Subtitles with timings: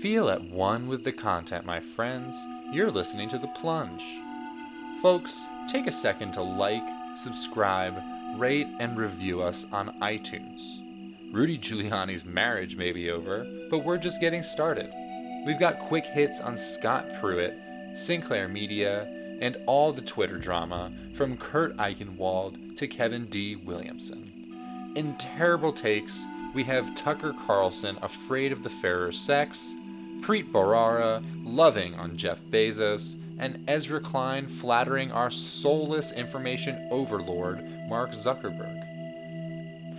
[0.00, 2.34] Feel at one with the content, my friends.
[2.72, 4.02] You're listening to The Plunge.
[5.02, 6.82] Folks, take a second to like,
[7.14, 8.00] subscribe,
[8.38, 10.80] rate, and review us on iTunes.
[11.34, 14.90] Rudy Giuliani's marriage may be over, but we're just getting started.
[15.44, 17.58] We've got quick hits on Scott Pruitt,
[17.94, 19.02] Sinclair Media,
[19.42, 23.56] and all the Twitter drama from Kurt Eichenwald to Kevin D.
[23.56, 24.92] Williamson.
[24.96, 26.24] In terrible takes,
[26.54, 29.74] we have Tucker Carlson afraid of the fairer sex,
[30.22, 38.12] Preet Bharara loving on Jeff Bezos, and Ezra Klein flattering our soulless information overlord, Mark
[38.12, 38.86] Zuckerberg.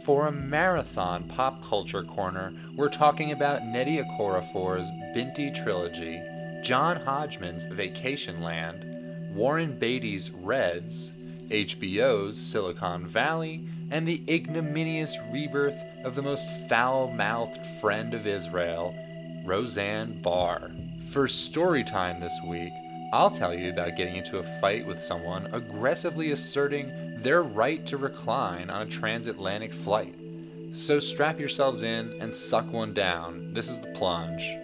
[0.05, 6.21] For a marathon pop culture corner, we're talking about Nnedi Okorafor's Binti trilogy,
[6.63, 11.11] John Hodgman's Vacation Land, Warren Beatty's Reds,
[11.49, 18.95] HBO's Silicon Valley, and the ignominious rebirth of the most foul mouthed friend of Israel,
[19.45, 20.71] Roseanne Barr.
[21.11, 22.71] For story time this week,
[23.13, 27.97] I'll tell you about getting into a fight with someone aggressively asserting their right to
[27.97, 30.15] recline on a transatlantic flight.
[30.71, 33.53] So strap yourselves in and suck one down.
[33.53, 34.57] This is the plunge.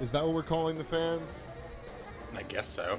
[0.00, 1.46] Is that what we're calling the fans?
[2.36, 2.98] I guess so.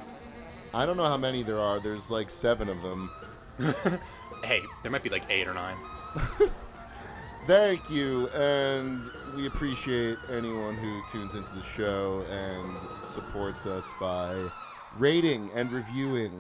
[0.73, 1.79] I don't know how many there are.
[1.79, 3.11] There's like seven of them.
[4.43, 5.75] Hey, there might be like eight or nine.
[7.45, 9.03] Thank you, and
[9.35, 14.35] we appreciate anyone who tunes into the show and supports us by
[14.97, 16.31] rating and reviewing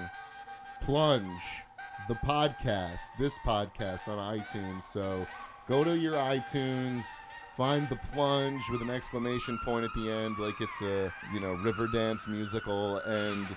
[0.81, 1.63] Plunge,
[2.07, 4.81] the podcast, this podcast on iTunes.
[4.81, 5.25] So
[5.67, 7.17] go to your iTunes,
[7.57, 11.53] find the plunge with an exclamation point at the end, like it's a you know
[11.53, 13.47] river dance musical, and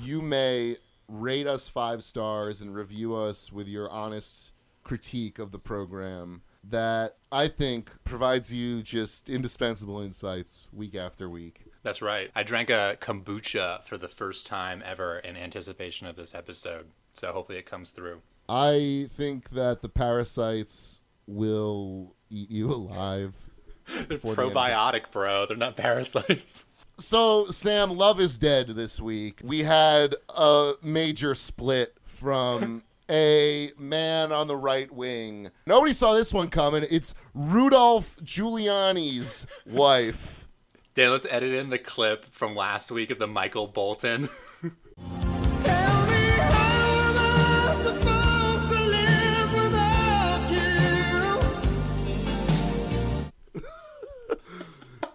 [0.00, 0.76] you may
[1.06, 4.52] rate us five stars and review us with your honest
[4.82, 11.66] critique of the program that I think provides you just indispensable insights week after week.
[11.82, 12.30] That's right.
[12.34, 16.86] I drank a kombucha for the first time ever in anticipation of this episode.
[17.14, 18.22] So hopefully it comes through.
[18.48, 23.36] I think that the parasites will eat you alive.
[23.94, 25.46] They're before the probiotic, bro.
[25.46, 26.64] They're not parasites.
[26.98, 29.40] So, Sam, Love is Dead this week.
[29.42, 35.50] We had a major split from a man on the right wing.
[35.66, 36.84] Nobody saw this one coming.
[36.90, 40.46] It's Rudolph Giuliani's wife.
[40.94, 44.28] Dan, let's edit in the clip from last week of the Michael Bolton.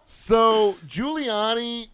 [0.10, 1.90] So Giuliani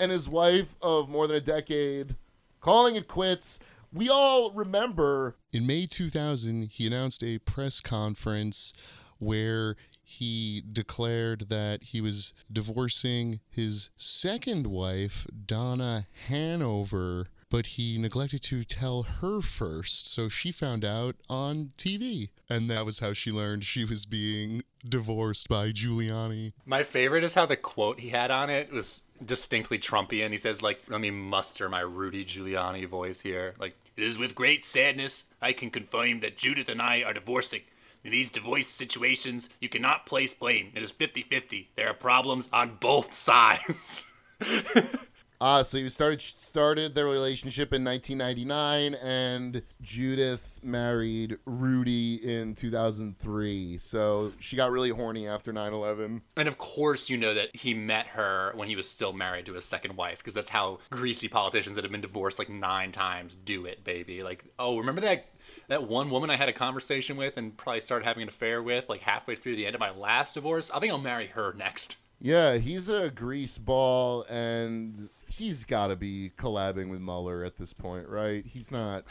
[0.00, 2.16] and his wife of more than a decade
[2.60, 3.58] calling it quits.
[3.92, 8.72] We all remember In May 2000, he announced a press conference
[9.18, 18.42] where he declared that he was divorcing his second wife, Donna Hanover, but he neglected
[18.42, 22.30] to tell her first, so she found out on TV.
[22.48, 26.52] And that was how she learned she was being divorced by Giuliani.
[26.66, 30.30] My favorite is how the quote he had on it was distinctly Trumpian.
[30.30, 33.54] He says, like, let me muster my Rudy Giuliani voice here.
[33.58, 37.62] Like, it is with great sadness I can confirm that Judith and I are divorcing.
[38.04, 40.70] In these divorce situations, you cannot place blame.
[40.74, 41.70] It is 50 50.
[41.76, 44.04] There are problems on both sides.
[45.40, 53.78] Uh, so you started started their relationship in 1999, and Judith married Rudy in 2003.
[53.78, 56.22] So she got really horny after 9/11.
[56.36, 59.54] And of course, you know that he met her when he was still married to
[59.54, 63.34] his second wife, because that's how greasy politicians that have been divorced like nine times
[63.34, 64.22] do it, baby.
[64.22, 65.26] Like, oh, remember that
[65.68, 68.88] that one woman I had a conversation with and probably started having an affair with
[68.88, 70.70] like halfway through the end of my last divorce?
[70.70, 71.96] I think I'll marry her next.
[72.20, 74.98] Yeah, he's a grease ball, and
[75.28, 78.44] he's got to be collabing with Mueller at this point, right?
[78.44, 79.04] He's not.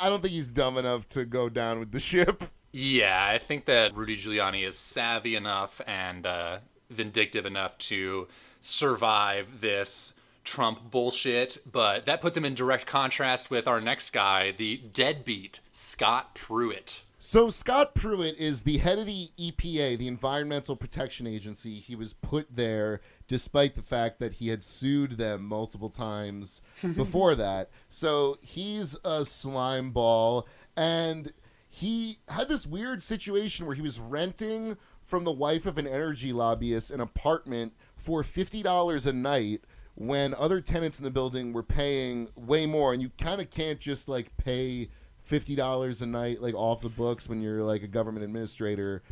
[0.00, 2.42] I don't think he's dumb enough to go down with the ship.
[2.72, 6.58] Yeah, I think that Rudy Giuliani is savvy enough and uh,
[6.90, 8.28] vindictive enough to
[8.60, 10.14] survive this
[10.44, 15.60] Trump bullshit, but that puts him in direct contrast with our next guy, the deadbeat
[15.70, 17.02] Scott Pruitt.
[17.24, 21.74] So Scott Pruitt is the head of the EPA, the Environmental Protection Agency.
[21.74, 26.62] He was put there despite the fact that he had sued them multiple times
[26.96, 27.70] before that.
[27.88, 31.32] So he's a slime ball and
[31.68, 36.32] he had this weird situation where he was renting from the wife of an energy
[36.32, 39.60] lobbyist an apartment for $50 a night
[39.94, 43.78] when other tenants in the building were paying way more and you kind of can't
[43.78, 44.88] just like pay
[45.22, 49.02] $50 a night like off the books when you're like a government administrator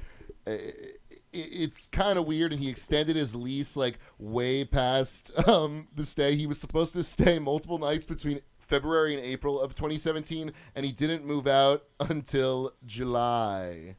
[1.32, 6.34] it's kind of weird and he extended his lease like way past um, the stay.
[6.34, 10.92] He was supposed to stay multiple nights between february and april of 2017 and he
[10.92, 13.96] didn't move out until july.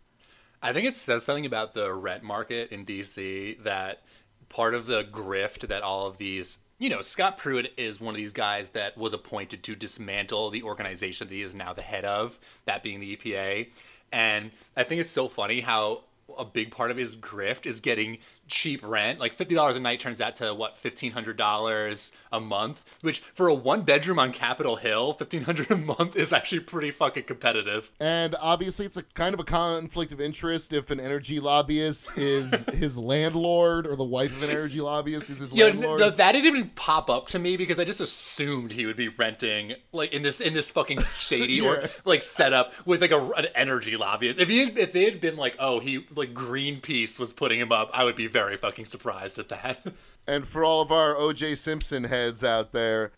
[0.61, 4.03] I think it says something about the rent market in DC that
[4.47, 8.17] part of the grift that all of these, you know, Scott Pruitt is one of
[8.17, 12.05] these guys that was appointed to dismantle the organization that he is now the head
[12.05, 13.69] of, that being the EPA.
[14.11, 16.05] And I think it's so funny how
[16.39, 18.17] a big part of his grift is getting
[18.47, 19.19] cheap rent.
[19.19, 23.81] Like $50 a night turns out to what, $1,500 a month, which for a one
[23.83, 27.91] bedroom on Capitol Hill, 1,500 a month is actually pretty fucking competitive.
[27.99, 32.65] and obviously it's a kind of a conflict of interest if an energy lobbyist is
[32.73, 36.31] his landlord or the wife of an energy lobbyist is his Yeah, landlord no, that
[36.31, 40.13] didn't even pop up to me because I just assumed he would be renting like
[40.13, 41.87] in this in this fucking shady or Yeah.
[42.05, 44.39] like setup with like a, an energy lobbyist.
[44.39, 47.71] If he had, if they had been like, oh, he like Greenpeace was putting him
[47.71, 49.85] up, I would be very fucking surprised at that.
[50.27, 53.11] And for all of our OJ Simpson heads out there,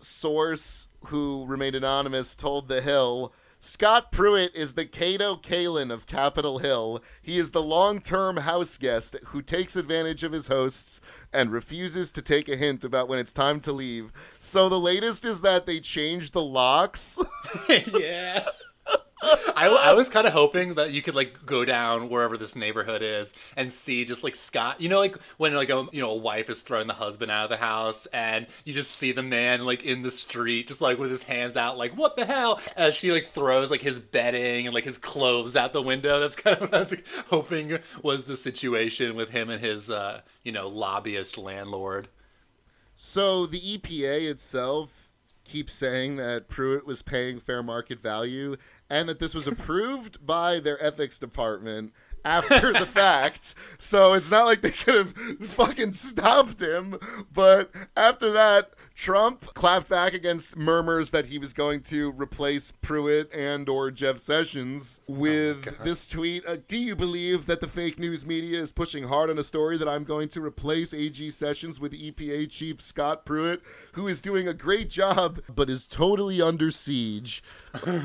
[0.00, 6.58] source who remained anonymous told The Hill Scott Pruitt is the Kato Kaelin of Capitol
[6.58, 7.02] Hill.
[7.20, 11.00] He is the long term house guest who takes advantage of his hosts
[11.32, 14.12] and refuses to take a hint about when it's time to leave.
[14.38, 17.18] So the latest is that they changed the locks.
[17.68, 18.46] yeah.
[19.22, 23.02] I, I was kind of hoping that you could like go down wherever this neighborhood
[23.02, 26.16] is and see just like Scott, you know, like when like a you know a
[26.16, 29.64] wife is throwing the husband out of the house and you just see the man
[29.64, 32.94] like in the street just like with his hands out like what the hell as
[32.94, 36.20] she like throws like his bedding and like his clothes out the window.
[36.20, 39.90] That's kind of what I was like, hoping was the situation with him and his
[39.90, 42.08] uh you know lobbyist landlord.
[42.94, 45.08] So the EPA itself
[45.48, 48.56] keeps saying that Pruitt was paying fair market value
[48.90, 51.92] and that this was approved by their ethics department
[52.24, 53.54] after the fact.
[53.78, 56.96] So it's not like they could have fucking stopped him.
[57.32, 63.32] But after that, Trump clapped back against murmurs that he was going to replace Pruitt
[63.32, 66.44] and or Jeff Sessions with this tweet.
[66.44, 69.78] Uh, Do you believe that the fake news media is pushing hard on a story
[69.78, 73.62] that I'm going to replace AG Sessions with EPA Chief Scott Pruitt,
[73.92, 77.40] who is doing a great job but is totally under siege?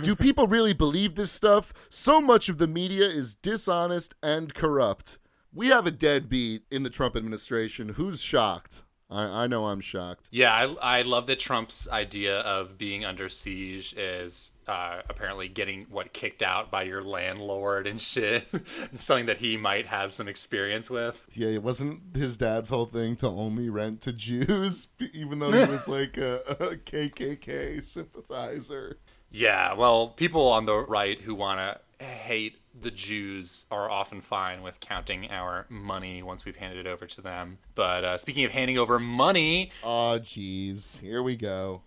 [0.03, 1.73] Do people really believe this stuff?
[1.89, 5.17] So much of the media is dishonest and corrupt.
[5.51, 7.89] We have a deadbeat in the Trump administration.
[7.89, 8.83] Who's shocked?
[9.13, 10.29] I, I know I'm shocked.
[10.31, 15.85] Yeah, I, I love that Trump's idea of being under siege is uh, apparently getting
[15.89, 18.47] what kicked out by your landlord and shit.
[18.97, 21.21] Something that he might have some experience with.
[21.33, 25.65] Yeah, it wasn't his dad's whole thing to only rent to Jews, even though he
[25.71, 28.97] was like a, a KKK sympathizer.
[29.29, 34.61] Yeah, well, people on the right who want to hate the Jews are often fine
[34.63, 37.59] with counting our money once we've handed it over to them.
[37.75, 40.99] But uh, speaking of handing over money, Oh, jeez.
[40.99, 41.81] Here we go.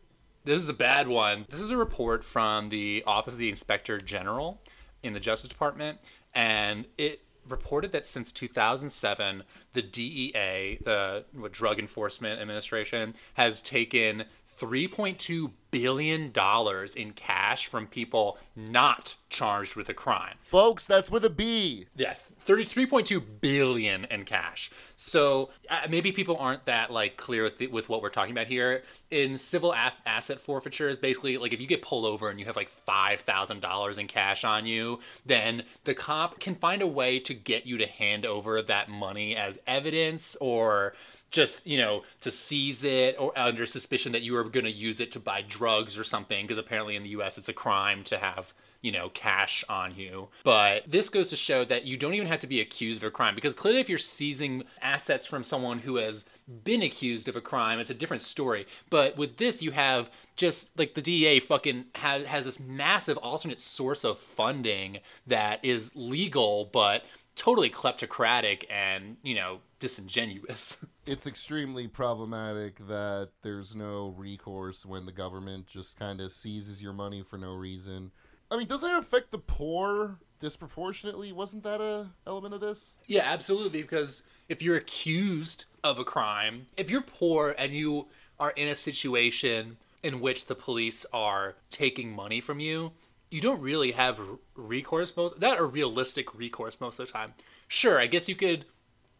[0.44, 1.44] This is a bad one.
[1.48, 4.60] This is a report from the Office of the Inspector General
[5.02, 5.98] in the Justice Department,
[6.34, 14.24] and it reported that since 2007, the DEA, the what, Drug Enforcement Administration, has taken
[14.60, 20.34] 3.2 billion dollars in cash from people not charged with a crime.
[20.38, 21.86] Folks, that's with a B.
[21.94, 24.70] Yeah, 33.2 billion in cash.
[24.94, 28.46] So uh, maybe people aren't that like clear with, the, with what we're talking about
[28.46, 28.84] here.
[29.10, 32.56] In civil a- asset forfeitures, basically, like if you get pulled over and you have
[32.56, 37.20] like five thousand dollars in cash on you, then the cop can find a way
[37.20, 40.94] to get you to hand over that money as evidence or
[41.30, 45.00] just you know to seize it or under suspicion that you are going to use
[45.00, 48.18] it to buy drugs or something because apparently in the US it's a crime to
[48.18, 48.52] have
[48.82, 50.28] you know cash on you.
[50.44, 53.10] But this goes to show that you don't even have to be accused of a
[53.10, 56.24] crime because clearly if you're seizing assets from someone who has
[56.62, 58.66] been accused of a crime it's a different story.
[58.88, 63.60] But with this you have just like the DEA fucking has, has this massive alternate
[63.60, 67.04] source of funding that is legal but
[67.36, 75.12] totally kleptocratic and you know disingenuous It's extremely problematic that there's no recourse when the
[75.12, 78.10] government just kind of seizes your money for no reason.
[78.50, 81.30] I mean, doesn't it affect the poor disproportionately?
[81.30, 82.98] Wasn't that a element of this?
[83.06, 83.82] Yeah, absolutely.
[83.82, 88.06] Because if you're accused of a crime, if you're poor and you
[88.40, 92.90] are in a situation in which the police are taking money from you,
[93.30, 94.20] you don't really have
[94.54, 97.34] recourse most that or realistic recourse most of the time.
[97.68, 98.64] Sure, I guess you could.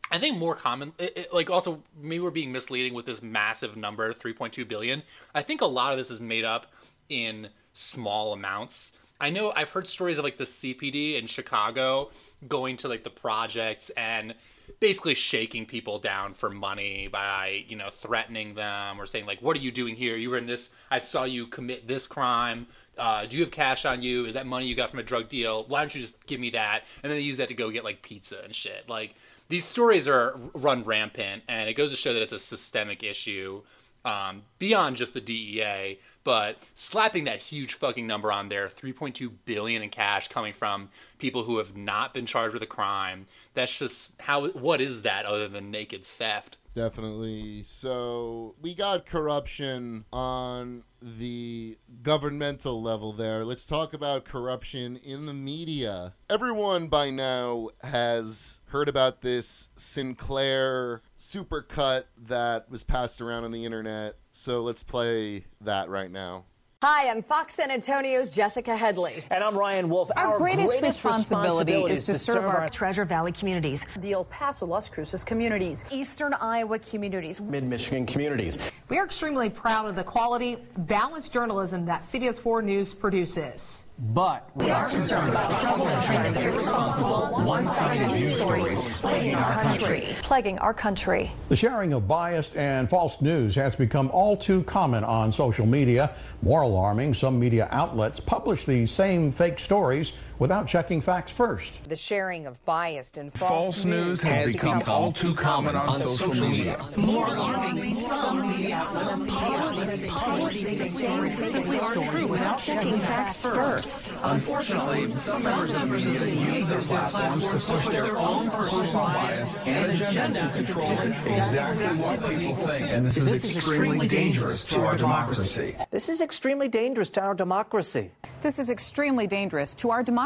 [0.08, 3.76] I think more common, it, it- like also maybe we're being misleading with this massive
[3.76, 5.02] number, 3.2 billion.
[5.34, 6.66] I think a lot of this is made up
[7.08, 8.92] in small amounts.
[9.20, 12.10] I know I've heard stories of like the CPD in Chicago
[12.46, 14.34] going to like the projects and
[14.80, 19.56] basically shaking people down for money by you know threatening them or saying like what
[19.56, 22.66] are you doing here you were in this i saw you commit this crime
[22.98, 25.28] uh, do you have cash on you is that money you got from a drug
[25.28, 27.70] deal why don't you just give me that and then they use that to go
[27.70, 29.14] get like pizza and shit like
[29.48, 33.62] these stories are run rampant and it goes to show that it's a systemic issue
[34.06, 39.82] um, beyond just the DEA, but slapping that huge fucking number on there, 3.2 billion
[39.82, 40.88] in cash coming from
[41.18, 43.26] people who have not been charged with a crime.
[43.54, 44.46] That's just how.
[44.48, 46.56] What is that other than naked theft?
[46.76, 47.62] Definitely.
[47.62, 53.46] So we got corruption on the governmental level there.
[53.46, 56.12] Let's talk about corruption in the media.
[56.28, 63.64] Everyone by now has heard about this Sinclair supercut that was passed around on the
[63.64, 64.16] internet.
[64.30, 66.44] So let's play that right now.
[66.82, 69.24] Hi, I'm Fox San Antonio's Jessica Headley.
[69.30, 70.10] And I'm Ryan Wolf.
[70.14, 75.24] Our greatest responsibility is to serve our Treasure Valley communities, the El Paso, Las Cruces
[75.24, 77.40] communities, Eastern Iowa communities.
[77.40, 78.58] mid Michigan communities.
[78.90, 83.85] We are extremely proud of the quality, balanced journalism that CBS 4 News produces.
[83.98, 89.34] But we are concerned about the trouble and trend of irresponsible, one-sided news stories plaguing
[89.34, 90.16] our country.
[90.22, 91.32] plaguing our country.
[91.48, 96.14] The sharing of biased and false news has become all too common on social media.
[96.42, 101.84] More alarming, some media outlets publish these same fake stories without checking facts first.
[101.88, 106.84] The sharing of biased and False news has become all too common on social media.
[106.96, 114.14] More alarming, some media outlets publish these stories simply aren't true without checking facts first.
[114.22, 119.56] Unfortunately, some members of the media use their platforms to push their own personal bias
[119.66, 122.90] and agenda to control exactly what people think.
[122.90, 125.76] And this is extremely dangerous to our democracy.
[125.90, 128.10] This is extremely dangerous to our democracy.
[128.42, 130.25] This is extremely dangerous to our democracy.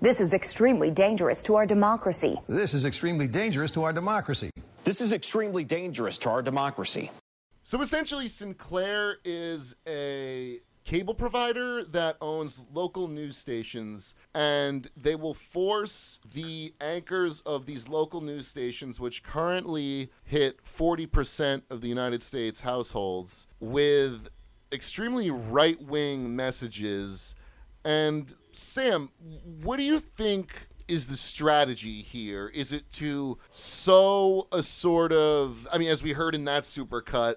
[0.00, 2.36] This is extremely dangerous to our democracy.
[2.48, 4.50] This is extremely dangerous to our democracy.
[4.84, 7.10] This is extremely dangerous to our democracy.
[7.62, 15.34] So essentially, Sinclair is a cable provider that owns local news stations, and they will
[15.34, 22.22] force the anchors of these local news stations, which currently hit 40% of the United
[22.22, 24.28] States households, with
[24.70, 27.34] extremely right wing messages.
[27.84, 29.10] And Sam,
[29.62, 32.48] what do you think is the strategy here?
[32.54, 37.36] Is it to sow a sort of, I mean, as we heard in that supercut,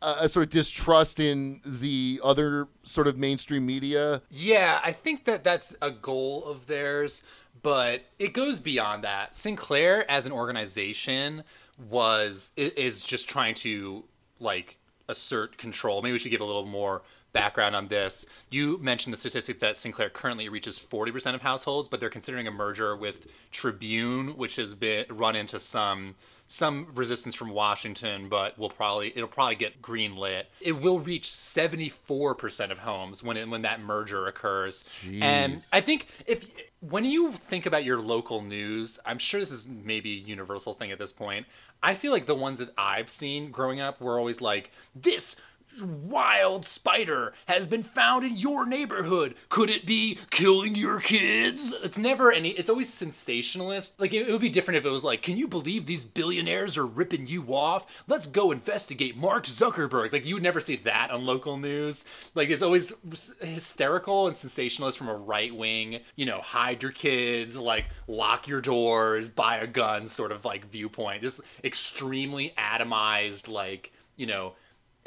[0.00, 4.22] a, a sort of distrust in the other sort of mainstream media?
[4.30, 7.24] Yeah, I think that that's a goal of theirs,
[7.62, 9.36] but it goes beyond that.
[9.36, 11.42] Sinclair as an organization
[11.88, 14.04] was is just trying to
[14.38, 14.76] like
[15.08, 16.00] assert control.
[16.00, 18.26] Maybe we should give a little more background on this.
[18.50, 22.50] You mentioned the statistic that Sinclair currently reaches 40% of households, but they're considering a
[22.50, 26.14] merger with Tribune, which has been run into some
[26.52, 30.50] some resistance from Washington, but will probably it'll probably get green lit.
[30.60, 35.08] It will reach 74% of homes when it, when that merger occurs.
[35.22, 39.68] And I think if when you think about your local news, I'm sure this is
[39.68, 41.46] maybe a universal thing at this point.
[41.84, 45.40] I feel like the ones that I've seen growing up were always like this
[45.82, 49.34] wild spider has been found in your neighborhood.
[49.48, 51.72] Could it be killing your kids?
[51.82, 52.50] It's never any.
[52.50, 53.98] It's always sensationalist.
[54.00, 56.76] Like it, it would be different if it was like, can you believe these billionaires
[56.76, 57.86] are ripping you off?
[58.06, 60.12] Let's go investigate Mark Zuckerberg.
[60.12, 62.04] Like you would never see that on local news.
[62.34, 62.92] Like it's always
[63.40, 66.00] hysterical and sensationalist from a right wing.
[66.16, 70.70] You know, hide your kids, like lock your doors, buy a gun, sort of like
[70.70, 71.22] viewpoint.
[71.22, 74.54] This extremely atomized, like you know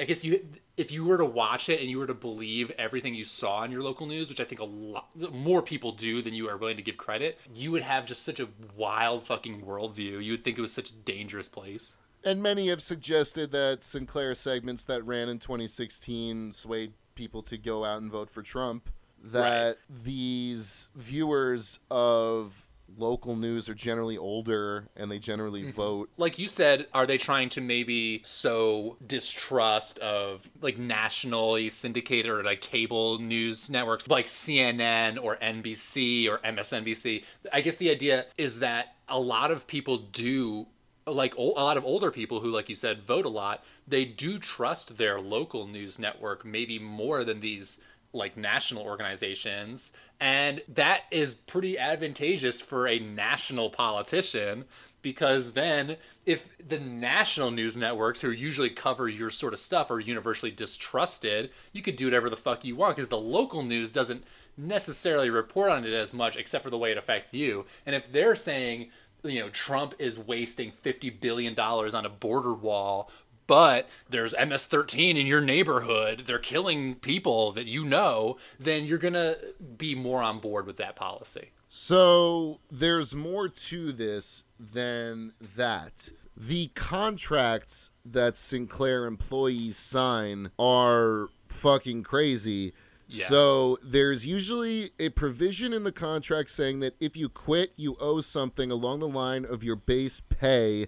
[0.00, 0.44] I guess you
[0.76, 3.70] if you were to watch it and you were to believe everything you saw in
[3.70, 6.76] your local news, which I think a lot more people do than you are willing
[6.76, 10.24] to give credit, you would have just such a wild fucking worldview.
[10.24, 11.96] You would think it was such a dangerous place.
[12.24, 17.84] And many have suggested that Sinclair segments that ran in 2016 swayed people to go
[17.84, 18.90] out and vote for Trump.
[19.22, 22.63] That these viewers of
[22.96, 25.70] local news are generally older and they generally Mm-hmm.
[25.72, 26.10] vote.
[26.16, 32.42] like you said, are they trying to maybe sow distrust of like nationally syndicated or
[32.44, 37.24] like cable news networks like CNN or NBC or MSNBC?
[37.52, 40.66] I guess the idea is that a lot of people do
[41.06, 44.38] like a lot of older people who like you said vote a lot they do
[44.38, 47.78] trust their local news network maybe more than these
[48.14, 54.64] like national organizations and that is pretty advantageous for a national politician
[55.02, 60.00] because then if the national news networks who usually cover your sort of stuff are
[60.00, 64.24] universally distrusted you could do whatever the fuck you want because the local news doesn't
[64.56, 67.66] necessarily report on it as much except for the way it affects you.
[67.86, 68.90] And if they're saying
[69.24, 73.10] you know Trump is wasting 50 billion dollars on a border wall
[73.46, 79.14] but there's MS13 in your neighborhood they're killing people that you know then you're going
[79.14, 79.38] to
[79.76, 86.10] be more on board with that policy So there's more to this than that.
[86.36, 92.74] The contracts that Sinclair employees sign are fucking crazy.
[93.08, 93.26] Yes.
[93.26, 98.20] So there's usually a provision in the contract saying that if you quit, you owe
[98.20, 100.86] something along the line of your base pay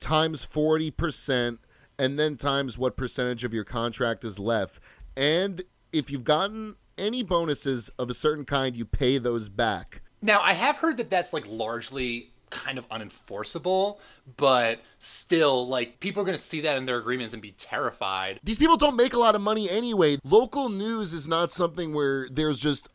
[0.00, 1.58] times 40%
[2.02, 4.82] and then times what percentage of your contract is left.
[5.16, 10.02] And if you've gotten any bonuses of a certain kind, you pay those back.
[10.20, 13.98] Now, I have heard that that's like largely kind of unenforceable,
[14.36, 18.38] but still, like, people are going to see that in their agreements and be terrified.
[18.44, 20.18] These people don't make a lot of money anyway.
[20.22, 22.88] Local news is not something where there's just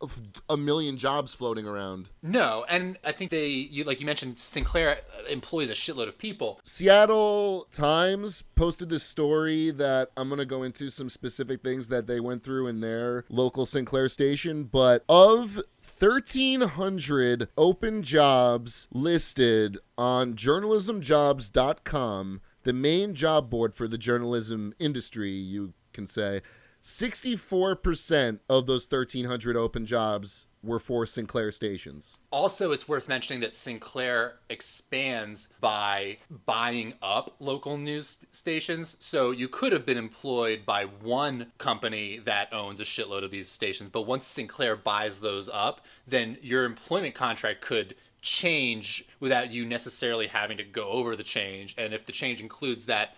[0.50, 2.10] a- million jobs floating around.
[2.22, 5.00] No, and I think they, you like you mentioned, Sinclair
[5.30, 6.60] employs a shitload of people.
[6.64, 12.06] Seattle Times posted this story that I'm going to go into some specific things that
[12.08, 15.62] they went through in their local Sinclair station, but of
[16.00, 25.74] 1,300 open jobs listed on journalismjobs.com, the main job board for the journalism industry, you
[25.94, 26.44] can say,
[26.88, 32.18] 64% of those 1,300 open jobs were for Sinclair stations.
[32.32, 38.96] Also, it's worth mentioning that Sinclair expands by buying up local news stations.
[39.02, 43.50] So you could have been employed by one company that owns a shitload of these
[43.50, 49.66] stations, but once Sinclair buys those up, then your employment contract could change without you
[49.66, 51.76] necessarily having to go over the change.
[51.78, 53.14] And if the change includes that,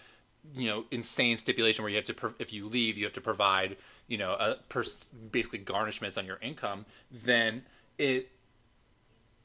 [0.56, 3.78] you know, insane stipulation where you have to, if you leave, you have to provide,
[4.08, 7.63] you know, a pers- basically garnishments on your income, then
[7.97, 8.32] it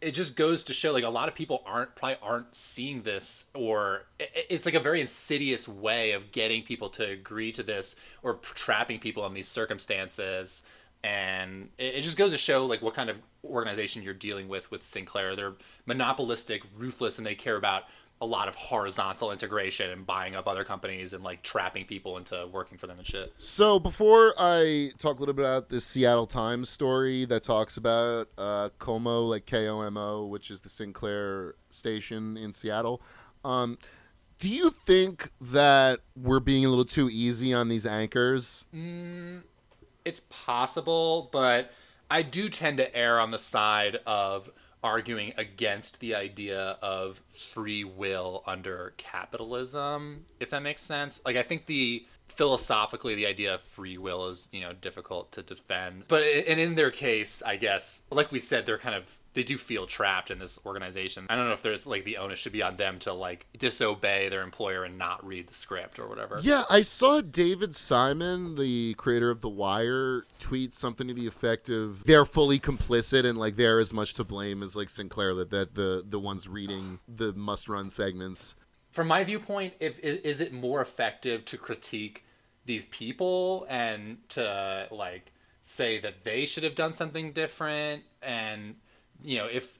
[0.05, 3.47] it just goes to show like a lot of people aren't probably aren't seeing this
[3.55, 8.35] or it's like a very insidious way of getting people to agree to this or
[8.35, 10.63] trapping people in these circumstances.
[11.03, 14.85] And it just goes to show like what kind of organization you're dealing with with
[14.85, 15.35] sinclair.
[15.37, 15.55] They're
[15.87, 17.85] monopolistic ruthless and they care about
[18.21, 22.49] a lot of horizontal integration and buying up other companies and like trapping people into
[22.53, 26.27] working for them and shit So before I talk a little bit about this Seattle
[26.27, 30.69] Times story that talks about uh, KOMO, like K O M O, which is the
[30.69, 33.03] Sinclair station in Seattle,
[33.45, 33.79] um,
[34.39, 38.67] do you think that we're being a little too easy on these anchors?
[38.75, 39.43] Mm,
[40.05, 41.71] it's possible, but
[42.11, 44.51] I do tend to err on the side of
[44.85, 51.23] arguing against the idea of free will under capitalism, if that makes sense.
[51.25, 55.43] Like, I think the philosophically the idea of free will is you know difficult to
[55.43, 59.43] defend but and in their case i guess like we said they're kind of they
[59.43, 62.53] do feel trapped in this organization i don't know if there's like the onus should
[62.53, 66.39] be on them to like disobey their employer and not read the script or whatever
[66.43, 71.69] Yeah, I saw David Simon, the creator of The Wire, tweet something to the effect
[71.69, 75.51] of they're fully complicit and like they're as much to blame as like Sinclair that,
[75.51, 78.57] that the the ones reading the must run segments.
[78.91, 82.25] from my viewpoint, if is it more effective to critique
[82.67, 88.75] these people and to like say that they should have done something different and
[89.25, 89.79] you know if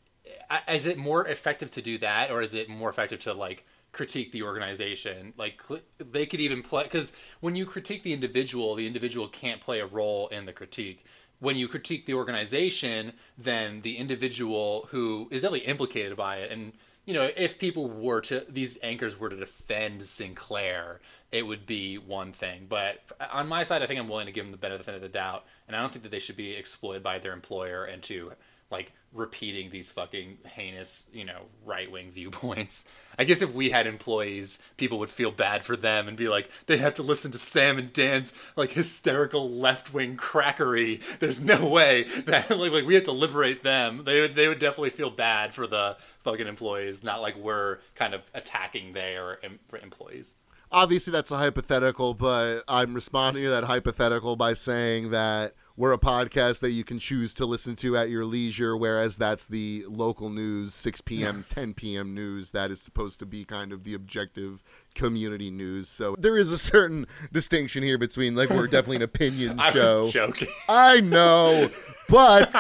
[0.69, 4.33] is it more effective to do that or is it more effective to like critique
[4.33, 5.33] the organization?
[5.37, 5.61] Like
[5.99, 9.87] they could even play because when you critique the individual the individual can't play a
[9.87, 11.05] role in the critique.
[11.41, 16.73] When you critique the organization then the individual who is really implicated by it and
[17.05, 21.01] you know if people were to these anchors were to defend sinclair
[21.33, 22.67] it would be one thing.
[22.69, 25.03] But uh, on my side i think i'm willing to give them the benefit of
[25.03, 28.03] the doubt and i don't think that they should be exploited by their employer and
[28.05, 28.33] to
[28.71, 32.85] like repeating these fucking heinous, you know, right wing viewpoints.
[33.19, 36.51] I guess if we had employees, people would feel bad for them and be like,
[36.67, 41.01] they have to listen to Sam and Dan's like hysterical left wing crackery.
[41.21, 44.03] There's no way that like, like we have to liberate them.
[44.05, 48.15] They would they would definitely feel bad for the fucking employees, not like we're kind
[48.15, 50.35] of attacking their em- employees.
[50.73, 55.99] Obviously, that's a hypothetical, but I'm responding to that hypothetical by saying that we're a
[55.99, 60.31] podcast that you can choose to listen to at your leisure, whereas that's the local
[60.31, 62.15] news, 6 p.m., 10 p.m.
[62.15, 64.63] news that is supposed to be kind of the objective
[64.95, 65.89] community news.
[65.89, 70.09] So there is a certain distinction here between, like, we're definitely an opinion I show.
[70.11, 70.49] joking.
[70.69, 71.69] I know,
[72.09, 72.55] but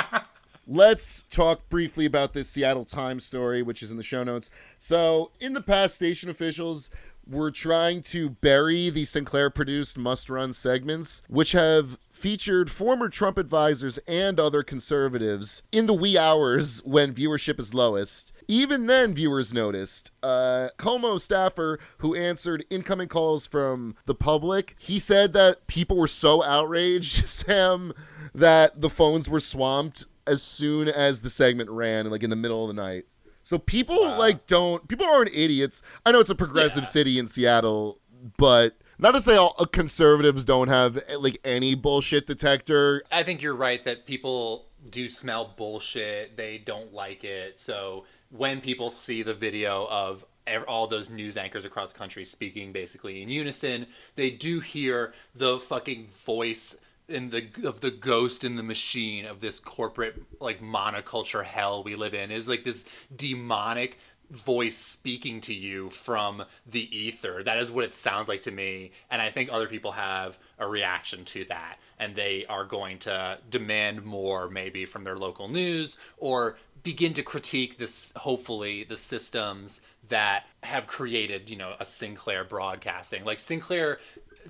[0.66, 4.50] let's talk briefly about this Seattle Times story, which is in the show notes.
[4.78, 6.90] So, in the past, station officials
[7.26, 13.38] were trying to bury the Sinclair produced must run segments, which have featured former Trump
[13.38, 18.32] advisors and other conservatives in the wee hours when viewership is lowest.
[18.46, 20.10] Even then, viewers noticed.
[20.22, 26.06] Uh, KOMO staffer who answered incoming calls from the public, he said that people were
[26.06, 27.92] so outraged, Sam,
[28.34, 32.62] that the phones were swamped as soon as the segment ran, like in the middle
[32.68, 33.06] of the night.
[33.44, 35.82] So people like don't people aren't idiots.
[36.04, 38.00] I know it's a progressive city in Seattle,
[38.38, 43.02] but not to say all uh, conservatives don't have like any bullshit detector.
[43.12, 46.36] I think you're right that people do smell bullshit.
[46.38, 47.60] They don't like it.
[47.60, 50.24] So when people see the video of
[50.66, 55.58] all those news anchors across the country speaking basically in unison, they do hear the
[55.60, 56.76] fucking voice
[57.08, 61.96] in the of the ghost in the machine of this corporate like monoculture hell we
[61.96, 63.98] live in is like this demonic
[64.30, 67.42] voice speaking to you from the ether.
[67.42, 68.92] That is what it sounds like to me.
[69.10, 71.78] And I think other people have a reaction to that.
[71.98, 77.22] And they are going to demand more, maybe from their local news, or begin to
[77.22, 83.24] critique this, hopefully, the systems that have created, you know, a Sinclair broadcasting.
[83.24, 84.00] Like Sinclair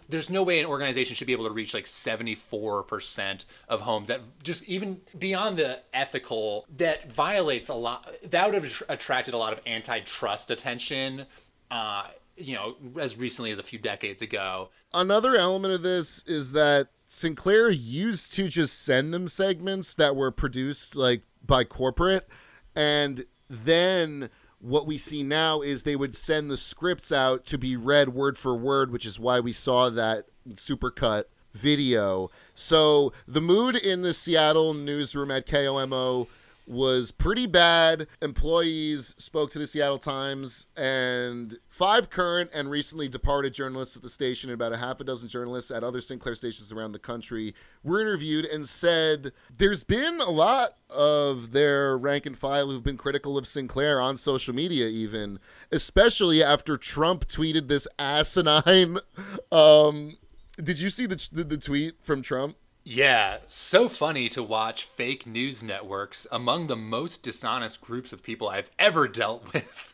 [0.08, 4.20] there's no way an organization should be able to reach like 74% of homes that
[4.42, 9.52] just even beyond the ethical that violates a lot that would have attracted a lot
[9.52, 11.26] of antitrust attention
[11.70, 12.04] uh
[12.36, 14.70] you know as recently as a few decades ago.
[14.92, 20.30] Another element of this is that Sinclair used to just send them segments that were
[20.30, 22.28] produced like by corporate
[22.74, 24.30] and then
[24.64, 28.38] what we see now is they would send the scripts out to be read word
[28.38, 30.24] for word, which is why we saw that
[30.54, 32.30] supercut video.
[32.54, 36.28] So the mood in the Seattle newsroom at KOMO
[36.66, 38.06] was pretty bad.
[38.22, 44.08] Employees spoke to the Seattle Times, and five current and recently departed journalists at the
[44.08, 47.54] station, and about a half a dozen journalists at other Sinclair stations around the country,
[47.82, 52.96] were interviewed and said there's been a lot of their rank and file who've been
[52.96, 55.38] critical of Sinclair on social media, even,
[55.72, 58.98] especially after Trump tweeted this asinine.
[59.52, 60.14] Um,
[60.56, 62.56] did you see the, the, the tweet from Trump?
[62.86, 68.48] Yeah, so funny to watch fake news networks among the most dishonest groups of people
[68.48, 69.92] I've ever dealt with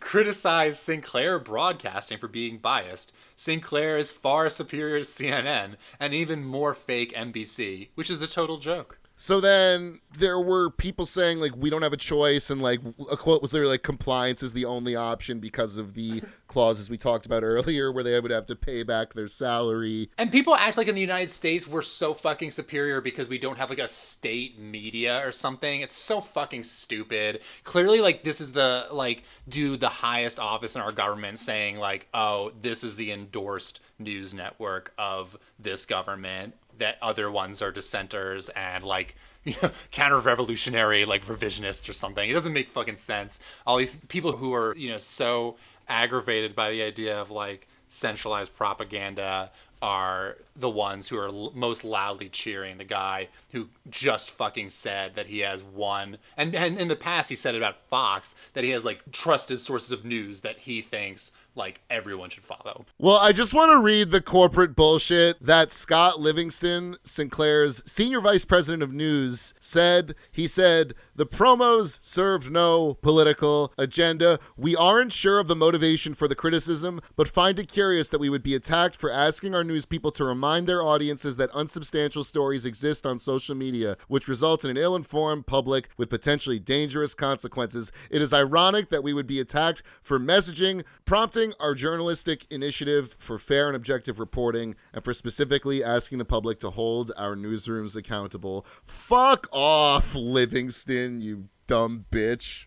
[0.00, 3.12] criticize Sinclair Broadcasting for being biased.
[3.36, 8.58] Sinclair is far superior to CNN and even more fake NBC, which is a total
[8.58, 8.98] joke.
[9.22, 13.16] So then there were people saying like we don't have a choice, and like a
[13.16, 17.24] quote was there like compliance is the only option because of the clauses we talked
[17.24, 20.10] about earlier, where they would have to pay back their salary.
[20.18, 23.58] And people act like in the United States we're so fucking superior because we don't
[23.58, 25.82] have like a state media or something.
[25.82, 27.42] It's so fucking stupid.
[27.62, 32.08] Clearly, like this is the like do the highest office in our government saying like,
[32.12, 36.54] oh, this is the endorsed news network of this government.
[36.82, 39.14] That other ones are dissenters and like
[39.44, 42.28] you know, counter-revolutionary, like revisionists or something.
[42.28, 43.40] It doesn't make fucking sense.
[43.66, 45.56] All these people who are you know so
[45.88, 49.50] aggravated by the idea of like centralized propaganda
[49.82, 55.16] are the ones who are l- most loudly cheering the guy who just fucking said
[55.16, 58.70] that he has one and, and in the past he said about Fox that he
[58.70, 62.86] has like trusted sources of news that he thinks like everyone should follow.
[62.98, 68.44] Well, I just want to read the corporate bullshit that Scott Livingston, Sinclair's senior vice
[68.44, 70.14] president of news, said.
[70.30, 74.40] He said, The promos served no political agenda.
[74.56, 78.30] We aren't sure of the motivation for the criticism, but find it curious that we
[78.30, 82.64] would be attacked for asking our news people to remind their audiences that unsubstantial stories
[82.64, 87.92] exist on social media, which result in an ill informed public with potentially dangerous consequences.
[88.10, 93.38] It is ironic that we would be attacked for messaging, prompting our journalistic initiative for
[93.38, 98.64] fair and objective reporting, and for specifically asking the public to hold our newsrooms accountable.
[98.82, 102.66] Fuck off, Livingston, you dumb bitch.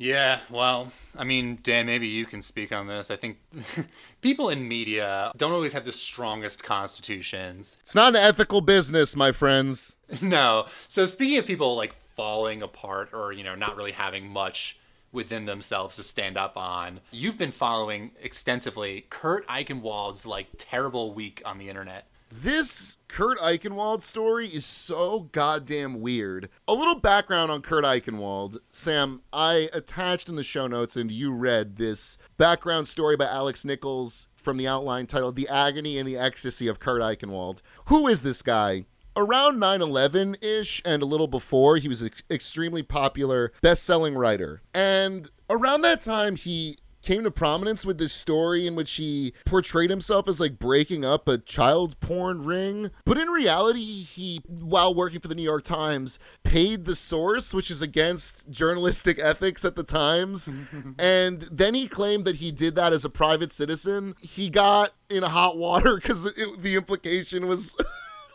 [0.00, 3.10] Yeah, well, I mean, Dan, maybe you can speak on this.
[3.10, 3.36] I think
[4.22, 7.76] people in media don't always have the strongest constitutions.
[7.82, 9.96] It's not an ethical business, my friends.
[10.22, 10.66] No.
[10.88, 14.78] So speaking of people like falling apart or, you know, not really having much
[15.12, 21.42] within themselves to stand up on, you've been following extensively Kurt Eichenwald's like terrible week
[21.44, 22.06] on the internet.
[22.32, 26.48] This Kurt Eichenwald story is so goddamn weird.
[26.68, 28.58] A little background on Kurt Eichenwald.
[28.70, 33.64] Sam, I attached in the show notes and you read this background story by Alex
[33.64, 37.62] Nichols from the outline titled The Agony and the Ecstasy of Kurt Eichenwald.
[37.86, 38.84] Who is this guy?
[39.16, 44.14] Around 9 11 ish and a little before, he was an extremely popular best selling
[44.14, 44.62] writer.
[44.72, 46.78] And around that time, he
[47.10, 51.26] came to prominence with this story in which he portrayed himself as like breaking up
[51.26, 52.88] a child porn ring.
[53.04, 57.68] But in reality, he, while working for the New York Times, paid the source, which
[57.68, 60.48] is against journalistic ethics at the Times.
[61.00, 64.14] and then he claimed that he did that as a private citizen.
[64.20, 67.76] He got in hot water because the implication was.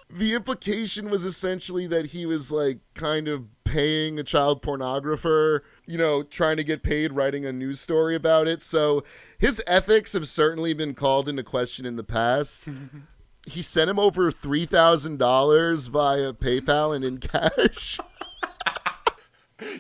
[0.10, 5.98] the implication was essentially that he was like kind of paying a child pornographer, you
[5.98, 8.62] know, trying to get paid writing a news story about it.
[8.62, 9.04] So
[9.38, 12.68] his ethics have certainly been called into question in the past.
[13.46, 18.00] he sent him over $3,000 via PayPal and in cash.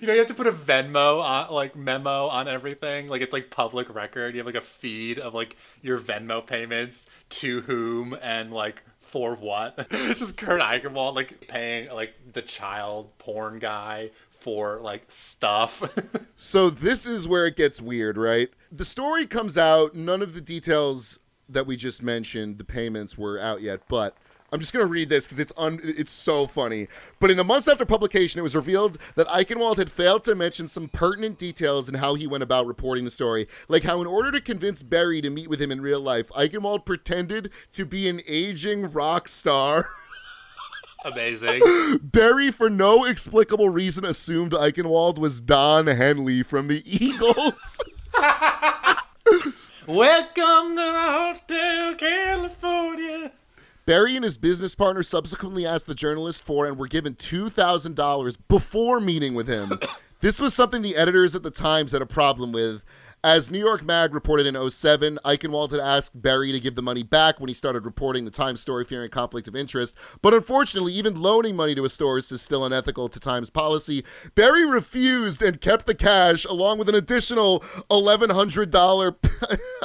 [0.01, 3.09] You know, you have to put a Venmo on, like memo on everything.
[3.09, 4.33] Like it's like public record.
[4.33, 9.35] You have like a feed of like your Venmo payments to whom and like for
[9.35, 9.75] what.
[9.89, 14.11] this is Kurt Eichenwald like paying like the child porn guy
[14.45, 15.81] for like stuff.
[16.36, 18.47] so this is where it gets weird, right?
[18.71, 21.17] The story comes out, none of the details
[21.49, 24.15] that we just mentioned, the payments were out yet, but
[24.53, 26.88] I'm just gonna read this because it's un- it's so funny.
[27.19, 30.67] But in the months after publication, it was revealed that Eichenwald had failed to mention
[30.67, 34.31] some pertinent details in how he went about reporting the story, like how in order
[34.31, 38.21] to convince Barry to meet with him in real life, Eichenwald pretended to be an
[38.27, 39.89] aging rock star.
[41.05, 41.61] Amazing.
[42.01, 47.79] Barry, for no explicable reason, assumed Eichenwald was Don Henley from the Eagles.
[49.87, 53.31] Welcome to Hotel California.
[53.85, 58.99] Barry and his business partner subsequently asked the journalist for and were given $2,000 before
[58.99, 59.79] meeting with him.
[60.21, 62.83] this was something the editors at the Times had a problem with.
[63.25, 67.01] As New York Mag reported in 07, Eichenwald had asked Barry to give the money
[67.01, 69.97] back when he started reporting the Times story fearing conflict of interest.
[70.21, 74.05] But unfortunately, even loaning money to a source is still unethical to Times policy.
[74.35, 78.69] Barry refused and kept the cash along with an additional $1,100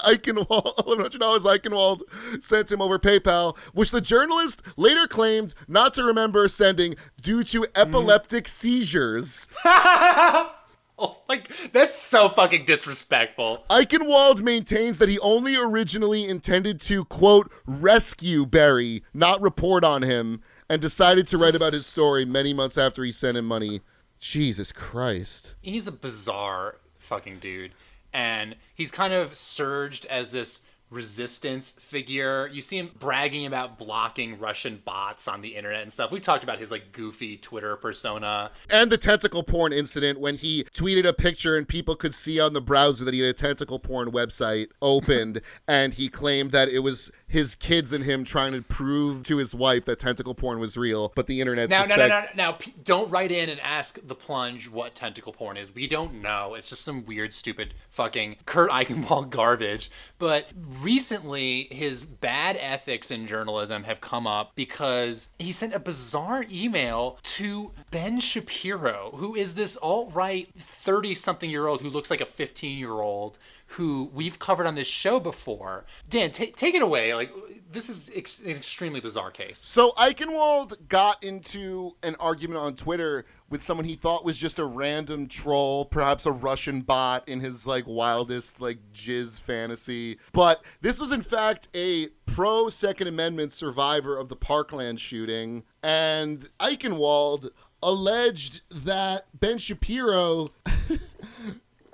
[0.05, 6.47] Eichenwald, $1,100 Eichenwald sent him over PayPal, which the journalist later claimed not to remember
[6.47, 9.49] sending due to epileptic seizures.
[11.01, 13.65] Oh, like that's so fucking disrespectful.
[13.71, 20.43] Eichenwald maintains that he only originally intended to quote rescue Barry, not report on him,
[20.69, 23.81] and decided to write about his story many months after he sent him money.
[24.19, 25.57] Jesus Christ.
[25.63, 27.73] He's a bizarre fucking dude.
[28.13, 32.49] And he's kind of surged as this resistance figure.
[32.53, 36.11] You see him bragging about blocking Russian bots on the internet and stuff.
[36.11, 38.51] We talked about his like goofy Twitter persona.
[38.69, 42.53] And the tentacle porn incident when he tweeted a picture and people could see on
[42.53, 46.81] the browser that he had a tentacle porn website opened and he claimed that it
[46.81, 50.77] was his kids and him trying to prove to his wife that tentacle porn was
[50.77, 52.51] real, but the internet Now, suspects no, no, no, no.
[52.51, 55.73] Now, p- don't write in and ask the plunge what tentacle porn is.
[55.73, 56.55] We don't know.
[56.55, 59.93] It's just some weird, stupid, fucking Kurt Eichenwald garbage.
[60.19, 60.47] But
[60.81, 67.19] recently, his bad ethics in journalism have come up because he sent a bizarre email
[67.23, 72.21] to Ben Shapiro, who is this alt right 30 something year old who looks like
[72.21, 73.39] a 15 year old
[73.75, 75.85] who we've covered on this show before.
[76.09, 77.15] Dan, ta take it away.
[77.15, 77.33] Like,
[77.73, 79.59] this is ex- an extremely bizarre case.
[79.59, 84.65] So Eichenwald got into an argument on Twitter with someone he thought was just a
[84.65, 90.19] random troll, perhaps a Russian bot in his like wildest like jizz fantasy.
[90.33, 96.49] But this was in fact a pro Second Amendment survivor of the Parkland shooting, and
[96.59, 97.51] Eichenwald
[97.83, 100.51] alleged that Ben Shapiro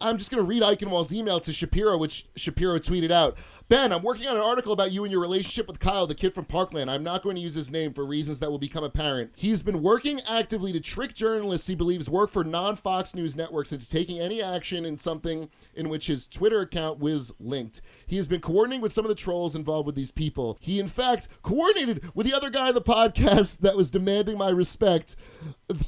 [0.01, 3.39] I'm just going to read Eichenwald's email to Shapiro, which Shapiro tweeted out.
[3.69, 6.35] Ben, I'm working on an article about you and your relationship with Kyle, the kid
[6.35, 6.91] from Parkland.
[6.91, 9.33] I'm not going to use his name for reasons that will become apparent.
[9.37, 13.73] He's been working actively to trick journalists he believes work for non Fox News networks
[13.73, 17.81] into taking any action in something in which his Twitter account was linked.
[18.07, 20.59] He has been coordinating with some of the trolls involved with these people.
[20.61, 25.17] He, in fact, coordinated with the other guy the podcast that was demanding my respect.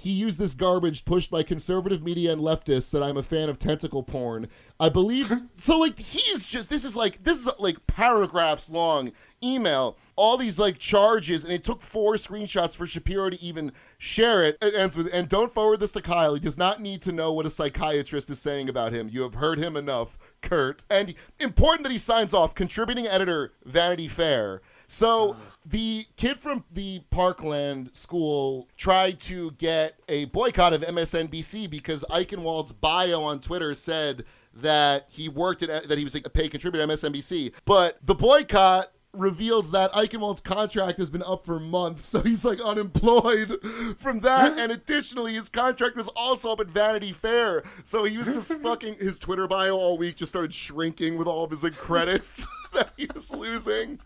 [0.01, 3.59] He used this garbage pushed by conservative media and leftists that I'm a fan of
[3.59, 4.49] tentacle porn.
[4.81, 5.79] I believe so.
[5.79, 9.12] Like he's just this is like this is like paragraphs long
[9.43, 9.97] email.
[10.17, 14.59] All these like charges, and it took four screenshots for Shapiro to even share it.
[14.61, 16.35] It ends with, and don't forward this to Kyle.
[16.35, 19.09] He does not need to know what a psychiatrist is saying about him.
[19.12, 20.83] You have heard him enough, Kurt.
[20.91, 24.61] And important that he signs off, contributing editor, Vanity Fair.
[24.88, 32.05] So the kid from the Parkland school tried to get a boycott of MSNBC because
[32.11, 34.24] Eichenwald's bio on Twitter said
[34.55, 37.53] that he worked at that he was a paid contributor at MSNBC.
[37.66, 42.61] But the boycott reveals that Eichenwald's contract has been up for months, so he's like
[42.61, 43.53] unemployed
[43.98, 44.59] from that.
[44.59, 48.96] and additionally, his contract was also up at Vanity Fair, so he was just fucking
[48.98, 52.90] his Twitter bio all week just started shrinking with all of his like, credits that
[52.96, 53.98] he was losing.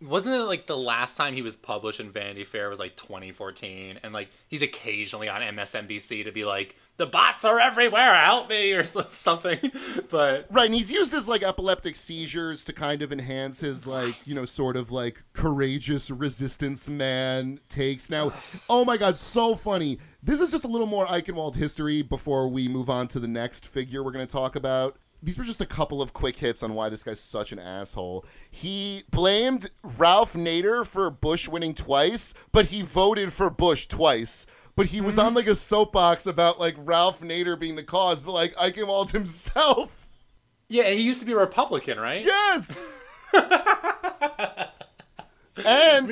[0.00, 3.98] Wasn't it like the last time he was published in Vanity Fair was like 2014,
[4.04, 8.72] and like he's occasionally on MSNBC to be like, "The bots are everywhere, help me"
[8.74, 9.58] or something.
[10.08, 14.14] But Right, and he's used his like epileptic seizures to kind of enhance his like,
[14.24, 18.08] you know, sort of like courageous resistance man takes.
[18.08, 18.32] Now,
[18.70, 19.98] oh my god, so funny.
[20.22, 23.66] This is just a little more Eichenwald history before we move on to the next
[23.66, 24.96] figure we're going to talk about.
[25.22, 28.24] These were just a couple of quick hits on why this guy's such an asshole.
[28.50, 34.46] He blamed Ralph Nader for Bush winning twice, but he voted for Bush twice.
[34.76, 35.36] But he was on mm-hmm.
[35.36, 40.18] like a soapbox about like Ralph Nader being the cause, but like Eichenwald himself.
[40.68, 42.24] yeah, he used to be a Republican, right?
[42.24, 42.88] Yes.
[45.66, 46.10] And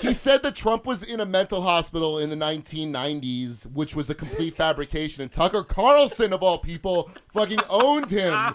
[0.00, 4.14] he said that Trump was in a mental hospital in the 1990s, which was a
[4.14, 5.22] complete fabrication.
[5.22, 8.54] And Tucker Carlson, of all people, fucking owned him,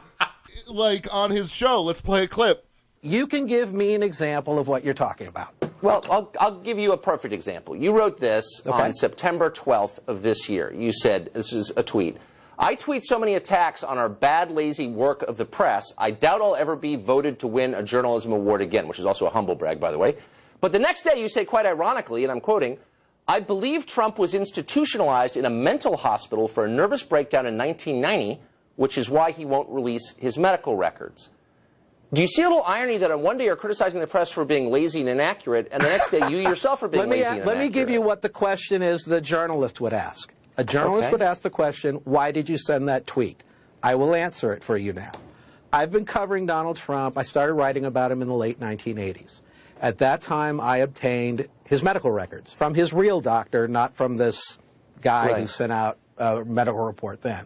[0.67, 1.81] like on his show.
[1.81, 2.65] Let's play a clip.
[3.01, 5.53] You can give me an example of what you're talking about.
[5.81, 7.75] Well, I'll, I'll give you a perfect example.
[7.75, 8.71] You wrote this Okay.
[8.71, 10.73] on September 12th of this year.
[10.73, 12.17] You said, this is a tweet.
[12.59, 16.41] I tweet so many attacks on our bad, lazy work of the press, I doubt
[16.41, 19.53] I'll ever be voted to win a journalism award again, which is also a humble
[19.53, 20.15] brag, by the way.
[20.59, 22.79] But the next day you say, quite ironically, and I'm quoting,
[23.27, 28.41] I believe Trump was institutionalized in a mental hospital for a nervous breakdown in 1990,
[28.75, 31.29] which is why he won't release his medical records.
[32.11, 34.45] Do you see a little irony that on one day you're criticizing the press for
[34.45, 37.37] being lazy and inaccurate, and the next day you yourself are being Let me, lazy
[37.37, 40.33] and let me give you what the question is the journalist would ask.
[40.57, 41.11] A journalist Okay.
[41.11, 43.43] would ask the question, why did you send that tweet?
[43.83, 45.11] I will answer it for you now.
[45.71, 47.17] I've been covering Donald Trump.
[47.17, 49.41] I started writing about him in the late 1980s.
[49.79, 54.57] At that time, I obtained his medical records from his real doctor, not from this
[55.01, 57.45] guy who sent out a medical report then.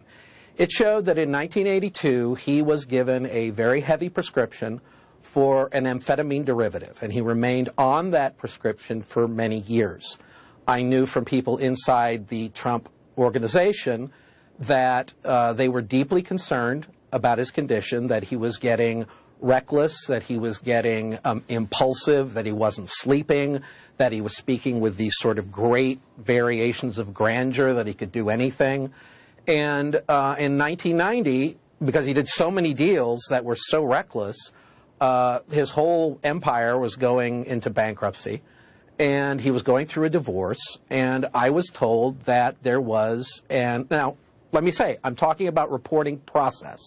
[0.56, 4.80] It showed that in 1982, he was given a very heavy prescription
[5.20, 10.16] for an amphetamine derivative, and he remained on that prescription for many years.
[10.66, 14.12] I knew from people inside the Trump organization
[14.58, 19.06] that uh, they were deeply concerned about his condition, that he was getting
[19.40, 23.60] reckless, that he was getting um, impulsive, that he wasn't sleeping,
[23.96, 28.12] that he was speaking with these sort of great variations of grandeur, that he could
[28.12, 28.92] do anything.
[29.46, 34.52] And uh, in 1990, because he did so many deals that were so reckless,
[35.00, 38.42] uh, his whole empire was going into bankruptcy.
[39.02, 40.78] And he was going through a divorce.
[40.88, 44.16] And I was told that there was, and now,
[44.52, 46.78] let me say, I'm talking about reporting process.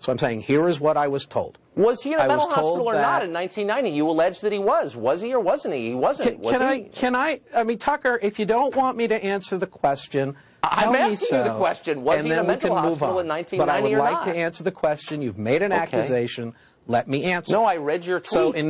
[0.00, 1.58] So I'm saying, here is what I was told.
[1.76, 3.90] Was he in a I mental hospital or not in 1990?
[3.90, 4.96] You allege that he was.
[4.96, 5.90] Was he or wasn't he?
[5.90, 6.30] He wasn't.
[6.32, 6.84] Can, was can he?
[6.86, 6.88] I?
[6.88, 7.40] Can I?
[7.54, 11.44] I mean, Tucker, if you don't want me to answer the question, I'm asking you
[11.44, 12.02] the question.
[12.02, 13.30] Was he in a mental hospital on.
[13.30, 14.24] in But I would or like not?
[14.24, 15.22] to answer the question.
[15.22, 15.80] You've made an Okay.
[15.80, 16.54] accusation.
[16.88, 17.52] Let me answer.
[17.52, 18.30] No, I read your tweet.
[18.30, 18.66] So in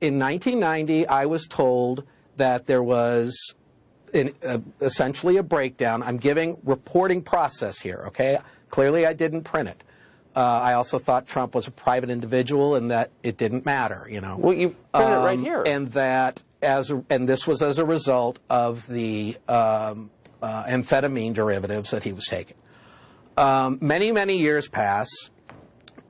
[0.00, 2.04] in 1990, I was told
[2.40, 3.54] that there was
[4.12, 6.02] in, uh, essentially a breakdown.
[6.02, 8.04] I'm giving reporting process here.
[8.08, 9.84] Okay, clearly I didn't print it.
[10.34, 14.06] Uh, I also thought Trump was a private individual and that it didn't matter.
[14.08, 14.36] You know.
[14.38, 15.62] Well, you printed it right Um, here.
[15.66, 20.10] And that as a, and this was as a result of the um,
[20.42, 22.56] uh, amphetamine derivatives that he was taking.
[23.36, 25.08] Um, many many years pass,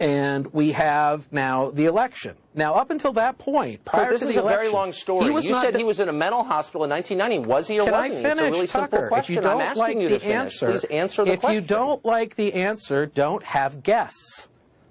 [0.01, 2.35] and we have now the election.
[2.55, 5.25] Now, up until that point, prior this to the is a election, very long story.
[5.27, 7.47] He was you said he was in a mental hospital in 1990.
[7.49, 8.25] Was he or Can wasn't I he?
[8.25, 8.91] It's a really Tucker?
[8.97, 9.33] simple question.
[9.35, 10.35] If you don't I'm asking like you the to finish.
[10.35, 11.55] answer, Please answer the if question.
[11.63, 14.49] you don't like the answer, don't have guests.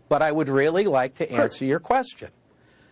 [0.07, 2.29] But I would really like to answer your question.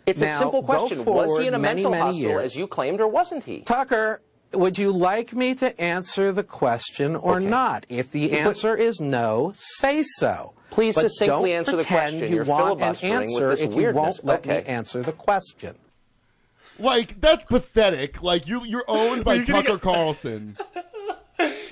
[0.06, 1.06] It's a Now, simple go question.
[1.06, 2.44] Was he in a many, mental many hospital years.
[2.44, 3.62] as you claimed, or wasn't he?
[3.62, 4.22] Tucker,
[4.54, 7.86] would you like me to answer the question or not?
[7.90, 10.54] If the answer is no, say so.
[10.70, 12.20] Please but succinctly don't answer the question.
[12.30, 14.02] You You're want an filibustering with this if you weirdness.
[14.04, 14.60] won't let Okay.
[14.60, 15.76] me answer the question.
[16.80, 18.22] Like that's pathetic.
[18.22, 20.58] Like you, you're owned by You're Tucker get- Carlson.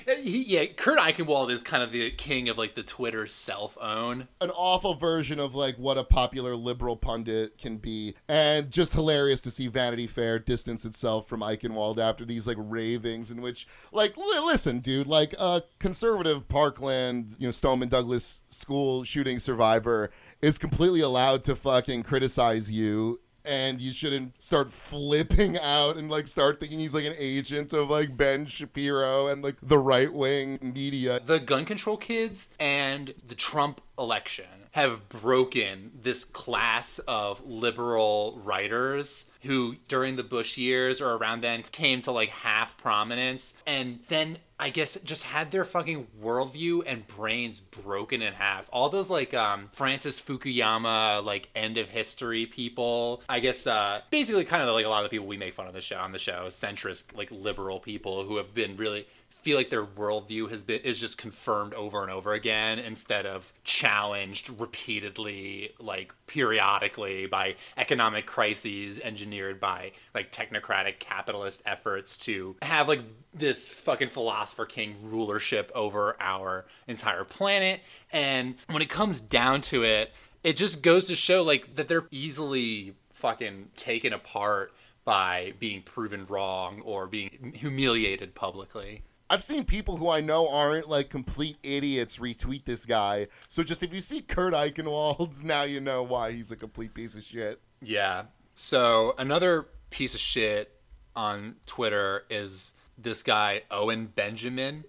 [0.06, 4.28] He, yeah, Kurt Eichenwald is kind of the king of like the Twitter self own.
[4.40, 9.40] An awful version of like what a popular liberal pundit can be, and just hilarious
[9.42, 14.16] to see Vanity Fair distance itself from Eichenwald after these like ravings in which, like,
[14.16, 20.58] li- listen, dude, like a conservative Parkland, you know, Stoneman Douglas school shooting survivor is
[20.58, 26.60] completely allowed to fucking criticize you and you shouldn't start flipping out and like start
[26.60, 31.20] thinking he's like an agent of like Ben Shapiro and like the right wing media.
[31.24, 39.24] The gun control kids and the Trump election have broken this class of liberal writers
[39.40, 44.36] who during the Bush years or around then came to like half prominence and then
[44.58, 48.68] I guess just had their fucking worldview and brains broken in half.
[48.70, 53.22] All those like um Francis Fukuyama like end of history people.
[53.30, 55.66] I guess uh basically kind of like a lot of the people we make fun
[55.66, 59.06] of the show on the show, centrist like liberal people who have been really
[59.46, 63.52] feel like their worldview has been is just confirmed over and over again instead of
[63.62, 72.88] challenged repeatedly like periodically by economic crises engineered by like technocratic capitalist efforts to have
[72.88, 73.02] like
[73.34, 77.80] this fucking philosopher king rulership over our entire planet.
[78.10, 82.08] And when it comes down to it it just goes to show like that they're
[82.10, 84.72] easily fucking taken apart
[85.04, 90.88] by being proven wrong or being humiliated publicly I've seen people who I know aren't
[90.88, 93.26] like complete idiots retweet this guy.
[93.48, 97.16] So just if you see Kurt Eichenwald's, now you know why he's a complete piece
[97.16, 97.60] of shit.
[97.82, 98.24] Yeah.
[98.54, 100.80] So another piece of shit
[101.16, 104.84] on Twitter is this guy Owen Benjamin.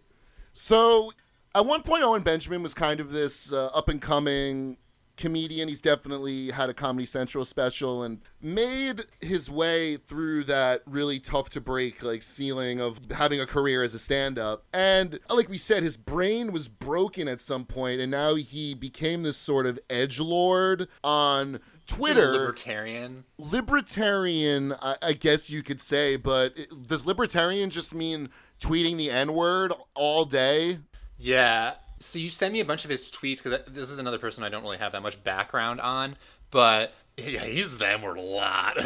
[0.54, 1.12] So
[1.56, 4.78] at one point, Owen Benjamin was kind of this uh, up and coming
[5.18, 5.68] comedian.
[5.68, 11.50] He's definitely had a Comedy Central special and made his way through that really tough
[11.52, 14.64] to break like ceiling of having a career as a stand up.
[14.74, 19.24] And like we said, his brain was broken at some point, and now he became
[19.24, 22.32] this sort of edge lord on Twitter.
[22.34, 23.24] Libertarian.
[23.38, 29.10] Libertarian, I, I guess you could say, but it, does libertarian just mean tweeting the
[29.10, 30.80] N word all day?
[31.18, 31.76] Yeah.
[32.00, 34.50] So you sent me a bunch of his tweets because this is another person I
[34.50, 36.16] don't really have that much background on,
[36.52, 38.78] but yeah, he's them word a lot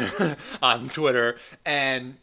[0.62, 1.36] on Twitter,
[1.66, 2.16] and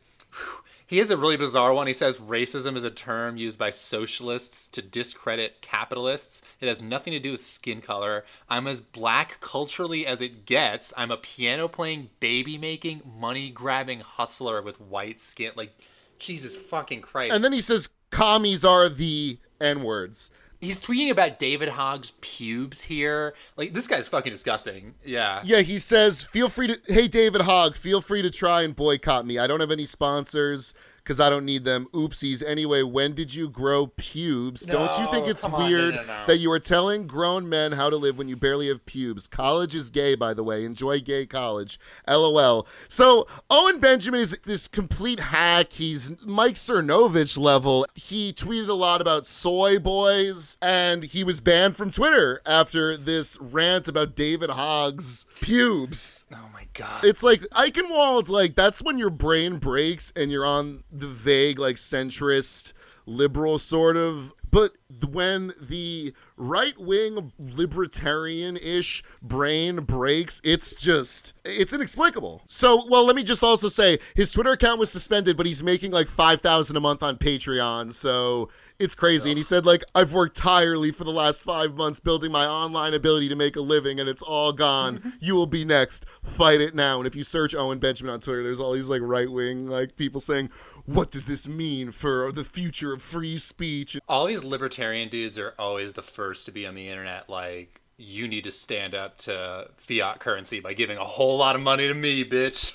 [0.90, 1.86] he has a really bizarre one.
[1.86, 6.42] He says racism is a term used by socialists to discredit capitalists.
[6.60, 8.26] It has nothing to do with skin color.
[8.50, 10.92] I'm as black culturally as it gets.
[10.98, 15.52] I'm a piano playing, baby making, money grabbing hustler with white skin.
[15.56, 15.78] Like,
[16.18, 17.36] Jesus fucking Christ.
[17.36, 20.32] And then he says commies are the N words.
[20.62, 23.34] He's tweeting about David Hogg's pubes here.
[23.56, 24.96] Like this guy's fucking disgusting.
[25.06, 25.42] Yeah.
[25.44, 29.26] Yeah, he says, feel free to, hey, David Hogg, feel free to try and boycott
[29.26, 29.40] me.
[29.40, 30.74] I don't have any sponsors
[31.10, 31.88] because I don't need them.
[31.92, 32.44] Oopsies.
[32.46, 34.64] Anyway, when did you grow pubes?
[34.64, 36.24] don't you think it's come on, no, weird no, no.
[36.28, 39.26] that you are telling grown men how to live when you barely have pubes?
[39.26, 40.64] College is gay, by the way.
[40.64, 41.80] Enjoy gay college.
[42.08, 42.68] LOL.
[42.88, 45.74] So, Owen Benjamin is this complete hack.
[45.74, 47.88] He's Mike Cernovich level.
[47.96, 53.36] He tweeted a lot about soy boys, and he was banned from Twitter after this
[53.42, 56.28] rant about David Hogg's pubes.
[56.32, 57.06] Oh my god.
[57.06, 61.76] It's like Eichenwald's like that's when your brain breaks and you're on the vague like
[61.76, 62.74] centrist
[63.06, 64.76] liberal sort of but
[65.12, 72.42] when the right wing libertarian ish brain breaks, it's just, it's inexplicable.
[72.48, 75.92] So, well, let me just also say his Twitter account was suspended, but he's making
[75.92, 77.94] like 5000 a month on Patreon.
[77.94, 78.50] So
[78.80, 79.30] it's crazy.
[79.30, 82.94] And he said, like, I've worked tirelessly for the last five months building my online
[82.94, 85.14] ability to make a living, and it's all gone.
[85.20, 86.06] you will be next.
[86.24, 86.98] Fight it now.
[86.98, 89.96] And if you search Owen Benjamin on Twitter, there's all these like right wing like
[89.96, 90.50] people saying,
[90.86, 93.98] what does this mean for the future of free speech?
[94.08, 98.28] All these libertarian dudes are always the first to be on the internet like you
[98.30, 101.94] need to stand up to fiat currency by giving a whole lot of money to
[101.94, 102.74] me, bitch.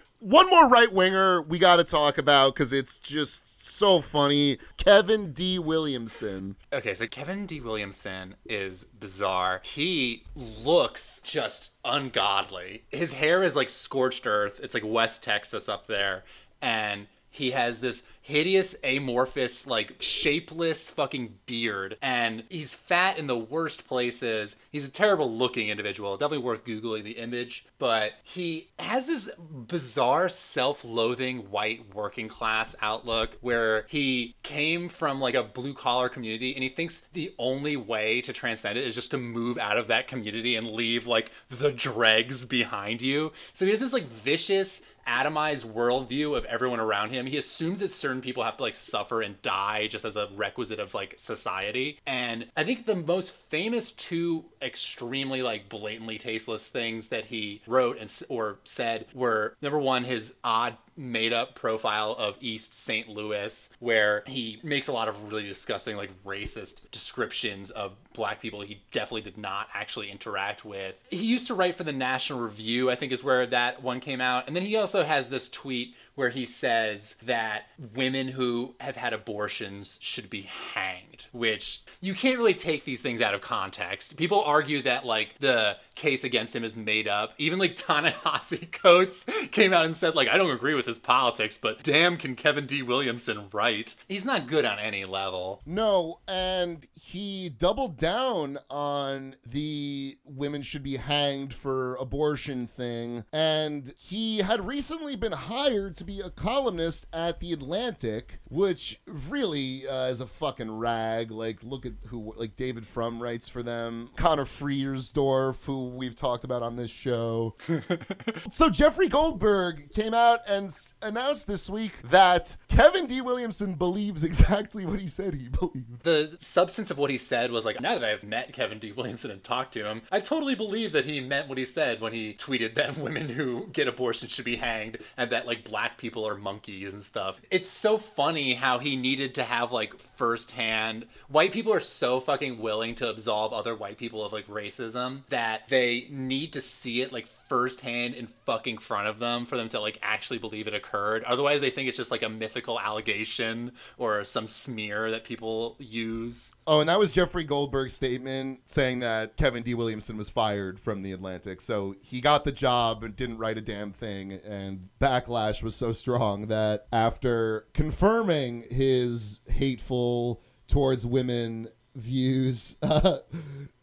[0.18, 4.58] one more right winger we got to talk about because it's just so funny.
[4.76, 5.58] Kevin D.
[5.58, 6.56] Williamson.
[6.72, 7.60] Okay, so Kevin D.
[7.60, 9.60] Williamson is bizarre.
[9.64, 12.84] He looks just ungodly.
[12.90, 14.60] His hair is like scorched earth.
[14.62, 16.24] It's like West Texas up there.
[16.62, 17.06] And
[17.36, 21.96] he has this hideous, amorphous, like shapeless fucking beard.
[22.02, 24.56] And he's fat in the worst places.
[24.72, 26.16] He's a terrible looking individual.
[26.16, 27.66] Definitely worth Googling the image.
[27.78, 35.20] But he has this bizarre, self loathing white working class outlook where he came from
[35.20, 38.94] like a blue collar community and he thinks the only way to transcend it is
[38.94, 43.32] just to move out of that community and leave like the dregs behind you.
[43.52, 47.26] So he has this like vicious, atomized worldview of everyone around him.
[47.26, 50.80] He assumes that certain people have to like suffer and die just as a requisite
[50.80, 51.98] of like society.
[52.06, 57.98] And I think the most famous two extremely like blatantly tasteless things that he wrote
[57.98, 63.08] and or said were number one his odd made up profile of East St.
[63.08, 68.62] Louis where he makes a lot of really disgusting like racist descriptions of black people
[68.62, 70.98] he definitely did not actually interact with.
[71.10, 74.20] He used to write for the National Review, I think is where that one came
[74.20, 74.46] out.
[74.46, 79.12] And then he also has this tweet where he says that women who have had
[79.12, 84.16] abortions should be hanged, which you can't really take these things out of context.
[84.16, 87.32] People argue that like the case against him is made up.
[87.38, 91.58] Even like Ta-Nehisi Coates came out and said like I don't agree with his politics,
[91.58, 92.82] but damn can Kevin D.
[92.82, 93.94] Williamson write.
[94.06, 95.62] He's not good on any level.
[95.66, 103.24] No, and he doubled down on the women should be hanged for abortion thing.
[103.32, 109.86] And he had recently been hired to be a columnist at The Atlantic, which really
[109.88, 111.30] uh, is a fucking rag.
[111.30, 116.44] Like, look at who, like, David Frum writes for them, Conor Friedersdorf, who we've talked
[116.44, 117.54] about on this show.
[118.48, 123.20] so Jeffrey Goldberg came out and s- announced this week that Kevin D.
[123.20, 126.02] Williamson believes exactly what he said he believed.
[126.02, 128.92] The substance of what he said was like, now that I've met Kevin D.
[128.92, 132.12] Williamson and talked to him, I totally believe that he meant what he said when
[132.12, 136.26] he tweeted that women who get abortions should be hanged and that like black people
[136.26, 137.40] are monkeys and stuff.
[137.50, 141.06] It's so funny how he needed to have like firsthand.
[141.28, 145.68] White people are so fucking willing to absolve other white people of like racism that
[145.68, 145.75] they
[146.10, 149.98] need to see it like firsthand in fucking front of them for them to like
[150.02, 151.22] actually believe it occurred.
[151.24, 156.52] Otherwise, they think it's just like a mythical allegation or some smear that people use.
[156.66, 159.74] Oh, and that was Jeffrey Goldberg's statement saying that Kevin D.
[159.74, 161.60] Williamson was fired from The Atlantic.
[161.60, 164.32] So he got the job and didn't write a damn thing.
[164.32, 173.18] And backlash was so strong that after confirming his hateful towards women views, uh,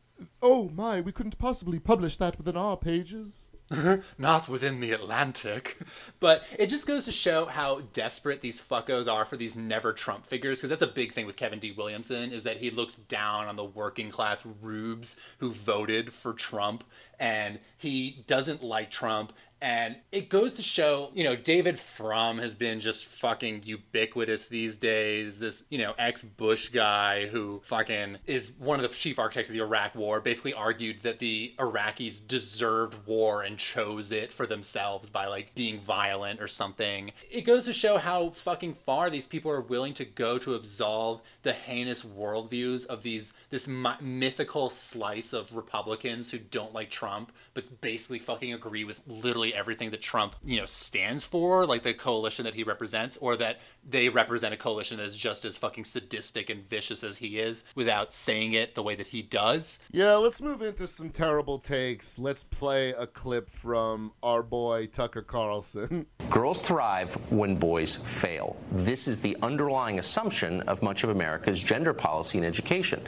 [0.43, 3.49] oh my, we couldn't possibly publish that within our pages.
[4.17, 5.77] Not within the Atlantic.
[6.19, 10.25] But it just goes to show how desperate these fuckos are for these never Trump
[10.25, 11.73] figures, because that's a big thing with Kevin D.
[11.73, 16.85] Williamson, is that he looks down on the working class rubes who voted for Trump,
[17.19, 19.33] and he doesn't like Trump.
[19.63, 24.75] And it goes to show, you know, David Frum has been just fucking ubiquitous these
[24.75, 25.39] days.
[25.39, 29.53] This, you know, ex Bush guy who fucking is one of the chief architects of
[29.53, 35.09] the Iraq War basically argued that the Iraqis deserved war and chose it for themselves
[35.09, 37.13] by like being violent or something.
[37.31, 41.21] It goes to show how fucking far these people are willing to go to absolve
[41.43, 47.31] the heinous worldviews of these this mi- mythical slice of Republicans who don't like Trump
[47.53, 51.93] but basically fucking agree with literally everything that Trump, you know, stands for, like the
[51.93, 55.85] coalition that he represents, or that they represent a coalition that is just as fucking
[55.85, 59.79] sadistic and vicious as he is without saying it the way that he does.
[59.91, 62.17] Yeah, let's move into some terrible takes.
[62.17, 66.05] Let's play a clip from our boy Tucker Carlson.
[66.29, 68.55] Girls thrive when boys fail.
[68.71, 73.01] This is the underlying assumption of much of America's gender policy and education.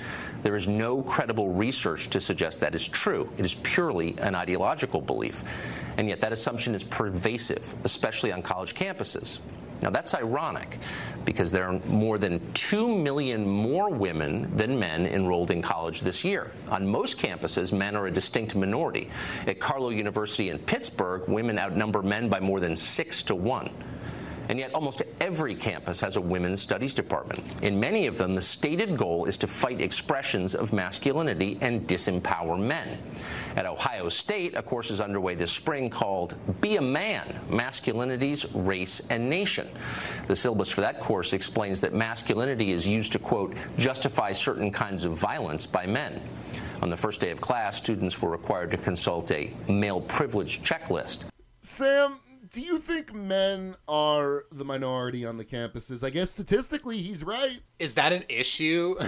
[0.44, 3.30] There is no credible research to suggest that is true.
[3.38, 5.44] It is purely an ideological belief.
[5.98, 9.40] And yet, that assumption is pervasive, especially on college campuses.
[9.82, 10.80] Now, that's ironic
[11.26, 16.24] because there are more than 2 million more women than men enrolled in college this
[16.24, 16.52] year.
[16.70, 19.10] On most campuses, men are a distinct minority.
[19.48, 23.70] At Carlow University in Pittsburgh, women outnumber men by more than 6 to 1.
[24.48, 27.42] And yet, almost every campus has a women's studies department.
[27.64, 32.60] In many of them, the stated goal is to fight expressions of masculinity and disempower
[32.60, 33.00] men.
[33.56, 39.02] At Ohio State, a course is underway this spring called Be a Man Masculinities, Race,
[39.10, 39.70] and Nation.
[40.28, 45.06] The syllabus for that course explains that masculinity is used to, quote, justify certain kinds
[45.06, 46.22] of violence by men.
[46.82, 51.24] On the first day of class, students were required to consult a male privilege checklist.
[51.62, 52.20] Sam,
[52.52, 56.06] do you think men are the minority on the campuses?
[56.06, 57.60] I guess statistically he's right.
[57.80, 58.96] Is that an issue?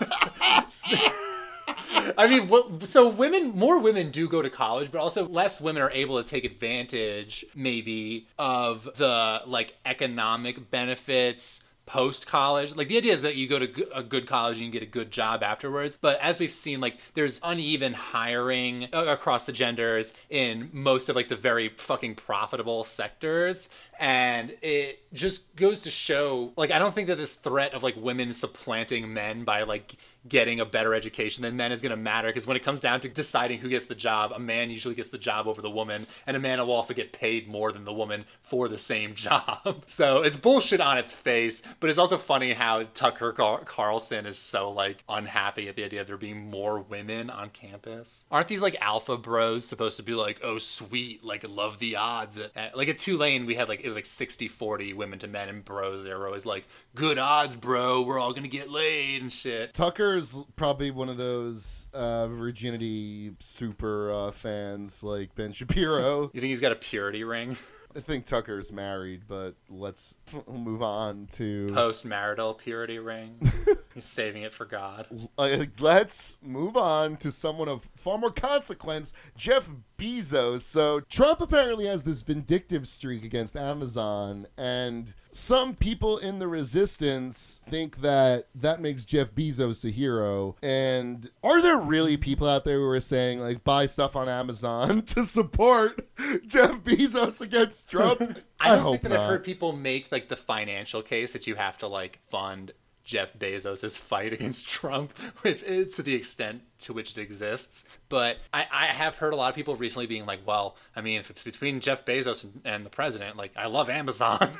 [2.18, 5.90] I mean, so women, more women do go to college, but also less women are
[5.90, 12.74] able to take advantage, maybe, of the like economic benefits post college.
[12.74, 14.90] Like the idea is that you go to a good college and you get a
[14.90, 15.96] good job afterwards.
[15.98, 21.28] But as we've seen, like there's uneven hiring across the genders in most of like
[21.28, 23.70] the very fucking profitable sectors.
[23.98, 27.94] And it just goes to show, like, I don't think that this threat of like
[27.96, 29.96] women supplanting men by like
[30.28, 33.00] getting a better education than men is going to matter because when it comes down
[33.00, 36.06] to deciding who gets the job, a man usually gets the job over the woman,
[36.26, 39.82] and a man will also get paid more than the woman for the same job.
[39.86, 44.38] So it's bullshit on its face, but it's also funny how Tucker Car- Carlson is
[44.38, 48.24] so like unhappy at the idea of there being more women on campus.
[48.30, 52.38] Aren't these like alpha bros supposed to be like, oh sweet, like love the odds?
[52.56, 55.48] At- Like at Tulane, we had like it was like 60 40 women to men,
[55.48, 56.64] and bros they were always like,
[56.94, 59.74] good odds, bro, we're all gonna get laid and shit.
[60.16, 66.30] Tucker's probably one of those uh, virginity super uh, fans like Ben Shapiro.
[66.36, 67.56] You think he's got a purity ring?
[67.94, 70.16] I think Tucker's married, but let's
[70.48, 73.38] move on to Post marital purity ring.
[73.94, 75.06] he's saving it for God.
[75.38, 80.60] Uh, let's move on to someone of far more consequence, Jeff Bezos.
[80.60, 87.60] So, Trump apparently has this vindictive streak against Amazon, and some people in the resistance
[87.62, 90.56] think that that makes Jeff Bezos a hero.
[90.62, 95.02] And are there really people out there who are saying, like, buy stuff on Amazon
[95.06, 96.08] to support
[96.46, 98.38] Jeff Bezos against Trump?
[98.60, 101.54] I don't hope think that I've heard people make like the financial case that you
[101.54, 102.72] have to like fund
[103.04, 105.12] Jeff Bezos' fight against Trump
[105.44, 107.84] if, eh, to the extent to which it exists.
[108.08, 111.20] But I, I have heard a lot of people recently being like, well, I mean,
[111.20, 114.56] if it's between Jeff Bezos and, and the president, like, I love Amazon and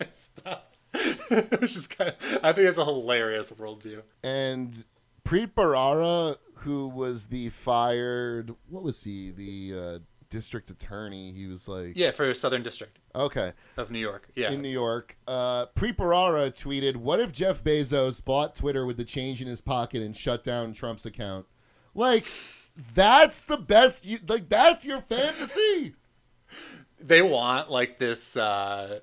[0.12, 0.62] stuff.
[1.58, 4.02] Which is kind of, I think it's a hilarious worldview.
[4.22, 4.86] and
[5.24, 9.98] Preet Bharara, who was the fired, what was he, the uh,
[10.30, 11.32] district attorney?
[11.32, 14.28] He was like, Yeah, for Southern District okay, of New York.
[14.36, 14.52] Yeah.
[14.52, 15.16] in New York.
[15.26, 19.60] Uh, Preet Bharara tweeted, "What if Jeff Bezos bought Twitter with the change in his
[19.60, 21.46] pocket and shut down Trump's account?
[21.94, 22.26] Like,
[22.94, 24.04] that's the best.
[24.06, 25.94] You like, that's your fantasy."
[27.00, 28.98] they want like this uh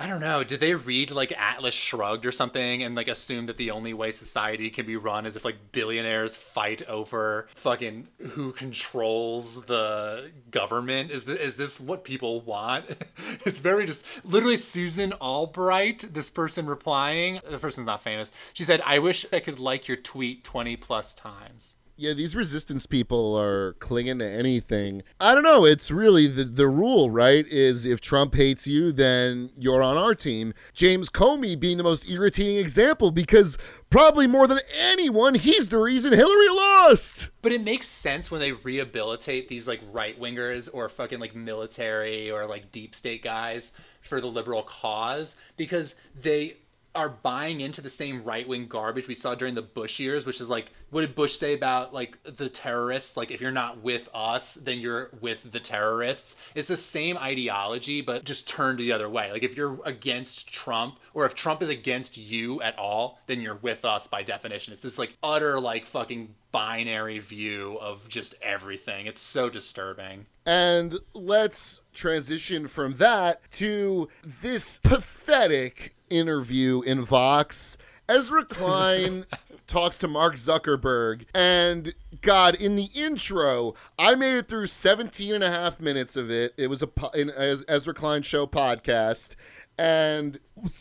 [0.00, 0.42] I don't know.
[0.42, 4.10] Did they read like Atlas Shrugged or something and like assume that the only way
[4.12, 11.10] society can be run is if like billionaires fight over fucking who controls the government?
[11.10, 12.86] Is this, is this what people want?
[13.44, 17.40] it's very just literally Susan Albright, this person replying.
[17.46, 18.32] The person's not famous.
[18.54, 22.86] She said, "I wish I could like your tweet 20 plus times." Yeah, these resistance
[22.86, 25.02] people are clinging to anything.
[25.20, 25.66] I don't know.
[25.66, 27.46] It's really the, the rule, right?
[27.46, 30.54] Is if Trump hates you, then you're on our team.
[30.72, 33.58] James Comey being the most irritating example because
[33.90, 37.28] probably more than anyone, he's the reason Hillary lost.
[37.42, 42.30] But it makes sense when they rehabilitate these like right wingers or fucking like military
[42.30, 46.56] or like deep state guys for the liberal cause because they
[46.94, 50.40] are buying into the same right wing garbage we saw during the Bush years, which
[50.40, 53.16] is like, what did Bush say about like the terrorists?
[53.16, 56.36] Like, if you're not with us, then you're with the terrorists.
[56.54, 59.30] It's the same ideology, but just turned the other way.
[59.30, 63.56] Like, if you're against Trump or if Trump is against you at all, then you're
[63.56, 64.72] with us by definition.
[64.72, 69.06] It's this like utter like fucking binary view of just everything.
[69.06, 70.26] It's so disturbing.
[70.44, 77.78] And let's transition from that to this pathetic interview in Vox.
[78.08, 79.24] Ezra Klein
[79.66, 81.24] talks to Mark Zuckerberg.
[81.34, 86.30] And God, in the intro, I made it through 17 and a half minutes of
[86.30, 86.52] it.
[86.58, 87.30] It was a an
[87.68, 89.36] Ezra Klein show podcast.
[89.78, 90.38] And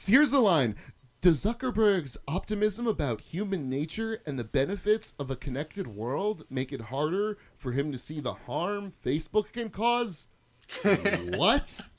[0.08, 0.76] here's the line.
[1.22, 6.80] Does Zuckerberg's optimism about human nature and the benefits of a connected world make it
[6.80, 10.28] harder for him to see the harm Facebook can cause?
[10.82, 11.90] what?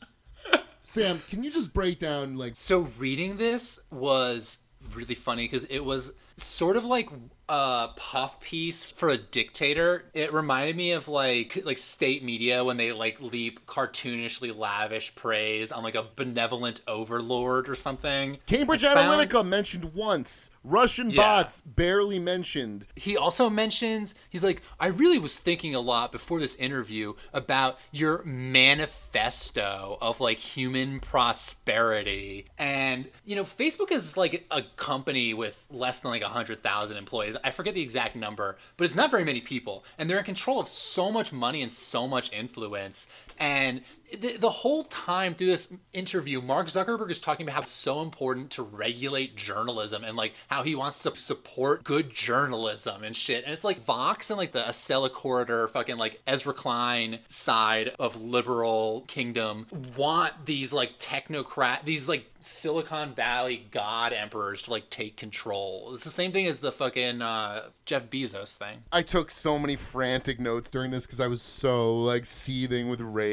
[0.90, 4.58] Sam, can you just break down like So reading this was
[4.92, 6.12] really funny because it was
[6.44, 7.08] sort of like
[7.48, 10.04] a puff piece for a dictator.
[10.14, 15.72] It reminded me of like like state media when they like leap cartoonishly lavish praise
[15.72, 18.38] on like a benevolent overlord or something.
[18.46, 21.16] Cambridge I found- Analytica mentioned once, Russian Yeah.
[21.22, 22.86] bots barely mentioned.
[22.94, 27.78] He also mentions, he's like, I really was thinking a lot before this interview about
[27.90, 32.46] your manifesto of like human prosperity.
[32.58, 37.36] And, you know, Facebook is like a company with less than like 100,000 employees.
[37.44, 39.84] I forget the exact number, but it's not very many people.
[39.98, 43.08] And they're in control of so much money and so much influence.
[43.40, 43.80] And
[44.18, 48.02] the, the whole time through this interview, Mark Zuckerberg is talking about how it's so
[48.02, 53.44] important to regulate journalism and like how he wants to support good journalism and shit.
[53.44, 58.20] And it's like Vox and like the Acela Corridor, fucking like Ezra Klein side of
[58.20, 59.66] liberal kingdom
[59.96, 65.90] want these like technocrat, these like Silicon Valley god emperors to like take control.
[65.92, 68.82] It's the same thing as the fucking uh, Jeff Bezos thing.
[68.92, 73.00] I took so many frantic notes during this because I was so like seething with
[73.00, 73.29] rage.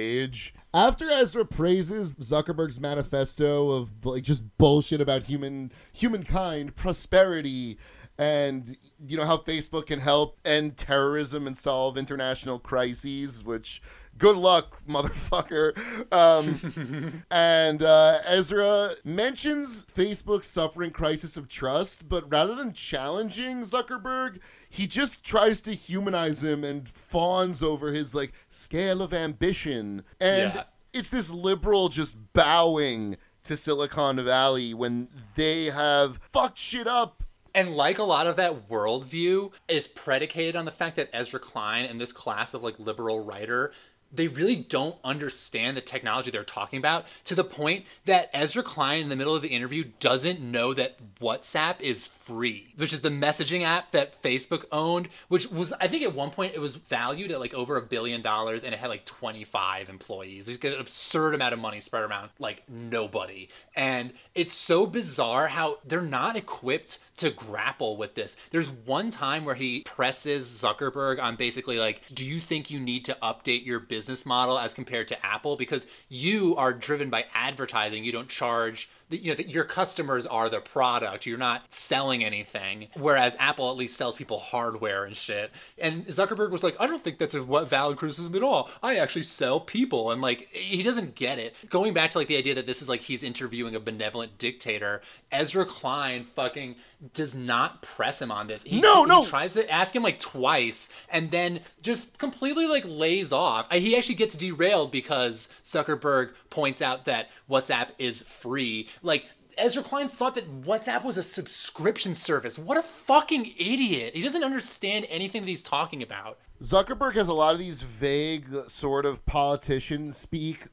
[0.74, 7.78] After Ezra praises Zuckerberg's manifesto of like just bullshit about human humankind, prosperity,
[8.20, 8.78] and
[9.08, 13.82] you know how Facebook can help end terrorism and solve international crises, which
[14.18, 15.78] good luck, motherfucker.
[16.12, 24.40] Um, and uh, Ezra mentions Facebook's suffering crisis of trust, but rather than challenging Zuckerberg,
[24.70, 30.04] he just tries to humanize him and fawns over his like scale of ambition.
[30.20, 30.64] And Yeah.
[30.94, 37.24] it's this liberal just bowing to Silicon Valley when they have fucked shit up
[37.56, 41.86] And like a lot of that worldview is predicated on the fact that Ezra Klein
[41.86, 43.72] and this class of like liberal writer,
[44.14, 49.02] they really don't understand the technology they're talking about to the point that Ezra Klein
[49.02, 53.10] in the middle of the interview doesn't know that WhatsApp is free, which is the
[53.10, 57.32] messaging app that Facebook owned, which was I think at one point it was valued
[57.32, 60.50] at like over a billion dollars and it had like 25 employees.
[60.50, 63.50] It's an absurd amount of money spread around like nobody.
[63.76, 68.38] And it's so bizarre how they're not equipped to grapple with this.
[68.52, 73.06] There's one time where he presses Zuckerberg on basically like, do you think you need
[73.06, 75.56] to update your business model as compared to Apple?
[75.56, 78.04] Because you are driven by advertising.
[78.04, 81.26] You don't charge the- you know that your customers are the product.
[81.26, 82.88] You're not selling anything.
[82.96, 85.52] Whereas apple at least sells people hardware and shit.
[85.78, 88.70] And zuckerberg was like i don't think that's a what valid criticism at all.
[88.84, 90.12] I actually sell people.
[90.12, 91.56] And like he doesn't get it.
[91.70, 95.02] Going back to like the idea that this is like he's interviewing a benevolent dictator
[95.32, 96.76] ezra klein fucking
[97.14, 99.26] does not press him on this he, No, he no.
[99.26, 103.72] tries to ask him like twice and then just completely like lays off.
[103.72, 108.90] He actually gets derailed because Zuckerberg points out that WhatsApp is free.
[109.04, 109.26] Like
[109.58, 112.58] Ezra Klein thought that WhatsApp was a subscription service.
[112.60, 114.16] What a fucking idiot.
[114.16, 116.40] He doesn't understand anything that he's talking about.
[116.62, 120.66] Zuckerberg has a lot of these vague sort of politician speak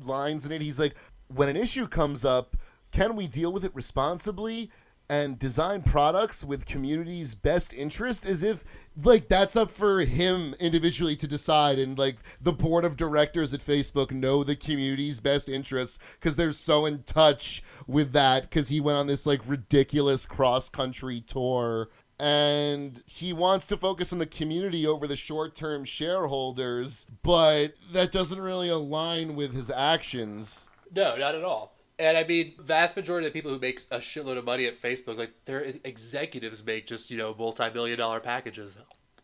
[0.00, 0.62] lines in it.
[0.62, 0.96] He's like,
[1.28, 2.56] when an issue comes up,
[2.92, 4.70] can we deal with it responsibly
[5.08, 8.64] and design products with community's best interest as if
[9.02, 11.78] like that's up for him individually to decide.
[11.78, 16.52] And like the board of directors at Facebook know the community's best interests because they're
[16.52, 21.88] so in touch with that because he went on this like ridiculous cross country tour.
[22.20, 28.40] And he wants to focus on the community over the short-term shareholders but that doesn't
[28.40, 30.70] really align with his actions.
[30.94, 31.73] No, not at all.
[31.98, 34.80] And I mean, vast majority of the people who make a shitload of money at
[34.80, 38.76] Facebook, like their executives make just, you know, multi million dollar packages.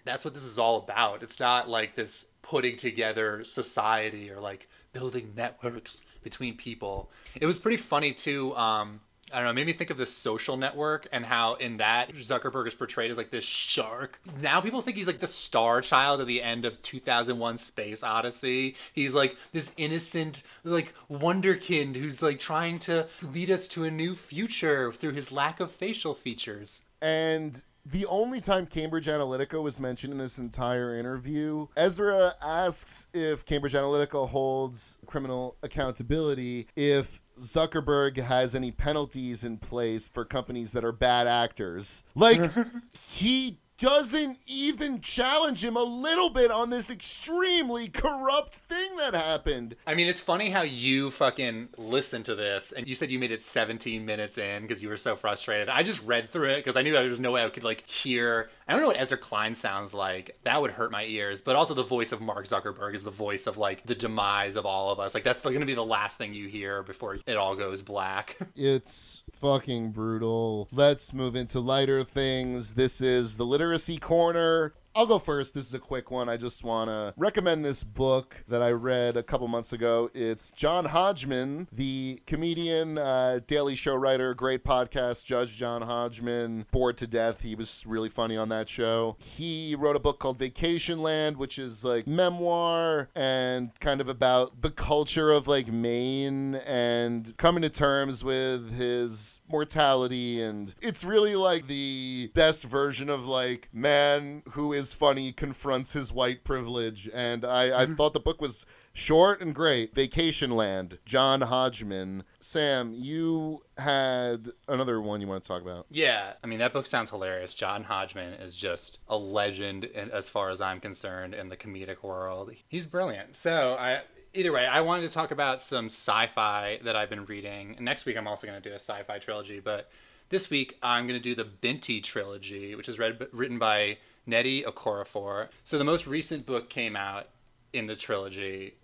[0.05, 1.23] That's what this is all about.
[1.23, 7.11] It's not like this putting together society or like building networks between people.
[7.41, 8.55] It was pretty funny too.
[8.57, 9.01] Um,
[9.33, 12.66] I don't know, made me think of the social network and how in that Zuckerberg
[12.66, 14.20] is portrayed as like this shark.
[14.41, 18.76] Now people think he's like the star child at the end of 2001 Space Odyssey.
[18.93, 24.14] He's like this innocent, like wonderkind who's like trying to lead us to a new
[24.14, 26.83] future through his lack of facial features.
[27.03, 33.45] And the only time Cambridge Analytica was mentioned in this entire interview, Ezra asks if
[33.45, 40.84] Cambridge Analytica holds criminal accountability if Zuckerberg has any penalties in place for companies that
[40.84, 42.05] are bad actors.
[42.14, 42.51] Like,
[42.93, 49.74] he doesn't even challenge him a little bit on this extremely corrupt thing that happened.
[49.87, 53.31] I mean, it's funny how you fucking listened to this and you said you made
[53.31, 55.70] it 17 minutes in because you were so frustrated.
[55.70, 57.87] I just read through it because I knew there was no way I could like
[57.87, 58.51] hear.
[58.71, 60.39] I don't know what Ezra Klein sounds like.
[60.45, 61.41] That would hurt my ears.
[61.41, 64.64] But also the voice of Mark Zuckerberg is the voice of like the demise of
[64.64, 65.12] all of us.
[65.12, 68.37] Like that's going to be the last thing you hear before it all goes black.
[68.62, 70.68] It's fucking brutal.
[70.71, 72.75] Let's move into lighter things.
[72.75, 74.75] This is the Literacy Corner.
[74.93, 75.55] I'll go first.
[75.55, 76.28] This is a quick one.
[76.28, 80.11] I just want to recommend this book that I read a couple months ago.
[80.14, 86.97] It's John Hodgman, the comedian, uh, Daily Show writer, great podcast, Judge John Hodgman, bored
[86.99, 87.43] to death.
[87.43, 89.16] He was really funny on that show.
[89.20, 94.61] He wrote a book called Vacation Land, which is like memoir and kind of about
[94.61, 100.43] the culture of like Maine and coming to terms with his mortality.
[100.43, 106.12] And it's really like the best version of like man who is funny confronts his
[106.12, 107.09] white privilege.
[107.12, 107.95] And I, I mm-hmm.
[107.95, 109.95] thought the book was Short and great.
[109.95, 112.24] Vacation Land, John Hodgman.
[112.41, 115.87] Sam, you had another one you want to talk about.
[115.91, 117.55] Yeah, I mean that book sounds hilarious.
[117.55, 122.03] John Hodgman is just a legend, in, as far as I'm concerned, in the comedic
[122.03, 122.51] world.
[122.68, 123.37] He's brilliant.
[123.37, 124.01] So I,
[124.35, 127.76] either way, I wanted to talk about some sci-fi that I've been reading.
[127.78, 129.89] Next week, I'm also going to do a sci-fi trilogy, but
[130.31, 133.99] this week I'm going to do the Binti trilogy, which is read, written by
[134.31, 135.49] Nnedi Okorafor.
[135.64, 137.28] So the most recent book came out
[137.72, 138.74] in the trilogy,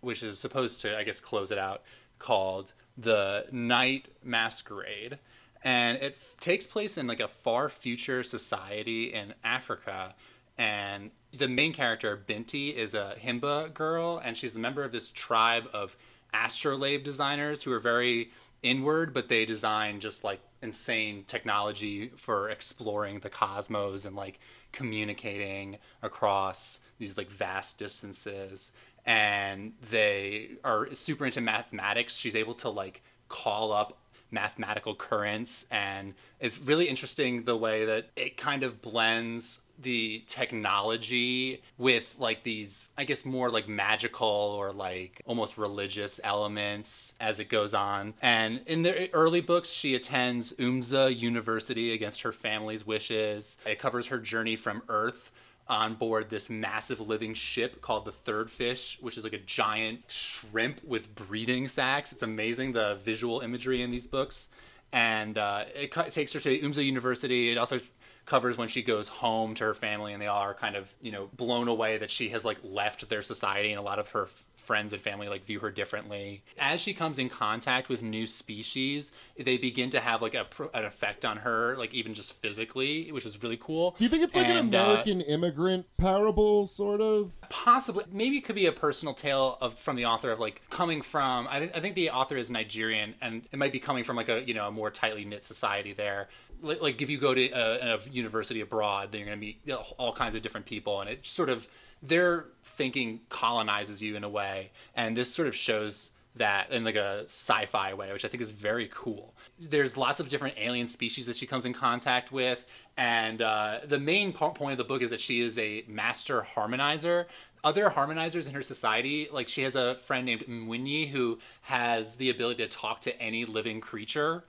[0.00, 1.82] which is supposed to, I guess, close it out,
[2.18, 5.18] called The Night Masquerade.
[5.64, 10.14] And it f- takes place in like a far future society in Africa.
[10.58, 15.10] And the main character, Binti, is a Himba girl, and she's the member of this
[15.10, 15.96] tribe of
[16.32, 18.30] astrolabe designers who are very
[18.62, 24.38] inward, but they design just like insane technology for exploring the cosmos and like
[24.70, 28.72] communicating across these like vast distances.
[29.04, 32.14] And they are super into mathematics.
[32.14, 33.98] She's able to like call up
[34.30, 41.62] mathematical currents and it's really interesting the way that it kind of blends the technology
[41.78, 47.48] with like these i guess more like magical or like almost religious elements as it
[47.48, 53.58] goes on and in the early books she attends Oomza university against her family's wishes
[53.66, 55.32] it covers her journey from earth
[55.68, 60.04] on board this massive living ship called the Third Fish, which is like a giant
[60.10, 62.12] shrimp with breeding sacs.
[62.12, 64.48] It's amazing the visual imagery in these books.
[64.92, 67.50] And uh, it, it takes her to Oomza University.
[67.50, 67.80] It also
[68.26, 71.12] covers when she goes home to her family and they all are kind of, you
[71.12, 74.28] know, blown away that she has like left their society and a lot of her
[74.62, 76.42] friends and family like view her differently.
[76.58, 80.84] As she comes in contact with new species, they begin to have like a, an
[80.84, 83.94] effect on her, like even just physically, which is really cool.
[83.98, 87.34] Do you think it's like and, an American uh, immigrant parable, sort of?
[87.50, 88.04] Possibly.
[88.10, 91.48] Maybe it could be a personal tale of from the author of like coming from.
[91.50, 94.28] I, th- I think the author is Nigerian, and it might be coming from like
[94.28, 96.28] a you know a more tightly knit society there
[96.62, 99.60] like if you go to a, a, university abroad, then you're going to meet
[99.98, 101.68] all kinds of different people, and it sort of
[102.02, 106.94] their thinking colonizes you in a way, and this sort of shows that in like
[106.94, 109.34] a sci-fi way, which I think is very cool.
[109.60, 112.64] There's lots of different alien species that she comes in contact with,
[112.96, 117.26] and uh, the main point of the book is that she is a master harmonizer.
[117.64, 122.30] Other harmonizers in her society, like she has a friend named Mwinyi who has the
[122.30, 124.42] ability to talk to any living creature.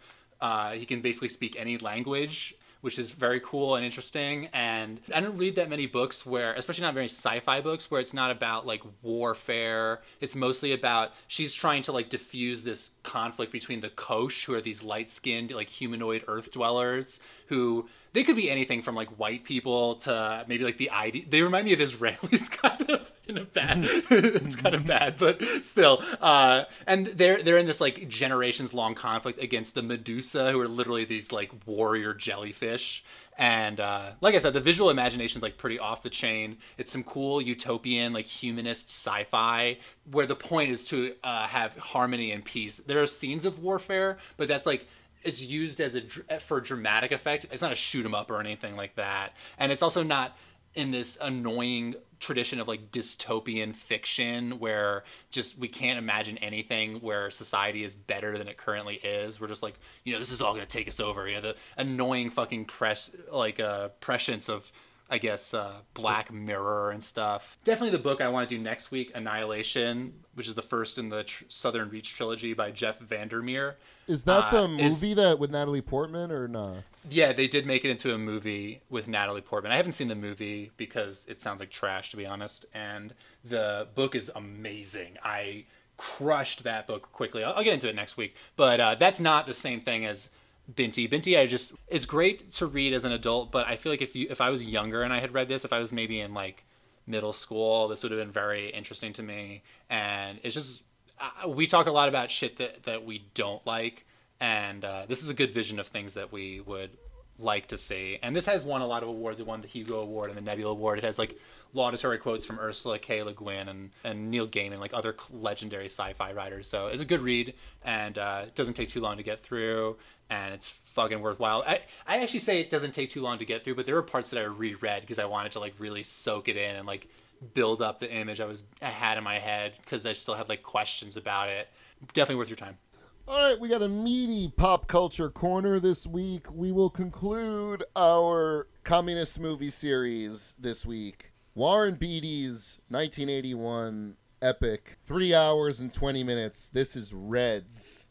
[0.44, 4.50] Uh, he can basically speak any language which is very cool and interesting.
[4.52, 8.14] And I don't read that many books where, especially not very sci-fi books, where it's
[8.14, 10.02] not about like warfare.
[10.20, 14.60] It's mostly about she's trying to like diffuse this conflict between the Khoush, who are
[14.60, 19.96] these light-skinned like humanoid Earth dwellers, who they could be anything from like white people
[19.96, 21.26] to maybe like the ID.
[21.30, 23.80] They remind me of Israelis kind of in a bad.
[23.84, 26.04] it's kind of bad, but still.
[26.22, 30.68] Uh, and they're they're in this like generations long conflict against the Medusa, who are
[30.68, 33.04] literally these like warrior jellyfish.
[33.36, 36.58] And uh, like I said, the visual imagination is like pretty off the chain.
[36.78, 39.80] It's some cool utopian, like humanist sci-fi,
[40.12, 42.78] where the point is to uh, have harmony and peace.
[42.78, 44.88] There are scenes of warfare, but that's like
[45.24, 47.46] it's used as a for dramatic effect.
[47.52, 50.38] It's not a shoot 'em up or anything like that, and it's also not
[50.76, 57.30] in this annoying tradition of like dystopian fiction where just we can't imagine anything where
[57.30, 59.40] society is better than it currently is.
[59.40, 61.28] We're just like, you know, this is all gonna take us over.
[61.28, 64.72] You know, the annoying fucking press like uh prescience of
[65.10, 67.58] I guess uh, Black Mirror and stuff.
[67.66, 71.10] Definitely the book I want to do next week, Annihilation, which is the first in
[71.10, 73.76] the tr- Southern Reach trilogy by Jeff Vandermeer.
[74.08, 76.84] Is that the Uh, movie is- that with Natalie Portman or not?
[77.10, 79.72] Yeah, they did make it into a movie with Natalie Portman.
[79.72, 82.66] I haven't seen the movie because it sounds like trash, to be honest.
[82.74, 85.18] And the book is amazing.
[85.24, 85.66] I
[85.98, 87.44] crushed that book quickly.
[87.44, 88.36] I'll, I'll get into it next week.
[88.56, 90.30] But uh, that's not the same thing as
[90.74, 91.08] Binti.
[91.08, 94.16] Binti, I just it's great to read as an adult, but I feel like if
[94.16, 96.34] you if I was younger and I had read this, if I was maybe in
[96.34, 96.64] like
[97.06, 99.62] middle school, this would have been very interesting to me.
[99.90, 100.84] And it's just
[101.20, 104.06] uh, we talk a lot about shit that that we don't like,
[104.40, 106.92] and uh, this is a good vision of things that we would
[107.40, 108.20] like to see.
[108.22, 109.40] And this has won a lot of awards.
[109.40, 111.00] It won the Hugo Award and the Nebula Award.
[111.00, 111.38] It has like
[111.74, 113.24] laudatory quotes from Ursula K.
[113.24, 116.68] Le Guin and, and Neil Gaiman, like other legendary sci-fi writers.
[116.68, 117.54] So it's a good read,
[117.84, 119.98] and uh, it doesn't take too long to get through,
[120.30, 121.64] and it's fucking worthwhile.
[121.66, 124.04] I, I actually say it doesn't take too long to get through, but there were
[124.04, 127.08] parts that I reread because I wanted to like really soak it in and like
[127.44, 130.50] build up the image I was I had in my head because I still had
[130.50, 131.68] like questions about it.
[132.14, 132.78] Definitely worth your time.
[133.26, 136.52] All right, we got a meaty pop culture corner this week.
[136.52, 141.32] We will conclude our communist movie series this week.
[141.56, 144.98] Warren Beatty's 1981 epic.
[145.02, 146.70] Three hours and 20 minutes.
[146.70, 148.08] This is Reds.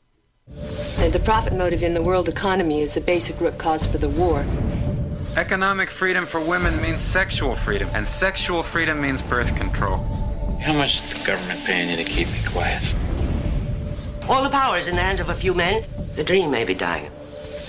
[0.46, 4.46] The profit motive in the world economy is the basic root cause for the war.
[5.36, 9.96] Economic freedom for women means sexual freedom, and sexual freedom means birth control.
[10.60, 12.94] How much is the government paying you to keep me quiet?
[14.28, 15.84] All the power is in the hands of a few men.
[16.16, 17.10] The dream may be dying.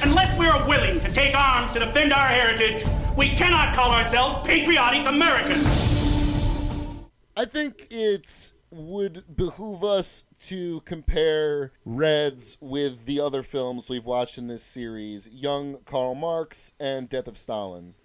[0.03, 2.85] Unless we are willing to take arms to defend our heritage,
[3.15, 5.65] we cannot call ourselves patriotic Americans.
[7.37, 14.37] I think it would behoove us to compare Reds with the other films we've watched
[14.37, 17.95] in this series Young Karl Marx and Death of Stalin.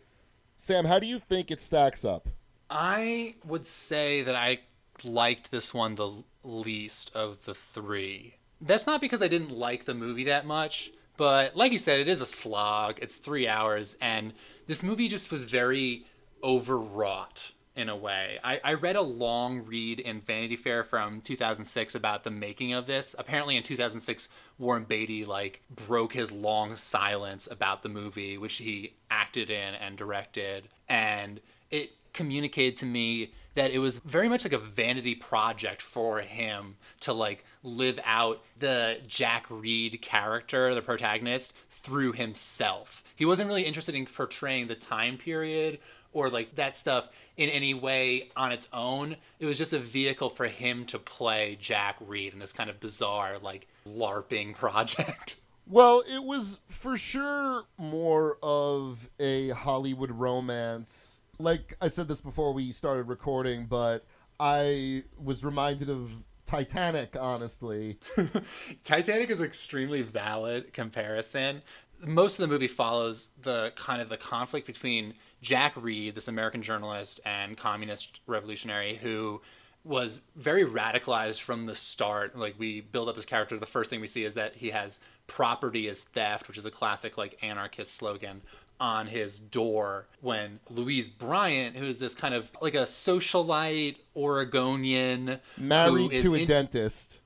[0.57, 2.29] Sam, how do you think it stacks up?
[2.71, 4.61] I would say that I
[5.05, 8.35] liked this one the least of the three.
[8.61, 12.09] That's not because I didn't like the movie that much, but like you said, it
[12.09, 12.99] is a slog.
[13.01, 14.33] It's three hours, and
[14.67, 16.05] this movie just was very
[16.43, 18.41] overwrought in a way.
[18.43, 22.89] I, I read a long read in Vanity Fair from 2006 about the making of
[22.89, 23.15] this.
[23.17, 28.95] Apparently, in 2006, Warren Beatty like broke his long silence about the movie, which he
[29.13, 34.53] acted in and directed, and it communicated to me that it was very much like
[34.53, 41.53] a vanity project for him to like live out the Jack Reed character, the protagonist,
[41.71, 43.05] through himself.
[43.15, 45.79] He wasn't really interested in portraying the time period
[46.13, 47.09] or like that stuff
[47.39, 49.17] in any way on its own.
[49.39, 52.81] It was just a vehicle for him to play Jack Reed in this kind of
[52.81, 55.37] bizarre, like LARPing project.
[55.71, 61.21] Well, it was for sure more of a Hollywood romance.
[61.39, 64.07] Like I said this before we started recording, but
[64.41, 67.99] I was reminded of Titanic, honestly.
[68.83, 71.61] Titanic is extremely valid comparison.
[72.03, 75.13] Most of the movie follows the kind of the conflict between
[75.43, 79.41] Jack Reed, this American journalist and communist revolutionary who
[79.85, 82.37] was very radicalized from the start.
[82.37, 85.01] Like we build up his character, the first thing we see is that he has
[85.27, 88.43] property is theft, which is a classic like anarchist slogan
[88.81, 95.39] on his door when Louise Bryant, who is this kind of like a socialite Oregonian
[95.57, 97.21] Married to a in- dentist.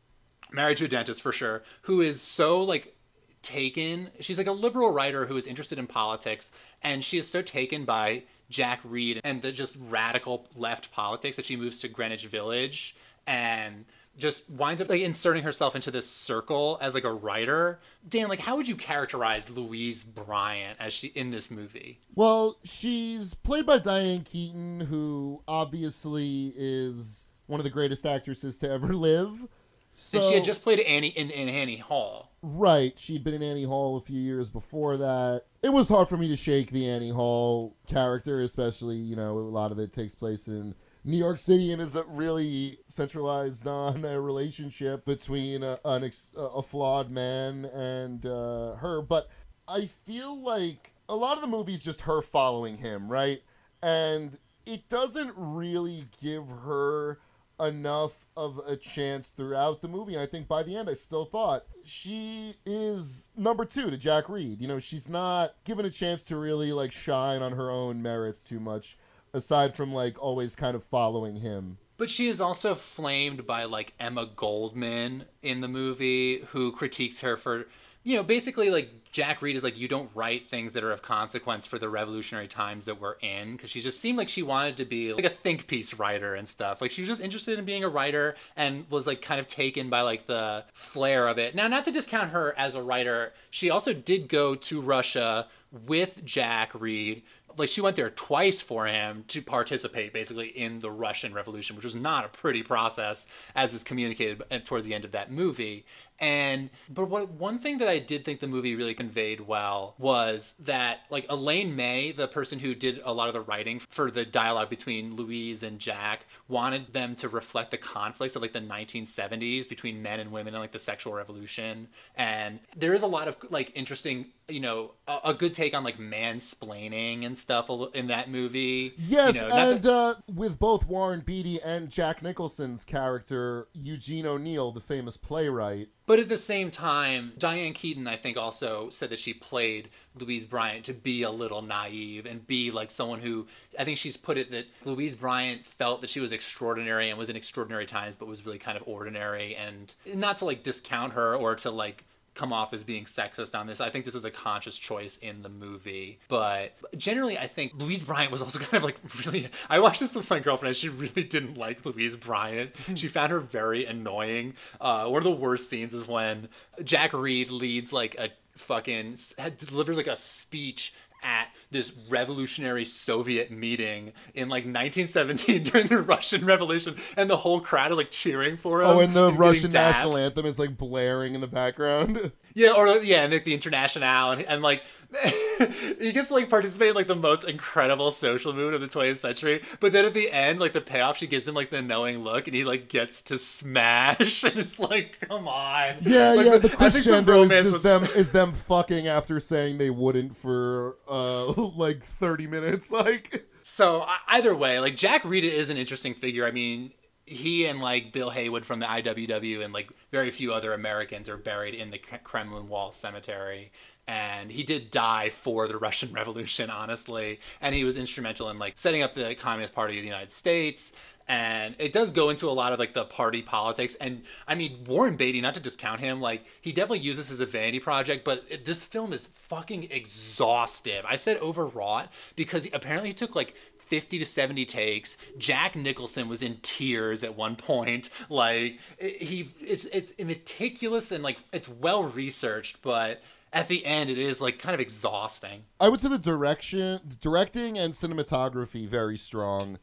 [0.50, 2.94] married to a dentist for sure, who is so like
[3.42, 4.10] taken.
[4.20, 7.84] She's like a liberal writer who is interested in politics, and she is so taken
[7.84, 12.96] by Jack Reed and the just radical left politics that she moves to Greenwich Village
[13.26, 13.84] and
[14.16, 17.80] just winds up like inserting herself into this circle as like a writer.
[18.08, 22.00] Dan, like how would you characterize Louise Bryant as she in this movie?
[22.14, 28.70] Well, she's played by Diane Keaton, who obviously is one of the greatest actresses to
[28.70, 29.46] ever live.
[29.92, 32.32] So, and she had just played Annie in, in Annie Hall.
[32.42, 35.42] Right, she'd been in Annie Hall a few years before that.
[35.62, 39.40] It was hard for me to shake the Annie Hall character, especially, you know, a
[39.40, 40.74] lot of it takes place in
[41.04, 46.30] New York City and is a really centralized on a relationship between a, an ex,
[46.36, 49.02] a flawed man and uh, her.
[49.02, 49.28] But
[49.68, 53.42] I feel like a lot of the movie's just her following him, right?
[53.82, 57.20] And it doesn't really give her
[57.60, 60.14] enough of a chance throughout the movie.
[60.14, 64.28] And I think by the end, I still thought she is number two to Jack
[64.28, 64.60] Reed.
[64.60, 68.42] You know, she's not given a chance to really like shine on her own merits
[68.42, 68.96] too much,
[69.32, 71.78] aside from like always kind of following him.
[71.98, 77.36] But she is also flamed by like Emma Goldman in the movie, who critiques her
[77.36, 77.66] for,
[78.04, 81.02] you know, basically like Jack Reed is like, you don't write things that are of
[81.02, 83.52] consequence for the revolutionary times that we're in.
[83.52, 86.48] Because she just seemed like she wanted to be like a think piece writer and
[86.48, 86.80] stuff.
[86.80, 89.90] Like she was just interested in being a writer and was like kind of taken
[89.90, 91.54] by like the flair of it.
[91.54, 95.46] Now, not to discount her as a writer, she also did go to Russia
[95.86, 97.22] with Jack Reed
[97.58, 101.84] like she went there twice for him to participate basically in the Russian Revolution, which
[101.84, 105.84] was not a pretty process as is communicated uh, towards the end of that movie.
[106.22, 110.54] And but what one thing that I did think the movie really conveyed well was
[110.60, 114.24] that like Elaine May, the person who did a lot of the writing for the
[114.24, 119.68] dialogue between Louise and Jack, wanted them to reflect the conflicts of like the 1970s
[119.68, 121.88] between men and women and like the sexual revolution.
[122.14, 125.82] And there is a lot of like interesting, you know, a, a good take on
[125.82, 128.94] like mansplaining and stuff in that movie.
[128.96, 134.70] Yes, you know, and uh, with both Warren Beatty and Jack Nicholson's character, Eugene O'Neill,
[134.70, 135.88] the famous playwright.
[136.06, 139.88] But at the same time, Diane Keaton, I think, also said that she played
[140.18, 143.46] Louise Bryant to be a little naive and be like someone who
[143.78, 147.28] I think she's put it that Louise Bryant felt that she was extraordinary and was
[147.28, 149.56] in extraordinary times, but was really kind of ordinary.
[149.56, 152.04] And not to like discount her or to like
[152.34, 153.80] come off as being sexist on this.
[153.80, 156.18] I think this was a conscious choice in the movie.
[156.28, 159.48] But generally, I think Louise Bryant was also kind of like really.
[159.68, 162.72] I watched this with my girlfriend and she really didn't like Louise Bryant.
[162.94, 164.54] she found her very annoying.
[164.80, 166.48] Uh, one of the worst scenes is when
[166.84, 169.16] Jack Reed leads like a fucking
[169.58, 176.44] delivers like a speech at this revolutionary Soviet meeting in like 1917 during the Russian
[176.44, 178.88] Revolution, and the whole crowd is like cheering for him.
[178.88, 182.32] Oh, and the getting Russian national anthem is like blaring in the background.
[182.54, 184.82] Yeah, or yeah, and like the Internationale, and, and like
[185.98, 189.18] he gets to like participate in like the most incredible social movement of the 20th
[189.18, 189.62] century.
[189.80, 192.46] But then at the end, like the payoff, she gives him like the knowing look,
[192.46, 195.96] and he like gets to smash, and it's like, come on.
[196.00, 196.58] Yeah, Like, yeah.
[196.58, 201.52] The crescendo is just was- them is them fucking after saying they wouldn't for uh
[201.52, 202.90] like thirty minutes.
[202.92, 206.46] Like So either way, like Jack Reed is an interesting figure.
[206.46, 206.92] I mean,
[207.26, 211.36] he and like Bill Haywood from the IWW and like very few other Americans are
[211.36, 213.72] buried in the Kremlin Wall Cemetery.
[214.08, 217.40] And he did die for the Russian Revolution, honestly.
[217.60, 220.92] And he was instrumental in like setting up the Communist Party of the United States.
[221.28, 223.94] And it does go into a lot of like the party politics.
[223.94, 227.40] And I mean, Warren Beatty, not to discount him, like he definitely uses this as
[227.40, 231.04] a vanity project, but it, this film is fucking exhaustive.
[231.06, 233.54] I said overwrought because apparently he took like
[233.86, 235.18] 50 to 70 takes.
[235.38, 238.08] Jack Nicholson was in tears at one point.
[238.28, 243.20] Like he it's it's meticulous and like it's well researched, but
[243.52, 245.64] at the end it is like kind of exhausting.
[245.80, 249.78] I would say the direction, directing, and cinematography very strong,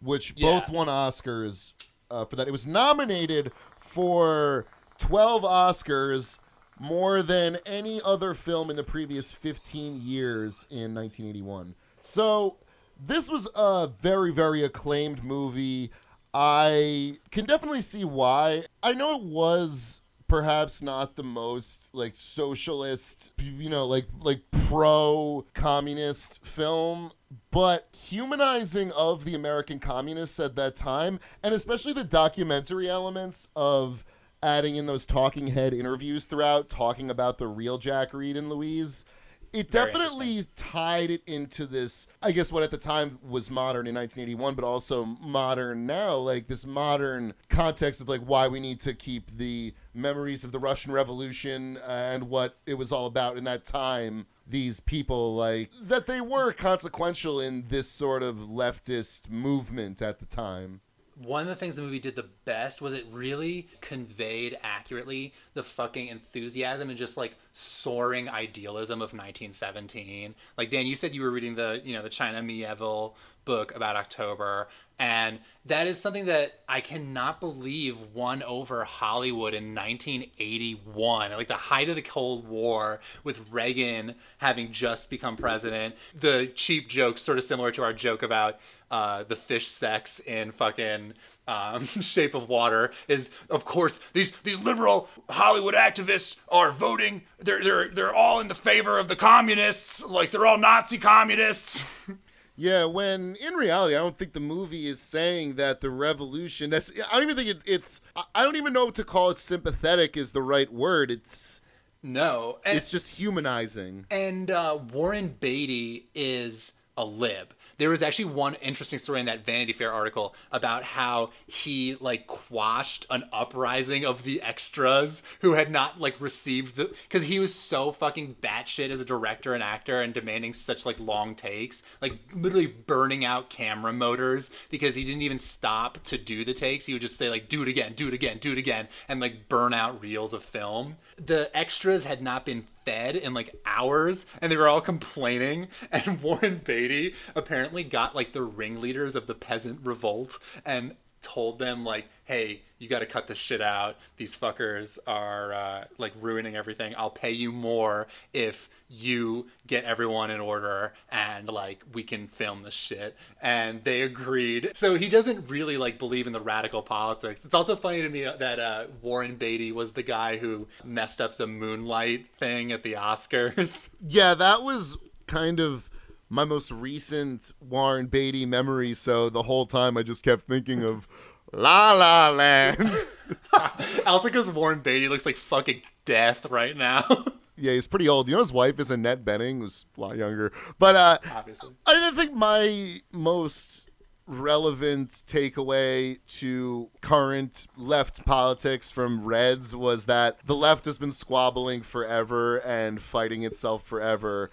[0.00, 1.74] which both won Oscars
[2.10, 2.48] uh, for that.
[2.48, 4.66] It was nominated for
[4.98, 6.38] twelve Oscars,
[6.78, 11.74] more than any other film in the previous fifteen years in 1981.
[12.00, 12.56] So
[13.04, 15.90] this was a very, very acclaimed movie.
[16.32, 18.64] I can definitely see why.
[18.82, 25.44] I know it was perhaps not the most like socialist, you know, like like pro
[25.54, 27.10] communist film,
[27.50, 34.04] but humanizing of the American communists at that time, and especially the documentary elements of
[34.40, 39.04] adding in those talking head interviews throughout, talking about the real Jack Reed and Louise.
[39.52, 43.94] It definitely tied it into this, I guess, what at the time was modern in
[43.96, 48.94] 1981, but also modern now, like this modern context of like why we need to
[48.94, 53.44] keep the memories of the Russian Revolution uh, and what it was all about in
[53.44, 54.26] that time.
[54.46, 60.26] These people, like, that they were consequential in this sort of leftist movement at the
[60.26, 60.80] time.
[61.22, 65.62] One of the things the movie did the best was it really conveyed accurately the
[65.62, 70.34] fucking enthusiasm and just like soaring idealism of 1917.
[70.56, 73.96] Like Dan, you said you were reading the you know the China Mieville book about
[73.96, 74.68] October,
[74.98, 81.54] and that is something that I cannot believe won over Hollywood in 1981, like the
[81.54, 85.96] height of the Cold War, with Reagan having just become president.
[86.18, 88.58] The cheap joke, sort of similar to our joke about
[88.90, 91.14] uh, the fish sex in fucking
[91.48, 97.22] um, Shape of Water is, of course, these these liberal Hollywood activists are voting.
[97.38, 100.04] They're they're they're all in the favor of the communists.
[100.04, 101.84] Like they're all Nazi communists.
[102.56, 106.68] Yeah, when in reality, I don't think the movie is saying that the revolution.
[106.68, 107.64] That's I don't even think it's.
[107.66, 108.00] it's
[108.34, 109.38] I- don't even know what to call it.
[109.38, 111.10] Sympathetic is the right word.
[111.10, 111.62] It's
[112.02, 114.04] no, and- it's just humanizing.
[114.10, 117.54] And uh, Warren Beatty is a lib.
[117.80, 122.26] There was actually one interesting story in that Vanity Fair article about how he like
[122.26, 127.54] quashed an uprising of the extras who had not like received the because he was
[127.54, 132.18] so fucking batshit as a director and actor and demanding such like long takes, like
[132.34, 136.84] literally burning out camera motors because he didn't even stop to do the takes.
[136.84, 139.20] He would just say like do it again, do it again, do it again, and
[139.20, 140.98] like burn out reels of film.
[141.16, 146.22] The extras had not been fed in like hours and they were all complaining and
[146.22, 152.06] Warren Beatty apparently got like the ringleaders of the peasant revolt and told them like
[152.24, 153.96] hey you got to cut this shit out.
[154.16, 156.94] These fuckers are uh, like ruining everything.
[156.96, 162.62] I'll pay you more if you get everyone in order and like we can film
[162.62, 163.16] this shit.
[163.40, 164.72] And they agreed.
[164.74, 167.44] So he doesn't really like believe in the radical politics.
[167.44, 171.36] It's also funny to me that uh, warren beatty was the guy who messed up
[171.36, 173.90] the moonlight thing at the oscars.
[174.06, 175.88] Yeah, that was kind of
[176.28, 178.94] my most recent Warren Beatty memory.
[178.94, 181.06] So the whole time I just kept thinking of
[181.52, 183.04] La La Land.
[184.06, 187.02] also because warren beatty looks like fucking death right now
[187.60, 188.28] yeah, he's pretty old.
[188.28, 190.52] You know, his wife is Annette Bening, who's a lot younger.
[190.78, 193.90] But uh, obviously I think my most
[194.26, 201.82] relevant takeaway to current left politics from Reds was that the left has been squabbling
[201.82, 204.50] forever and fighting itself forever.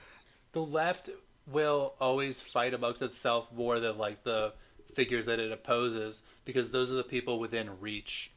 [0.54, 1.10] The left
[1.46, 4.54] will always fight amongst itself more than like the
[4.94, 8.32] figures that it opposes because those are the people within reach.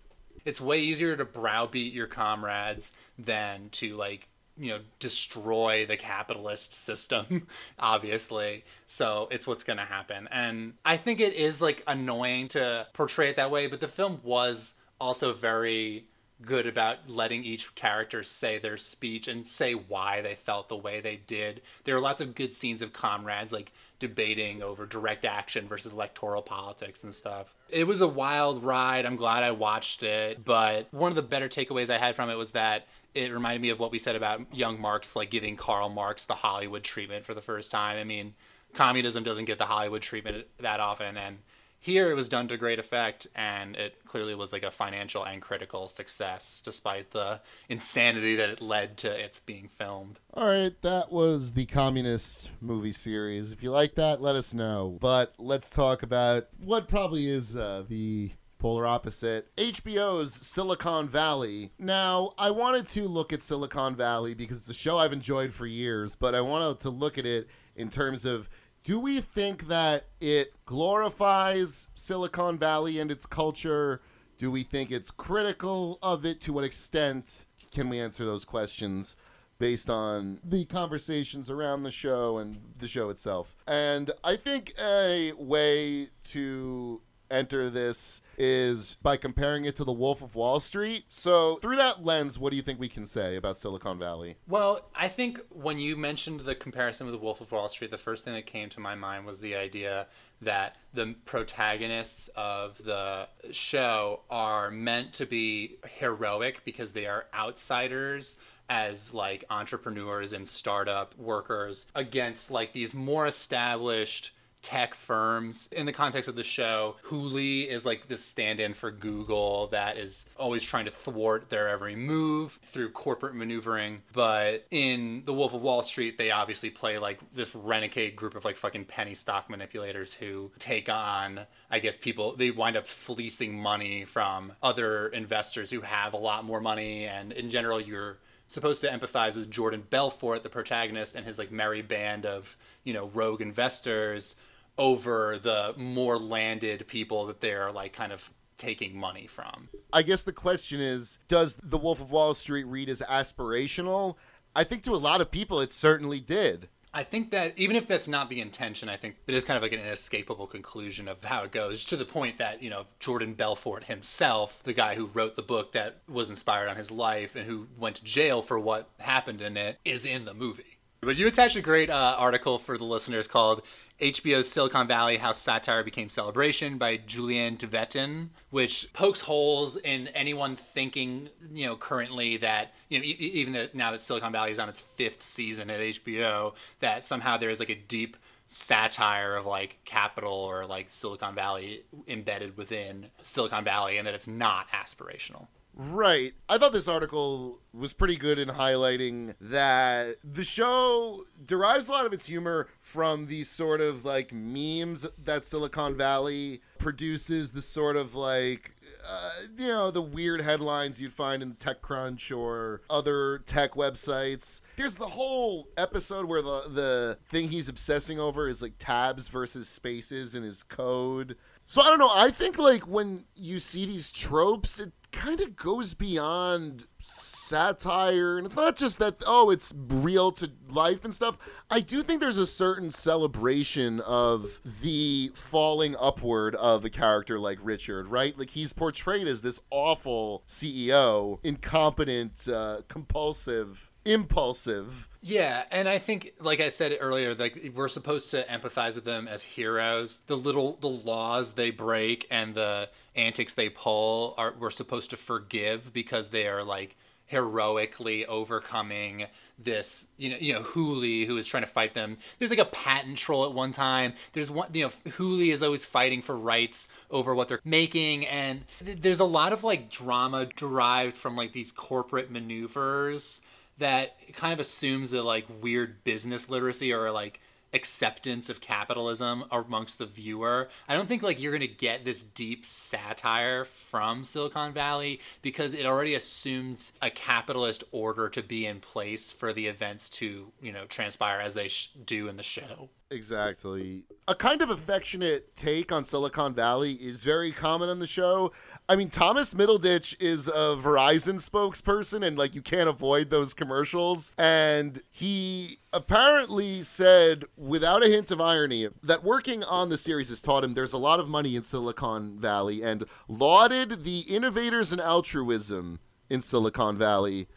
[0.45, 4.29] It's way easier to browbeat your comrades than to like
[4.61, 7.47] you know destroy the capitalist system
[7.79, 8.65] obviously.
[8.87, 10.29] So it's what's going to happen.
[10.31, 14.21] And i think it is like annoying to portray it that way but the film
[14.23, 16.05] was also very
[16.43, 21.01] good about letting each character say their speech and say why they felt the way
[21.01, 21.61] they did.
[21.85, 26.41] There are lots of good scenes of comrades like debating over direct action versus electoral
[26.41, 27.55] politics and stuff.
[27.69, 29.05] It was a wild ride.
[29.05, 32.37] I'm glad i watched it but one of the better takeaways i had from it
[32.37, 35.89] was that it reminded me of what we said about young Marx, like giving Karl
[35.89, 37.97] Marx the Hollywood treatment for the first time.
[37.99, 38.35] I mean,
[38.75, 41.39] communism doesn't get the Hollywood treatment that often, and
[41.83, 45.41] here it was done to great effect, and it clearly was like a financial and
[45.41, 50.21] critical success, despite the insanity that it led to its being filmed.
[50.35, 53.51] All right, that was the communist movie series.
[53.51, 54.99] If you like that, let us know.
[55.01, 61.73] But let's talk about what probably is uh, the polar opposite hbo's silicon valley.
[61.79, 65.67] Now i wanted to look at silicon valley because it's a show i've enjoyed for
[65.67, 68.49] years but i wanted to look at it in terms of
[68.83, 74.01] do we think that it glorifies silicon valley and its culture?
[74.39, 76.41] Do we think it's critical of it?
[76.43, 79.17] To what extent can we answer those questions
[79.59, 83.55] based on the conversations around the show and the show itself?
[83.67, 90.23] And i think a way to enter this is by comparing it to the Wolf
[90.23, 91.05] of Wall Street.
[91.09, 94.37] So, through that lens, what do you think we can say about Silicon Valley?
[94.49, 97.99] Well, I think when you mentioned the comparison with the Wolf of Wall Street, the
[97.99, 100.07] first thing that came to my mind was the idea
[100.43, 108.39] that the protagonists of the show are meant to be heroic because they are outsiders
[108.71, 114.31] as like entrepreneurs and startup workers against like these more established
[114.63, 115.69] tech firms.
[115.73, 119.97] In the context of the show, Hooli is like this stand in for Google that
[119.97, 124.03] is always trying to thwart their every move through corporate maneuvering.
[124.13, 128.45] But in The Wolf of Wall Street, they obviously play like this renegade group of
[128.45, 133.61] like fucking penny stock manipulators who take on, I guess, people, they wind up fleecing
[133.61, 137.07] money from other investors who have a lot more money.
[137.07, 141.53] And in general, you're supposed to empathize with Jordan Belfort, the protagonist, and his like
[141.53, 144.35] merry band of, you know, rogue investors
[144.79, 149.69] over the more landed people that they're like kind of taking money from.
[149.93, 154.17] I guess the question is Does The Wolf of Wall Street read as aspirational?
[154.55, 156.69] I think to a lot of people it certainly did.
[156.93, 159.63] I think that even if that's not the intention, I think it is kind of
[159.63, 163.35] like an inescapable conclusion of how it goes to the point that, you know, Jordan
[163.35, 167.47] Belfort himself, the guy who wrote the book that was inspired on his life and
[167.47, 170.79] who went to jail for what happened in it, is in the movie.
[171.01, 173.63] But you attached a great uh, article for the listeners called
[174.01, 180.57] HBO's Silicon Valley How Satire Became Celebration by Julianne Tveten, which pokes holes in anyone
[180.57, 184.59] thinking, you know, currently that, you know, e- even that now that Silicon Valley is
[184.59, 188.17] on its fifth season at HBO, that somehow there is like a deep
[188.49, 194.27] satire of like capital or like Silicon Valley embedded within Silicon Valley and that it's
[194.27, 195.47] not aspirational.
[195.75, 196.35] Right.
[196.49, 202.07] I thought this article was pretty good in highlighting that the show derives a lot
[202.07, 207.97] of its humor from these sort of like memes that Silicon Valley produces, the sort
[207.97, 208.73] of like
[209.09, 214.63] uh, you know, the weird headlines you'd find in TechCrunch or other tech websites.
[214.77, 219.69] There's the whole episode where the the thing he's obsessing over is like tabs versus
[219.69, 221.37] spaces in his code.
[221.71, 222.11] So I don't know.
[222.13, 228.47] I think like when you see these tropes, it kind of goes beyond satire and
[228.47, 232.39] it's not just that oh it's real to life and stuff i do think there's
[232.39, 238.73] a certain celebration of the falling upward of a character like richard right like he's
[238.73, 246.69] portrayed as this awful ceo incompetent uh, compulsive impulsive Yeah, and I think, like I
[246.69, 250.21] said earlier, like we're supposed to empathize with them as heroes.
[250.27, 255.17] The little the laws they break and the antics they pull are we're supposed to
[255.17, 256.97] forgive because they are like
[257.27, 259.25] heroically overcoming
[259.63, 262.17] this you know you know Hooli who is trying to fight them.
[262.39, 264.15] There's like a patent troll at one time.
[264.33, 268.65] There's one you know Hooli is always fighting for rights over what they're making and
[268.85, 273.43] th- there's a lot of like drama derived from like these corporate maneuvers
[273.81, 277.41] that kind of assumes that like weird business literacy or like
[277.73, 280.69] acceptance of capitalism amongst the viewer.
[280.89, 285.75] I don't think like you're going to get this deep satire from Silicon Valley because
[285.75, 290.73] it already assumes a capitalist order to be in place for the events to, you
[290.73, 292.89] know, transpire as they sh- do in the show.
[293.11, 294.05] Exactly.
[294.29, 298.53] A kind of affectionate take on Silicon Valley is very common on the show.
[298.89, 304.33] I mean, Thomas Middleditch is a Verizon spokesperson, and like you can't avoid those commercials.
[304.39, 310.41] And he apparently said, without a hint of irony, that working on the series has
[310.41, 315.01] taught him there's a lot of money in Silicon Valley and lauded the innovators and
[315.01, 317.49] altruism in Silicon Valley.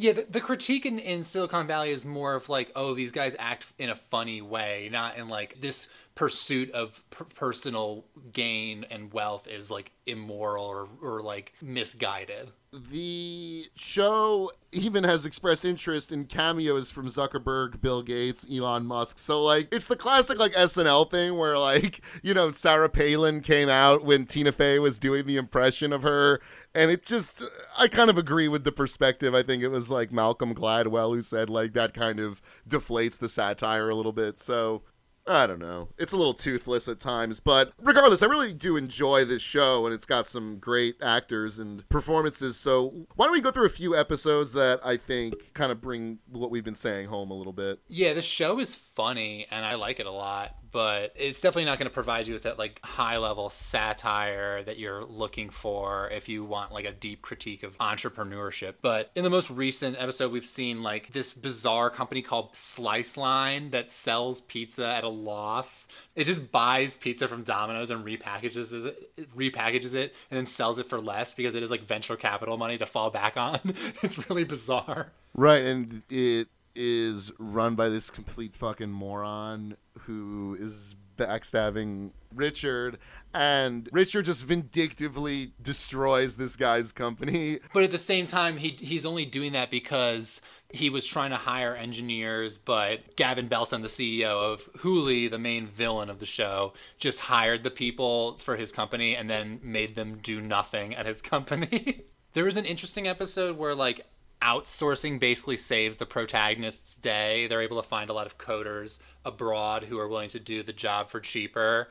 [0.00, 3.36] Yeah, the, the critique in, in Silicon Valley is more of like, oh, these guys
[3.38, 9.12] act in a funny way, not in like this pursuit of per- personal gain and
[9.12, 12.50] wealth is like immoral or, or like misguided.
[12.72, 19.18] The show even has expressed interest in cameos from Zuckerberg, Bill Gates, Elon Musk.
[19.18, 23.68] So like it's the classic like SNL thing where like, you know, Sarah Palin came
[23.68, 26.40] out when Tina Fey was doing the impression of her
[26.74, 27.48] and it just
[27.78, 29.34] I kind of agree with the perspective.
[29.34, 33.28] I think it was like Malcolm Gladwell who said like that kind of deflates the
[33.28, 34.38] satire a little bit.
[34.38, 34.82] So
[35.26, 35.88] I don't know.
[35.98, 39.94] It's a little toothless at times, but regardless, I really do enjoy this show and
[39.94, 42.56] it's got some great actors and performances.
[42.56, 46.18] So, why don't we go through a few episodes that I think kind of bring
[46.28, 47.80] what we've been saying home a little bit?
[47.86, 51.78] Yeah, the show is funny and I like it a lot, but it's definitely not
[51.78, 56.28] going to provide you with that like high level satire that you're looking for if
[56.28, 58.74] you want like a deep critique of entrepreneurship.
[58.80, 63.70] But in the most recent episode, we've seen like this bizarre company called Slice Line
[63.70, 65.88] that sells pizza at a loss.
[66.14, 70.86] It just buys pizza from Domino's and repackages it, repackages it, and then sells it
[70.86, 73.60] for less because it is like venture capital money to fall back on.
[74.02, 75.12] it's really bizarre.
[75.34, 79.76] Right, and it is run by this complete fucking moron
[80.06, 82.98] who is backstabbing Richard,
[83.34, 87.58] and Richard just vindictively destroys this guy's company.
[87.72, 90.40] But at the same time, he he's only doing that because
[90.72, 95.66] he was trying to hire engineers, but Gavin Belson, the CEO of Hooli, the main
[95.66, 100.18] villain of the show, just hired the people for his company and then made them
[100.22, 102.02] do nothing at his company.
[102.34, 104.06] there was an interesting episode where like
[104.42, 107.46] outsourcing basically saves the protagonist's day.
[107.46, 110.72] They're able to find a lot of coders abroad who are willing to do the
[110.72, 111.88] job for cheaper.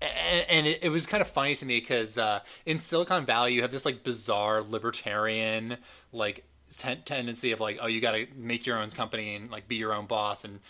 [0.00, 3.70] And, it, was kind of funny to me because uh, in Silicon Valley, you have
[3.70, 5.76] this like bizarre libertarian,
[6.10, 6.44] like
[6.74, 9.76] ten- tendency of like, oh, you got to make your own company and like be
[9.76, 10.60] your own boss and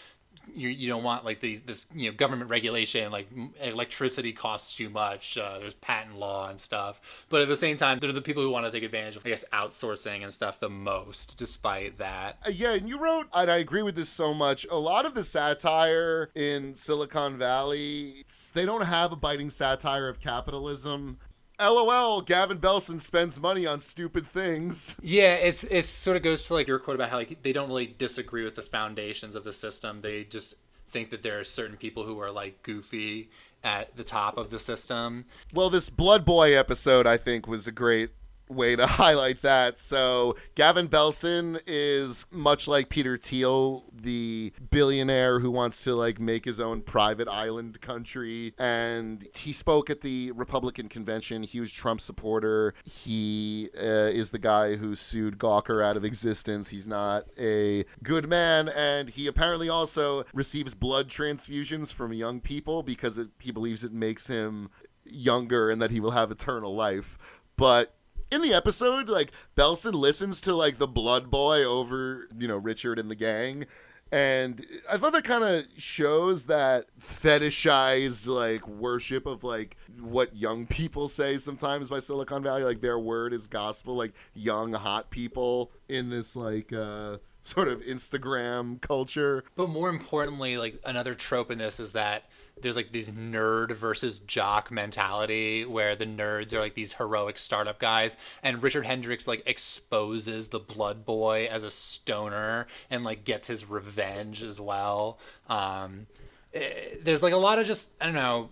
[0.54, 3.28] you, you don't want like these this you know government regulation like
[3.60, 7.98] electricity costs too much uh, there's patent law and stuff but at the same time
[7.98, 10.68] they're the people who want to take advantage of i guess outsourcing and stuff the
[10.68, 14.66] most despite that Uh, yeah, and you wrote, and I agree with this so much.
[14.70, 20.20] A lot of the satire in Silicon Valley, they don't have a biting satire of
[20.20, 21.18] capitalism.
[21.60, 24.96] LOL, Gavin Belson spends money on stupid things.
[25.02, 27.68] Yeah, it's it sort of goes to like your quote about how like they don't
[27.68, 30.00] really disagree with the foundations of the system.
[30.00, 30.54] They just
[30.90, 33.30] think that there are certain people who are like goofy
[33.64, 35.24] at the top of the system.
[35.52, 38.10] Well, this Blood Boy episode, I think, was a great
[38.50, 39.78] way to highlight that.
[39.78, 46.44] So, Gavin Belson is much like Peter Thiel, the billionaire who wants to like make
[46.44, 48.52] his own private island country.
[48.58, 52.74] And he spoke at the Republican convention, huge Trump supporter.
[52.84, 56.68] He uh, is the guy who sued Gawker out of existence.
[56.68, 58.68] He's not a good man.
[58.68, 63.92] And he apparently also receives blood transfusions from young people because it, he believes it
[63.92, 64.70] makes him
[65.04, 67.18] younger and that he will have eternal life.
[67.56, 67.94] But
[68.30, 72.98] in the episode, like Belson listens to like the blood boy over, you know, Richard
[72.98, 73.66] and the gang.
[74.12, 80.66] And I thought that kind of shows that fetishized like worship of like what young
[80.66, 82.64] people say sometimes by Silicon Valley.
[82.64, 87.82] Like their word is gospel, like young hot people in this like uh sort of
[87.82, 89.44] Instagram culture.
[89.54, 92.24] But more importantly, like another trope in this is that
[92.62, 97.78] there's like these nerd versus jock mentality where the nerds are like these heroic startup
[97.78, 103.46] guys and Richard Hendricks like exposes the blood boy as a stoner and like gets
[103.46, 105.18] his revenge as well.
[105.48, 106.06] Um
[106.54, 108.50] eh, there's like a lot of just I don't know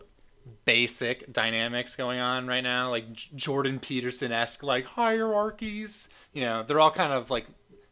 [0.64, 6.08] basic dynamics going on right now like J- Jordan Peterson-esque like hierarchies.
[6.32, 7.46] You know, they're all kind of like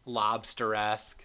[0.05, 1.25] lobster-esque.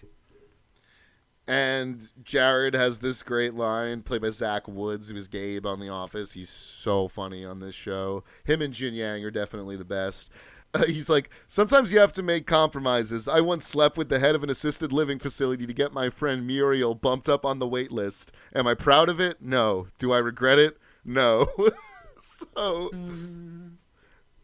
[1.48, 5.88] And Jared has this great line played by Zach Woods, who is Gabe on The
[5.88, 6.32] Office.
[6.32, 8.22] He's so funny on this show.
[8.44, 10.30] Him and Jian-Yang are definitely the best.
[10.72, 13.28] Uh, he's like, sometimes you have to make compromises.
[13.28, 16.46] I once slept with the head of an assisted living facility to get my friend
[16.46, 18.32] Muriel bumped up on the wait list.
[18.54, 19.42] Am I proud of it?
[19.42, 19.88] No.
[19.98, 20.78] Do I regret it?
[21.04, 21.46] No.
[22.16, 22.90] so,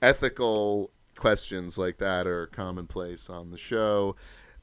[0.03, 4.17] ethical questions like that are commonplace on the show.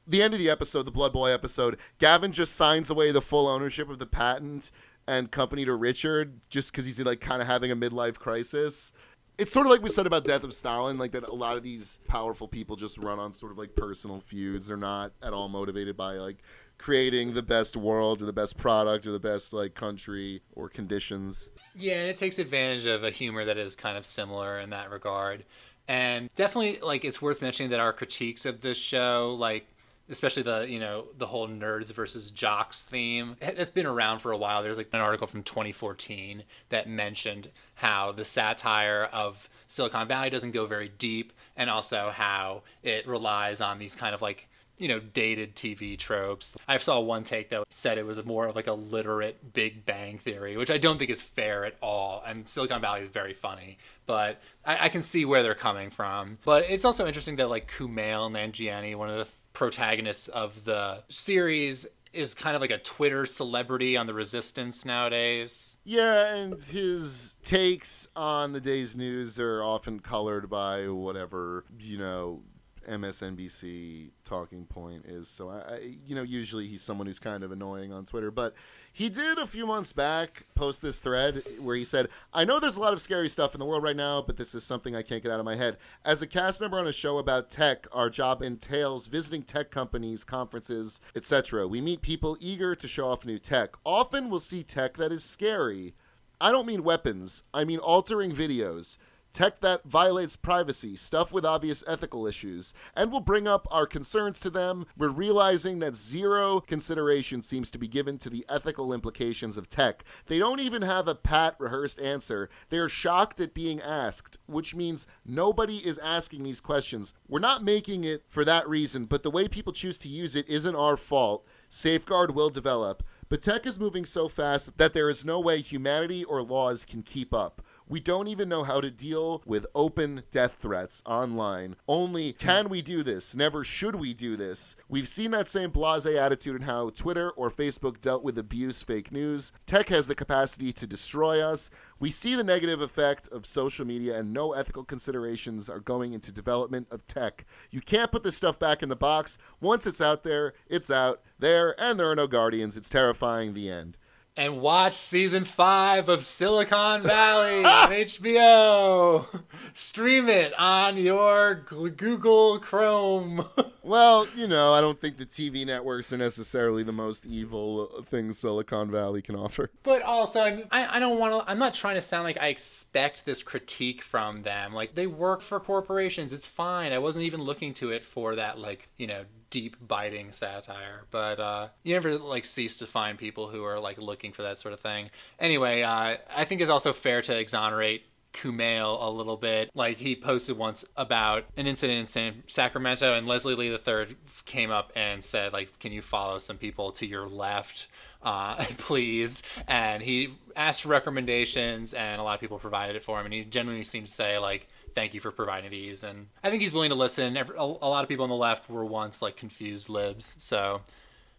[0.06, 3.48] The end of the episode, the Blood Boy episode, Gavin just signs away the full
[3.48, 4.70] ownership of the patent
[5.08, 8.92] and company to Richard just because he's like kind of having a midlife crisis.
[9.38, 11.62] It's sort of like we said about Death of Stalin, like that a lot of
[11.62, 14.68] these powerful people just run on sort of like personal feuds.
[14.68, 16.38] They're not at all motivated by like
[16.78, 21.50] creating the best world or the best product or the best like country or conditions.
[21.74, 24.90] Yeah, and it takes advantage of a humor that is kind of similar in that
[24.90, 25.44] regard.
[25.88, 29.66] And definitely like it's worth mentioning that our critiques of this show, like
[30.08, 33.36] especially the you know the whole nerds versus jocks theme.
[33.40, 34.62] It's been around for a while.
[34.62, 40.52] There's like an article from 2014 that mentioned how the satire of silicon valley doesn't
[40.52, 45.00] go very deep and also how it relies on these kind of like you know
[45.00, 46.56] dated tv tropes.
[46.68, 50.18] I saw one take that said it was more of like a literate big bang
[50.18, 53.78] theory which i don't think is fair at all and silicon valley is very funny
[54.06, 56.38] but I, I can see where they're coming from.
[56.44, 61.86] But it's also interesting that like kumail nanjiani one of the protagonists of the series
[62.12, 65.78] is kind of like a Twitter celebrity on the resistance nowadays.
[65.82, 72.42] Yeah, and his takes on the day's news are often colored by whatever, you know,
[72.86, 75.26] MSNBC talking point is.
[75.26, 78.54] So I, you know, usually he's someone who's kind of annoying on Twitter, but
[78.96, 82.78] he did a few months back post this thread where he said, "I know there's
[82.78, 85.02] a lot of scary stuff in the world right now, but this is something I
[85.02, 85.76] can't get out of my head.
[86.02, 90.24] As a cast member on a show about tech, our job entails visiting tech companies,
[90.24, 91.68] conferences, etc.
[91.68, 93.74] We meet people eager to show off new tech.
[93.84, 95.94] Often we'll see tech that is scary."
[96.40, 97.42] I don't mean weapons.
[97.52, 98.96] I mean altering videos.
[99.36, 104.40] Tech that violates privacy, stuff with obvious ethical issues, and we'll bring up our concerns
[104.40, 104.86] to them.
[104.96, 110.04] We're realizing that zero consideration seems to be given to the ethical implications of tech.
[110.24, 112.48] They don't even have a pat, rehearsed answer.
[112.70, 117.12] They're shocked at being asked, which means nobody is asking these questions.
[117.28, 120.48] We're not making it for that reason, but the way people choose to use it
[120.48, 121.46] isn't our fault.
[121.68, 123.02] Safeguard will develop.
[123.28, 127.02] But tech is moving so fast that there is no way humanity or laws can
[127.02, 127.60] keep up.
[127.88, 131.76] We don't even know how to deal with open death threats online.
[131.86, 133.36] Only can we do this?
[133.36, 134.74] Never should we do this.
[134.88, 139.12] We've seen that same blase attitude in how Twitter or Facebook dealt with abuse, fake
[139.12, 139.52] news.
[139.66, 141.70] Tech has the capacity to destroy us.
[142.00, 146.32] We see the negative effect of social media, and no ethical considerations are going into
[146.32, 147.44] development of tech.
[147.70, 149.38] You can't put this stuff back in the box.
[149.60, 152.76] Once it's out there, it's out there, and there are no guardians.
[152.76, 153.54] It's terrifying.
[153.54, 153.96] The end
[154.36, 159.26] and watch season five of Silicon Valley on HBO.
[159.72, 163.46] Stream it on your Google Chrome.
[163.82, 168.38] well, you know, I don't think the TV networks are necessarily the most evil things
[168.38, 169.70] Silicon Valley can offer.
[169.82, 171.50] But also, I, mean, I, I don't want to.
[171.50, 174.74] I'm not trying to sound like I expect this critique from them.
[174.74, 176.32] Like they work for corporations.
[176.32, 176.92] It's fine.
[176.92, 181.38] I wasn't even looking to it for that, like you know, deep biting satire but
[181.40, 184.74] uh, you never like cease to find people who are like looking for that sort
[184.74, 188.02] of thing anyway uh, i think it's also fair to exonerate
[188.36, 189.70] Kumail a little bit.
[189.74, 194.70] Like he posted once about an incident in San Sacramento, and Leslie Lee III came
[194.70, 197.88] up and said, like, can you follow some people to your left,
[198.22, 199.42] uh, please?
[199.66, 203.26] And he asked for recommendations, and a lot of people provided it for him.
[203.26, 206.02] And he genuinely seemed to say, like, thank you for providing these.
[206.02, 207.36] And I think he's willing to listen.
[207.36, 210.80] A lot of people on the left were once like confused libs, so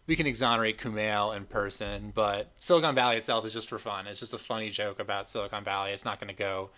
[0.06, 2.12] we can exonerate Kumail in person.
[2.14, 4.06] But Silicon Valley itself is just for fun.
[4.06, 5.90] It's just a funny joke about Silicon Valley.
[5.90, 6.70] It's not going to go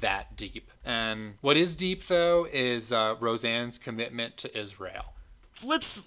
[0.00, 0.70] that deep.
[0.84, 5.15] And what is deep though is uh, Roseanne's commitment to Israel
[5.64, 6.04] let's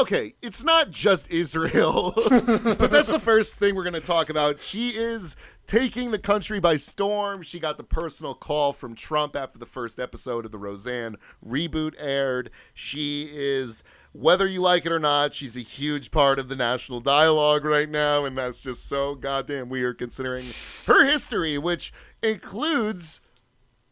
[0.00, 4.62] okay it's not just israel but that's the first thing we're going to talk about.
[4.62, 7.42] She is taking the country by storm.
[7.42, 11.94] She got the personal call from trump after the first episode of the roseanne reboot
[11.98, 12.50] aired.
[12.74, 17.00] She is whether you like it or not she's a huge part of the national
[17.00, 20.44] dialogue right now and that's just so goddamn weird considering
[20.86, 21.92] her history which
[22.22, 23.22] includes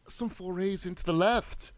[0.07, 1.71] some forays into the left.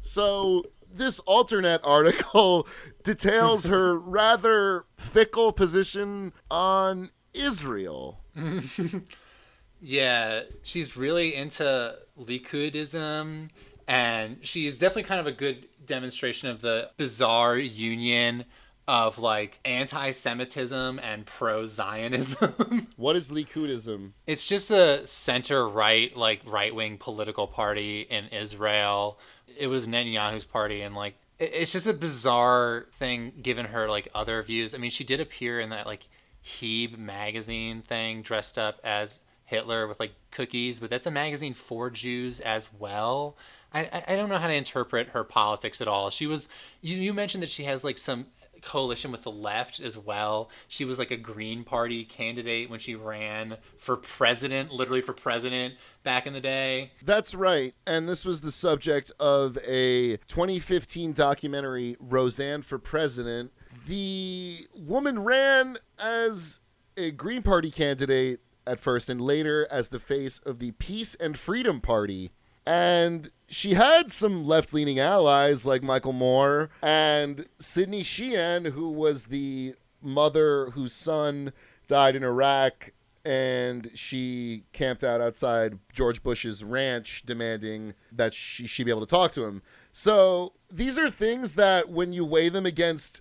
[0.00, 0.64] So
[0.96, 2.66] this alternate article
[3.02, 8.20] details her rather fickle position on Israel.
[9.80, 13.50] yeah, she's really into Likudism,
[13.88, 18.44] and she's definitely kind of a good demonstration of the bizarre union
[18.88, 22.88] of like anti-Semitism and pro-Zionism.
[22.96, 24.12] what is Likudism?
[24.26, 29.18] It's just a center-right, like right-wing political party in Israel.
[29.58, 34.42] It was Netanyahu's party, and like it's just a bizarre thing given her like other
[34.42, 34.74] views.
[34.74, 36.06] I mean, she did appear in that like
[36.44, 41.90] Heeb magazine thing, dressed up as Hitler with like cookies, but that's a magazine for
[41.90, 43.36] Jews as well.
[43.74, 46.10] I, I- don't know how to interpret her politics at all.
[46.10, 46.48] She was
[46.80, 48.26] you, you mentioned that she has like some
[48.62, 50.50] coalition with the left as well.
[50.68, 55.74] She was like a Green Party candidate when she ran for president, literally for president
[56.04, 56.92] back in the day.
[57.02, 57.74] That's right.
[57.86, 63.52] And this was the subject of a 2015 documentary, Roseanne for President.
[63.86, 66.60] The woman ran as
[66.96, 71.36] a Green Party candidate at first and later as the face of the Peace and
[71.36, 72.30] Freedom Party.
[72.66, 79.26] And she had some left leaning allies like Michael Moore and Cindy Sheehan, who was
[79.26, 81.52] the mother whose son
[81.86, 82.92] died in Iraq
[83.24, 89.06] and she camped out outside George Bush's ranch demanding that she, she be able to
[89.06, 89.62] talk to him.
[89.92, 93.20] So these are things that when you weigh them against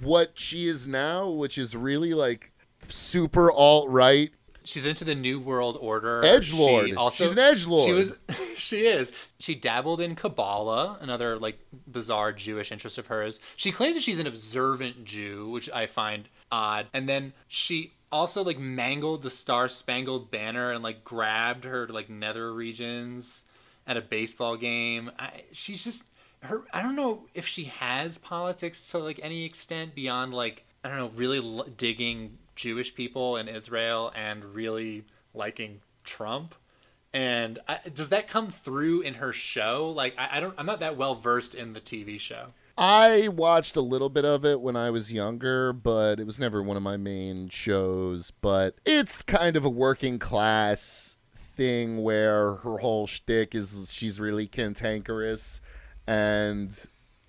[0.00, 4.30] what she is now, which is really like super alt right.
[4.64, 6.22] She's into the New World Order.
[6.22, 6.86] Edgelord.
[6.86, 7.86] She also, She's an edgelord.
[7.86, 8.12] She was.
[8.56, 9.12] she is.
[9.38, 13.40] She dabbled in Kabbalah, another like bizarre Jewish interest of hers.
[13.56, 16.86] She claims that she's an observant Jew, which I find odd.
[16.92, 22.08] And then she also like mangled the Star Spangled Banner and like grabbed her like
[22.10, 23.44] nether regions
[23.86, 25.10] at a baseball game.
[25.18, 26.04] I, she's just
[26.40, 26.62] her.
[26.72, 30.98] I don't know if she has politics to like any extent beyond like I don't
[30.98, 35.04] know, really digging Jewish people in Israel and really
[35.34, 36.54] liking Trump.
[37.14, 39.92] And I, does that come through in her show?
[39.94, 42.48] Like, I, I don't, I'm not that well versed in the TV show.
[42.78, 46.62] I watched a little bit of it when I was younger, but it was never
[46.62, 48.30] one of my main shows.
[48.30, 54.46] But it's kind of a working class thing where her whole shtick is she's really
[54.46, 55.60] cantankerous
[56.06, 56.86] and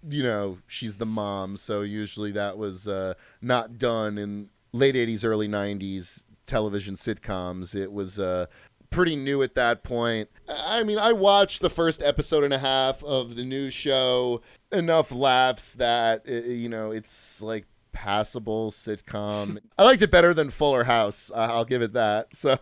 [0.10, 5.24] you know she's the mom so usually that was uh, not done in late 80s
[5.24, 7.76] early 90s television sitcoms.
[7.76, 8.48] It was uh,
[8.90, 10.30] pretty new at that point.
[10.68, 14.42] I mean i watched the first episode and a half of the new show.
[14.72, 19.60] Enough laughs that uh, you know it's like passable sitcom.
[19.78, 22.54] I liked it better than fuller house uh, i'll give it that so.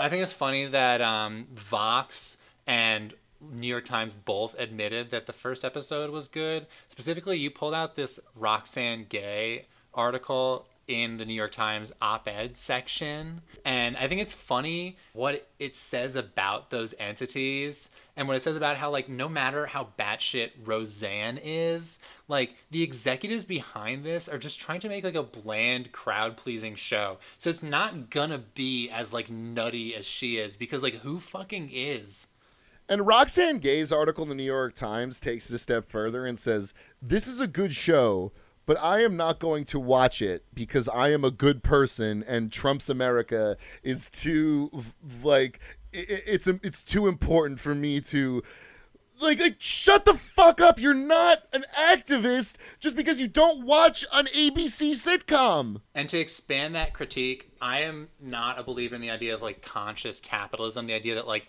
[0.00, 2.36] I think it's funny that um, Vox
[2.66, 3.14] and
[3.50, 6.66] New York Times both admitted that the first episode was good.
[6.90, 12.56] Specifically, you pulled out this Roxane Gay article in the New York Times op ed
[12.56, 13.42] section.
[13.64, 18.56] And I think it's funny what it says about those entities and what it says
[18.56, 21.98] about how, like, no matter how batshit Roseanne is,
[22.28, 26.74] like, the executives behind this are just trying to make, like, a bland, crowd pleasing
[26.74, 27.18] show.
[27.38, 31.70] So it's not gonna be as, like, nutty as she is because, like, who fucking
[31.72, 32.28] is?
[32.88, 36.38] And Roxane Gay's article in the New York Times takes it a step further and
[36.38, 38.32] says, This is a good show,
[38.66, 42.50] but I am not going to watch it because I am a good person and
[42.52, 44.70] Trump's America is too,
[45.22, 45.58] like,
[45.94, 48.42] i- i- it's, it's too important for me to.
[49.20, 50.80] Like, like, shut the fuck up.
[50.80, 55.80] You're not an activist just because you don't watch an ABC sitcom.
[55.94, 59.62] And to expand that critique, I am not a believer in the idea of like
[59.62, 61.46] conscious capitalism, the idea that like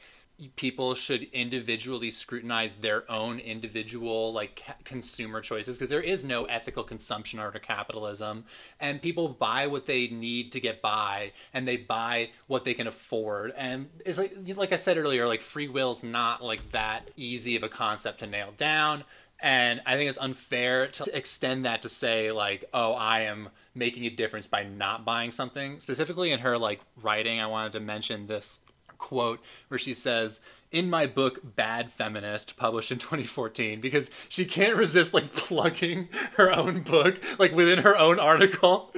[0.55, 6.43] people should individually scrutinize their own individual like ca- consumer choices because there is no
[6.45, 8.43] ethical consumption under capitalism
[8.79, 12.87] and people buy what they need to get by and they buy what they can
[12.87, 17.55] afford and it's like like I said earlier like free will's not like that easy
[17.55, 19.03] of a concept to nail down
[19.39, 24.05] and I think it's unfair to extend that to say like, oh, I am making
[24.05, 25.81] a difference by not buying something.
[25.81, 28.61] Specifically in her like writing, I wanted to mention this
[28.97, 30.41] quote where she says,
[30.71, 36.51] "In my book Bad Feminist, published in 2014, because she can't resist like plugging her
[36.51, 38.93] own book like within her own article."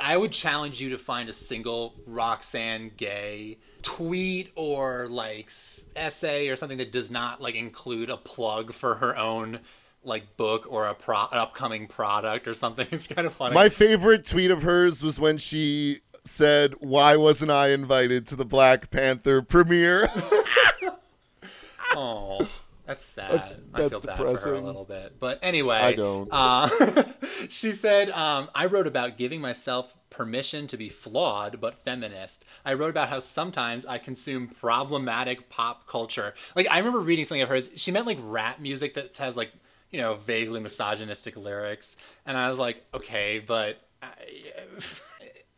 [0.00, 5.50] I would challenge you to find a single Roxane Gay tweet or like
[5.94, 9.60] essay or something that does not like include a plug for her own
[10.04, 12.86] like book or a pro- an upcoming product or something.
[12.92, 13.54] It's kind of funny.
[13.54, 18.44] My favorite tweet of hers was when she said, Why wasn't I invited to the
[18.44, 20.08] Black Panther premiere?
[21.94, 22.48] Oh,
[22.86, 23.34] that's sad.
[23.74, 25.18] I That's feel bad for her a little bit.
[25.20, 26.28] But anyway, I don't.
[26.32, 26.68] Uh,
[27.48, 32.44] she said, um, I wrote about giving myself permission to be flawed but feminist.
[32.64, 36.34] I wrote about how sometimes I consume problematic pop culture.
[36.54, 37.70] Like I remember reading something of hers.
[37.76, 39.52] She meant like rap music that has like
[39.90, 41.98] you know, vaguely misogynistic lyrics.
[42.24, 43.76] And I was like, okay, but.
[44.02, 44.08] I,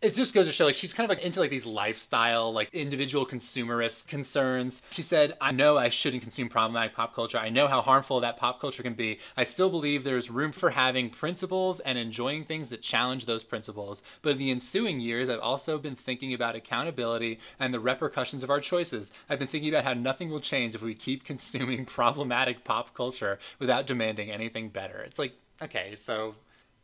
[0.05, 2.73] it just goes to show like she's kind of like into like these lifestyle like
[2.75, 4.83] individual consumerist concerns.
[4.91, 7.39] She said i know i shouldn't consume problematic pop culture.
[7.39, 9.19] I know how harmful that pop culture can be.
[9.35, 14.03] I still believe there's room for having principles and enjoying things that challenge those principles.
[14.21, 18.51] But in the ensuing years i've also been thinking about accountability and the repercussions of
[18.51, 19.11] our choices.
[19.31, 23.39] I've been thinking about how nothing will change if we keep consuming problematic pop culture
[23.59, 24.99] without demanding anything better.
[24.99, 25.33] It's like
[25.63, 26.35] okay so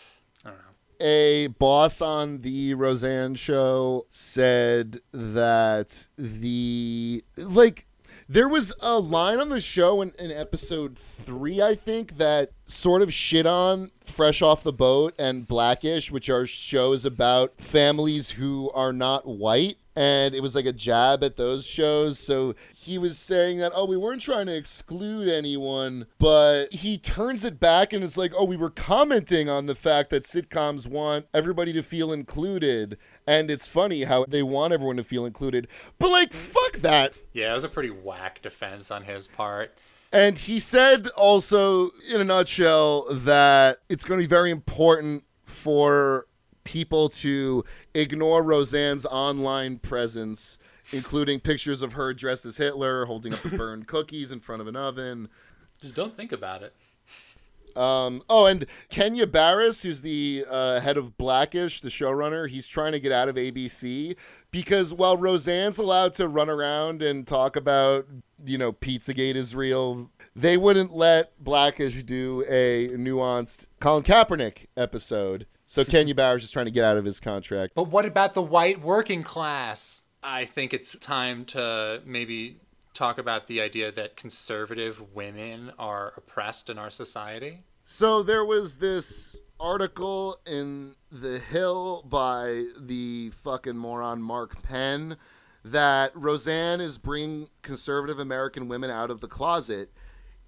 [1.00, 7.88] a boss on the Roseanne show said that the like
[8.28, 13.02] there was a line on the show in, in episode three, I think, that sort
[13.02, 18.70] of shit on Fresh Off the Boat and Blackish, which are shows about families who
[18.72, 19.78] are not white.
[20.00, 22.18] And it was like a jab at those shows.
[22.18, 27.44] So he was saying that, oh, we weren't trying to exclude anyone, but he turns
[27.44, 31.26] it back and is like, oh, we were commenting on the fact that sitcoms want
[31.34, 32.98] everybody to feel included.
[33.28, 35.68] And it's funny how they want everyone to feel included.
[36.00, 37.14] But like, fuck that.
[37.34, 39.78] yeah it was a pretty whack defense on his part
[40.14, 46.26] And he said also, in a nutshell, that it's going to be very important for
[46.70, 47.64] people to
[47.96, 50.60] ignore Roseanne's online presence,
[50.94, 54.68] including pictures of her dressed as Hitler, holding up the burned cookies in front of
[54.68, 55.30] an oven.
[55.82, 56.76] just don't think about it
[57.76, 62.92] Um, oh, and Kenya Barris, who's the uh, head of Blackish, the showrunner, he's trying
[62.92, 64.16] to get out of ABC
[64.52, 68.06] because while Roseanne's allowed to run around and talk about,
[68.46, 75.48] you know, Pizzagate is real, they wouldn't let Blackish do a nuanced Colin Kaepernick episode.
[75.72, 77.76] So Kenya Barris is trying to get out of his contract.
[77.76, 80.02] But what about the white working class?
[80.24, 82.58] I think it's time to maybe
[82.96, 87.60] talk about the idea that conservative women are oppressed in our society.
[87.84, 95.18] So there was this article in The Hill by the fucking moron Mark Penn
[95.64, 99.92] that Roseanne is bringing conservative American women out of the closet.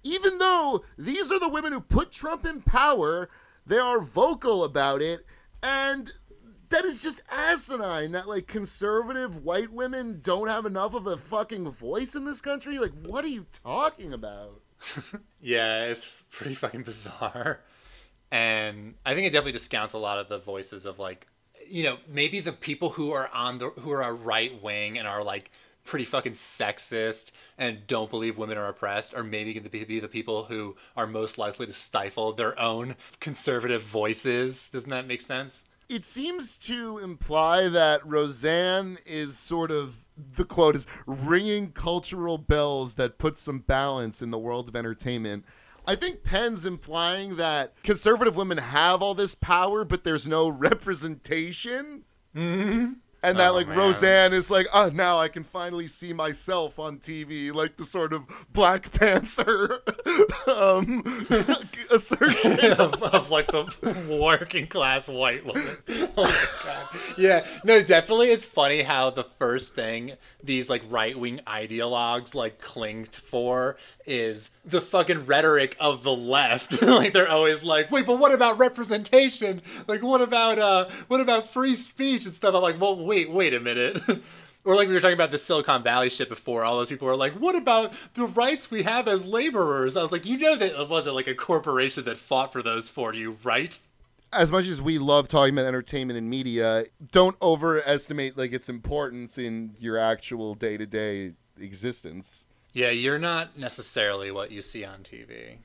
[0.02, 3.28] Even though these are the women who put Trump in power,
[3.66, 5.24] they are vocal about it.
[5.62, 6.12] And
[6.70, 11.68] that is just asinine that like conservative white women don't have enough of a fucking
[11.70, 12.78] voice in this country.
[12.78, 14.60] Like, what are you talking about?
[15.44, 17.60] Yeah, it's pretty fucking bizarre.
[18.30, 21.26] And I think it definitely discounts a lot of the voices of like,
[21.68, 25.24] you know, maybe the people who are on the who are right wing and are
[25.24, 25.50] like
[25.84, 30.08] pretty fucking sexist and don't believe women are oppressed are maybe going to be the
[30.08, 34.70] people who are most likely to stifle their own conservative voices.
[34.70, 35.66] Doesn't that make sense?
[35.92, 40.06] it seems to imply that Roseanne is sort of
[40.36, 45.44] the quote is ringing cultural bells that put some balance in the world of entertainment.
[45.86, 52.04] I think Penn's implying that conservative women have all this power, but there's no representation.
[52.34, 52.92] Mm-hmm.
[53.24, 53.78] And that, Oh, like, man.
[53.78, 58.12] Roseanne is like, oh, now I can finally see myself on TV, like the sort
[58.12, 58.22] of
[58.52, 59.80] Black Panther
[60.60, 61.04] um,
[61.90, 62.72] assertion.
[62.78, 63.66] of, of like the
[64.08, 65.76] working class white woman.
[66.16, 67.18] Oh my god.
[67.18, 70.12] Yeah, no, definitely it's funny how the first thing
[70.42, 76.82] these like right wing ideologues like clinged for is the fucking rhetoric of the left.
[76.82, 79.62] like they're always like, wait, but what about representation?
[79.86, 82.54] Like what about uh what about free speech and stuff?
[82.54, 84.00] I'm like, well wait, wait a minute.
[84.64, 87.16] Or like we were talking about the Silicon Valley shit before, all those people were
[87.16, 90.80] like, "What about the rights we have as laborers?" I was like, "You know that
[90.80, 93.76] it wasn't like a corporation that fought for those for you, right?"
[94.32, 99.38] as much as we love talking about entertainment and media, don't overestimate like its importance
[99.38, 102.46] in your actual day to day existence.
[102.72, 105.58] Yeah, you're not necessarily what you see on TV,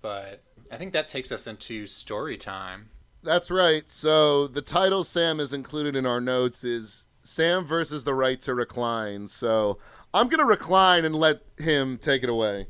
[0.00, 0.42] but
[0.72, 2.88] I think that takes us into story time.
[3.22, 3.90] That's right.
[3.90, 8.54] So the title Sam is included in our notes is Sam versus the right to
[8.54, 9.28] recline.
[9.28, 9.78] So
[10.12, 12.66] I'm gonna recline and let him take it away.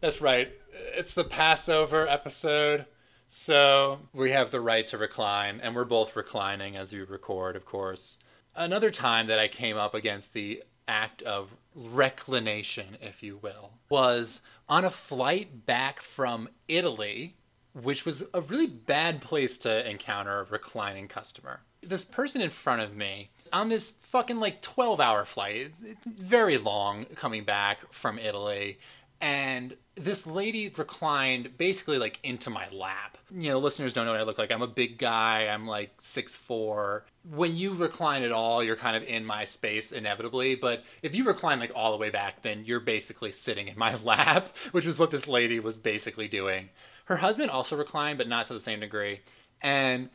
[0.00, 0.52] That's right.
[0.94, 2.86] It's the Passover episode.
[3.28, 7.66] So we have the right to recline, and we're both reclining as we record, of
[7.66, 8.18] course.
[8.54, 14.40] Another time that I came up against the act of reclination, if you will, was
[14.68, 17.36] on a flight back from Italy,
[17.74, 21.60] which was a really bad place to encounter a reclining customer.
[21.82, 26.58] This person in front of me on this fucking like 12 hour flight, it's- very
[26.58, 28.78] long coming back from Italy,
[29.20, 33.18] and this lady reclined basically like into my lap.
[33.34, 34.52] You know, listeners don't know what I look like.
[34.52, 35.48] I'm a big guy.
[35.48, 37.02] I'm like 6'4".
[37.30, 40.54] When you recline at all, you're kind of in my space inevitably.
[40.54, 43.96] But if you recline like all the way back, then you're basically sitting in my
[44.04, 46.68] lap, which is what this lady was basically doing.
[47.06, 49.20] Her husband also reclined, but not to the same degree.
[49.60, 50.10] And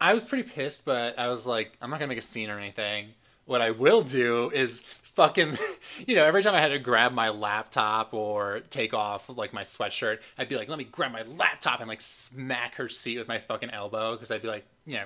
[0.00, 2.58] I was pretty pissed, but I was like, I'm not gonna make a scene or
[2.58, 3.08] anything.
[3.44, 4.82] What I will do is
[5.18, 5.58] fucking,
[6.06, 9.64] you know, every time I had to grab my laptop or take off like my
[9.64, 13.26] sweatshirt, I'd be like, let me grab my laptop and like smack her seat with
[13.26, 15.04] my fucking elbow because I'd be like, you know,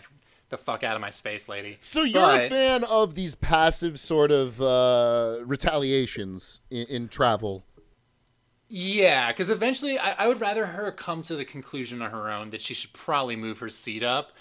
[0.50, 1.78] the fuck out of my space, lady.
[1.80, 7.64] So you're But- a fan of these passive sort of uh, retaliations in, in travel.
[8.68, 12.50] Yeah, because eventually I, I would rather her come to the conclusion on her own
[12.50, 14.32] that she should probably move her seat up.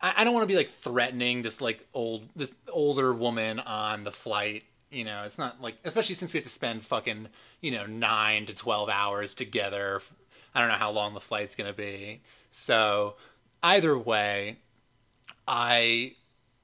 [0.00, 4.04] I, I don't want to be like threatening this like old this older woman on
[4.04, 4.62] the flight.
[4.90, 7.28] You know, it's not like especially since we have to spend fucking
[7.60, 10.02] you know nine to twelve hours together.
[10.54, 12.22] I don't know how long the flight's gonna be.
[12.50, 13.14] So
[13.62, 14.58] either way,
[15.46, 16.16] I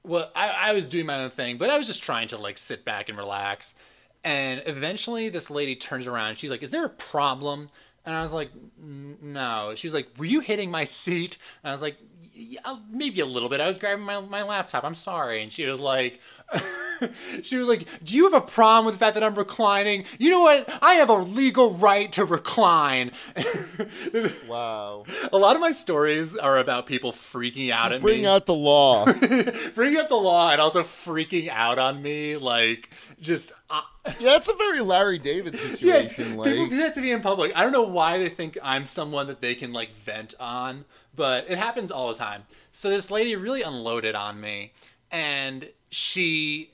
[0.03, 2.57] well, I, I was doing my own thing, but I was just trying to like
[2.57, 3.75] sit back and relax.
[4.23, 6.37] And eventually, this lady turns around.
[6.37, 7.69] She's like, "Is there a problem?"
[8.05, 11.71] And I was like, "No." She was like, "Were you hitting my seat?" And I
[11.71, 11.97] was like,
[12.33, 13.61] "Yeah, uh, maybe a little bit.
[13.61, 14.83] I was grabbing my my laptop.
[14.83, 16.19] I'm sorry." And she was like,
[17.41, 20.05] "She was like, do you have a problem with the fact that I'm reclining?
[20.17, 20.69] You know what?
[20.81, 23.11] I have a legal right to recline."
[24.47, 25.03] wow.
[25.31, 28.27] A lot of my stories are about people freaking out Just at bring me.
[28.27, 29.05] out the law.
[29.75, 34.49] bring up the law and also freaking out on me like just uh, yeah that's
[34.49, 37.63] a very larry david situation yeah, like people do that to me in public i
[37.63, 41.57] don't know why they think i'm someone that they can like vent on but it
[41.57, 44.71] happens all the time so this lady really unloaded on me
[45.11, 46.71] and she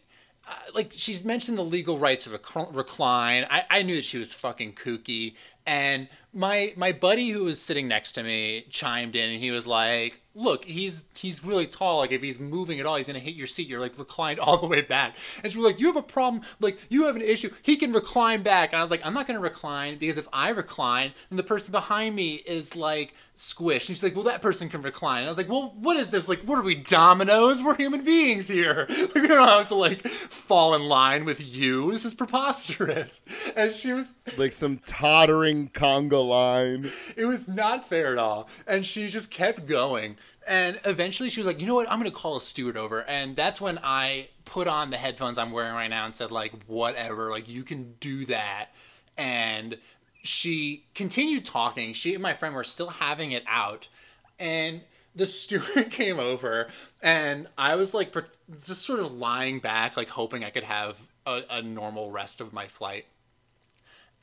[0.53, 3.45] Uh, like she's mentioned the legal rights of a recline.
[3.49, 5.35] I, I knew that she was fucking kooky.
[5.65, 9.65] And my my buddy who was sitting next to me chimed in and he was
[9.65, 11.99] like look he's he's really tall.
[11.99, 13.67] Like if he's moving at all he's gonna hit your seat.
[13.67, 15.15] You're like reclined all the way back.
[15.41, 17.49] And she was like you have a problem like you have an issue.
[17.61, 18.73] He can recline back.
[18.73, 21.71] And i was like i'm not gonna recline because if i recline then the person
[21.71, 25.30] behind me is like squished and she's like well that person can recline and i
[25.30, 28.85] was like well what is this like what are we dominoes we're human beings here
[28.89, 33.22] like, we don't have to like fall in line with you this is preposterous
[33.55, 38.49] and she was like some tottering conga line it was not fair at all.
[38.68, 40.18] And she just kept going.
[40.45, 41.89] And eventually she was like, you know what?
[41.89, 43.01] I'm going to call a steward over.
[43.01, 46.51] And that's when I put on the headphones I'm wearing right now and said, like,
[46.65, 48.69] whatever, like, you can do that.
[49.15, 49.77] And
[50.23, 51.93] she continued talking.
[51.93, 53.87] She and my friend were still having it out.
[54.39, 54.81] And
[55.15, 56.67] the steward came over
[57.01, 58.15] and I was like,
[58.65, 62.53] just sort of lying back, like, hoping I could have a, a normal rest of
[62.53, 63.05] my flight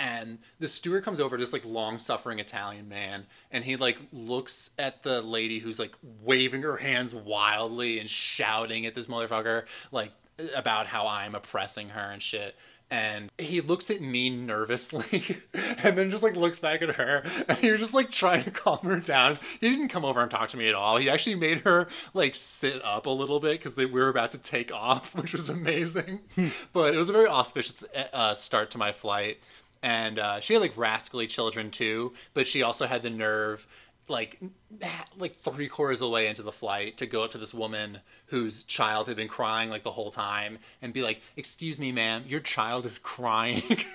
[0.01, 5.03] and the steward comes over this like long-suffering italian man and he like looks at
[5.03, 10.11] the lady who's like waving her hands wildly and shouting at this motherfucker like
[10.57, 12.57] about how i'm oppressing her and shit
[12.91, 17.59] and he looks at me nervously and then just like looks back at her and
[17.59, 19.39] he was just like trying to calm her down.
[19.61, 20.97] He didn't come over and talk to me at all.
[20.97, 24.39] He actually made her like sit up a little bit because we were about to
[24.39, 26.21] take off which was amazing.
[26.73, 29.39] But it was a very auspicious uh, start to my flight.
[29.83, 33.67] And uh, she had like rascally children too but she also had the nerve
[34.11, 34.39] like
[35.19, 38.01] like three quarters of the way into the flight to go up to this woman
[38.27, 42.25] whose child had been crying like the whole time and be like excuse me ma'am
[42.27, 43.63] your child is crying.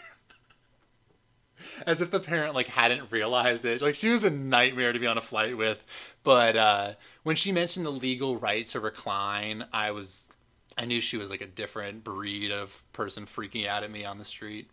[1.87, 3.81] As if the parent like hadn't realized it.
[3.81, 5.83] Like she was a nightmare to be on a flight with.
[6.23, 6.93] But uh
[7.23, 10.29] when she mentioned the legal right to recline i was
[10.77, 14.17] i knew she was like a different breed of person freaking out at me on
[14.17, 14.69] the street.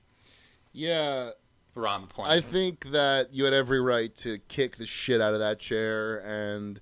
[0.72, 1.30] Yeah
[1.74, 2.26] plane.
[2.26, 6.18] I think that you had every right to kick the shit out of that chair,
[6.18, 6.80] and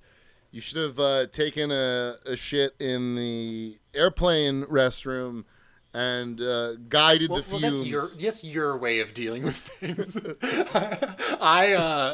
[0.51, 5.45] you should have uh, taken a, a shit in the airplane restroom
[5.93, 7.79] and uh, guided well, the well, fumes.
[7.79, 10.17] that's your that's your way of dealing with things.
[11.41, 12.13] I uh,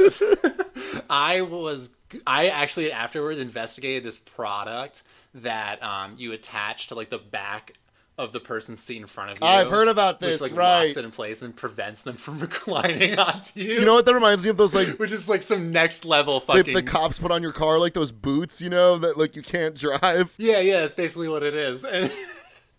[1.10, 1.90] I was
[2.26, 5.02] I actually afterwards investigated this product
[5.34, 7.74] that um, you attach to like the back
[8.18, 9.46] of the person's seat in front of you.
[9.46, 10.86] I've heard about this, which, like, right.
[10.86, 13.74] Locks it in place and prevents them from reclining onto you.
[13.74, 14.56] You know what that reminds me of?
[14.56, 16.74] Those like which is like some next level fucking.
[16.74, 19.74] the cops put on your car, like those boots, you know, that like you can't
[19.74, 20.34] drive.
[20.38, 21.84] Yeah, yeah, that's basically what it is.
[21.84, 22.10] And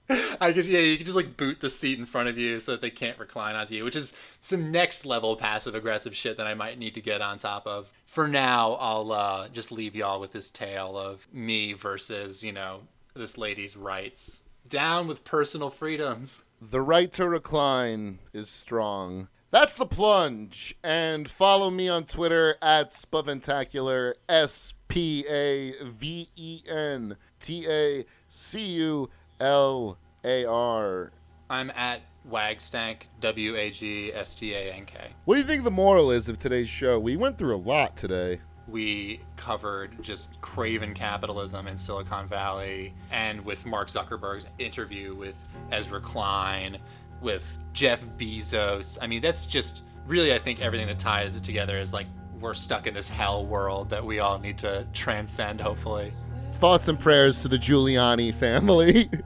[0.09, 2.71] I could, yeah, you could just like boot the seat in front of you so
[2.71, 6.47] that they can't recline onto you, which is some next level passive aggressive shit that
[6.47, 7.91] I might need to get on top of.
[8.05, 12.81] For now, I'll uh, just leave y'all with this tale of me versus, you know,
[13.15, 14.43] this lady's rights.
[14.69, 16.43] Down with personal freedoms.
[16.61, 19.27] The right to recline is strong.
[19.51, 20.75] That's the plunge.
[20.83, 28.05] And follow me on Twitter at Spaventacular, S P A V E N T A
[28.27, 31.11] C U L A R.
[31.49, 35.11] I'm at Wagstank, W A G S T A N K.
[35.25, 36.99] What do you think the moral is of today's show?
[36.99, 38.41] We went through a lot today.
[38.67, 45.35] We covered just craven capitalism in Silicon Valley, and with Mark Zuckerberg's interview with
[45.71, 46.77] Ezra Klein,
[47.21, 48.97] with Jeff Bezos.
[49.01, 52.07] I mean, that's just really, I think, everything that ties it together is like
[52.39, 56.13] we're stuck in this hell world that we all need to transcend, hopefully.
[56.53, 59.09] Thoughts and prayers to the Giuliani family.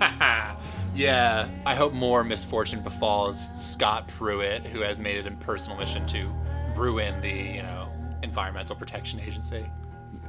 [0.94, 6.06] yeah, I hope more misfortune befalls Scott Pruitt, who has made it a personal mission
[6.06, 6.30] to
[6.76, 7.79] ruin the, you know,
[8.22, 9.66] Environmental Protection Agency.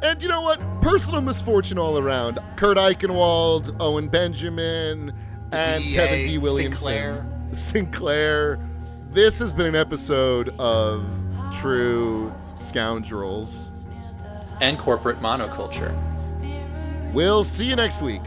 [0.01, 0.59] And you know what?
[0.81, 2.39] Personal misfortune all around.
[2.55, 5.13] Kurt Eichenwald, Owen Benjamin,
[5.51, 6.37] and DEA, Kevin D.
[6.37, 6.77] Williamson.
[6.77, 7.25] Sinclair.
[7.51, 8.59] Sinclair.
[9.09, 11.05] This has been an episode of
[11.51, 13.85] True Scoundrels.
[14.61, 15.93] And corporate monoculture.
[17.13, 18.21] We'll see you next week.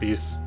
[0.00, 0.38] Peace.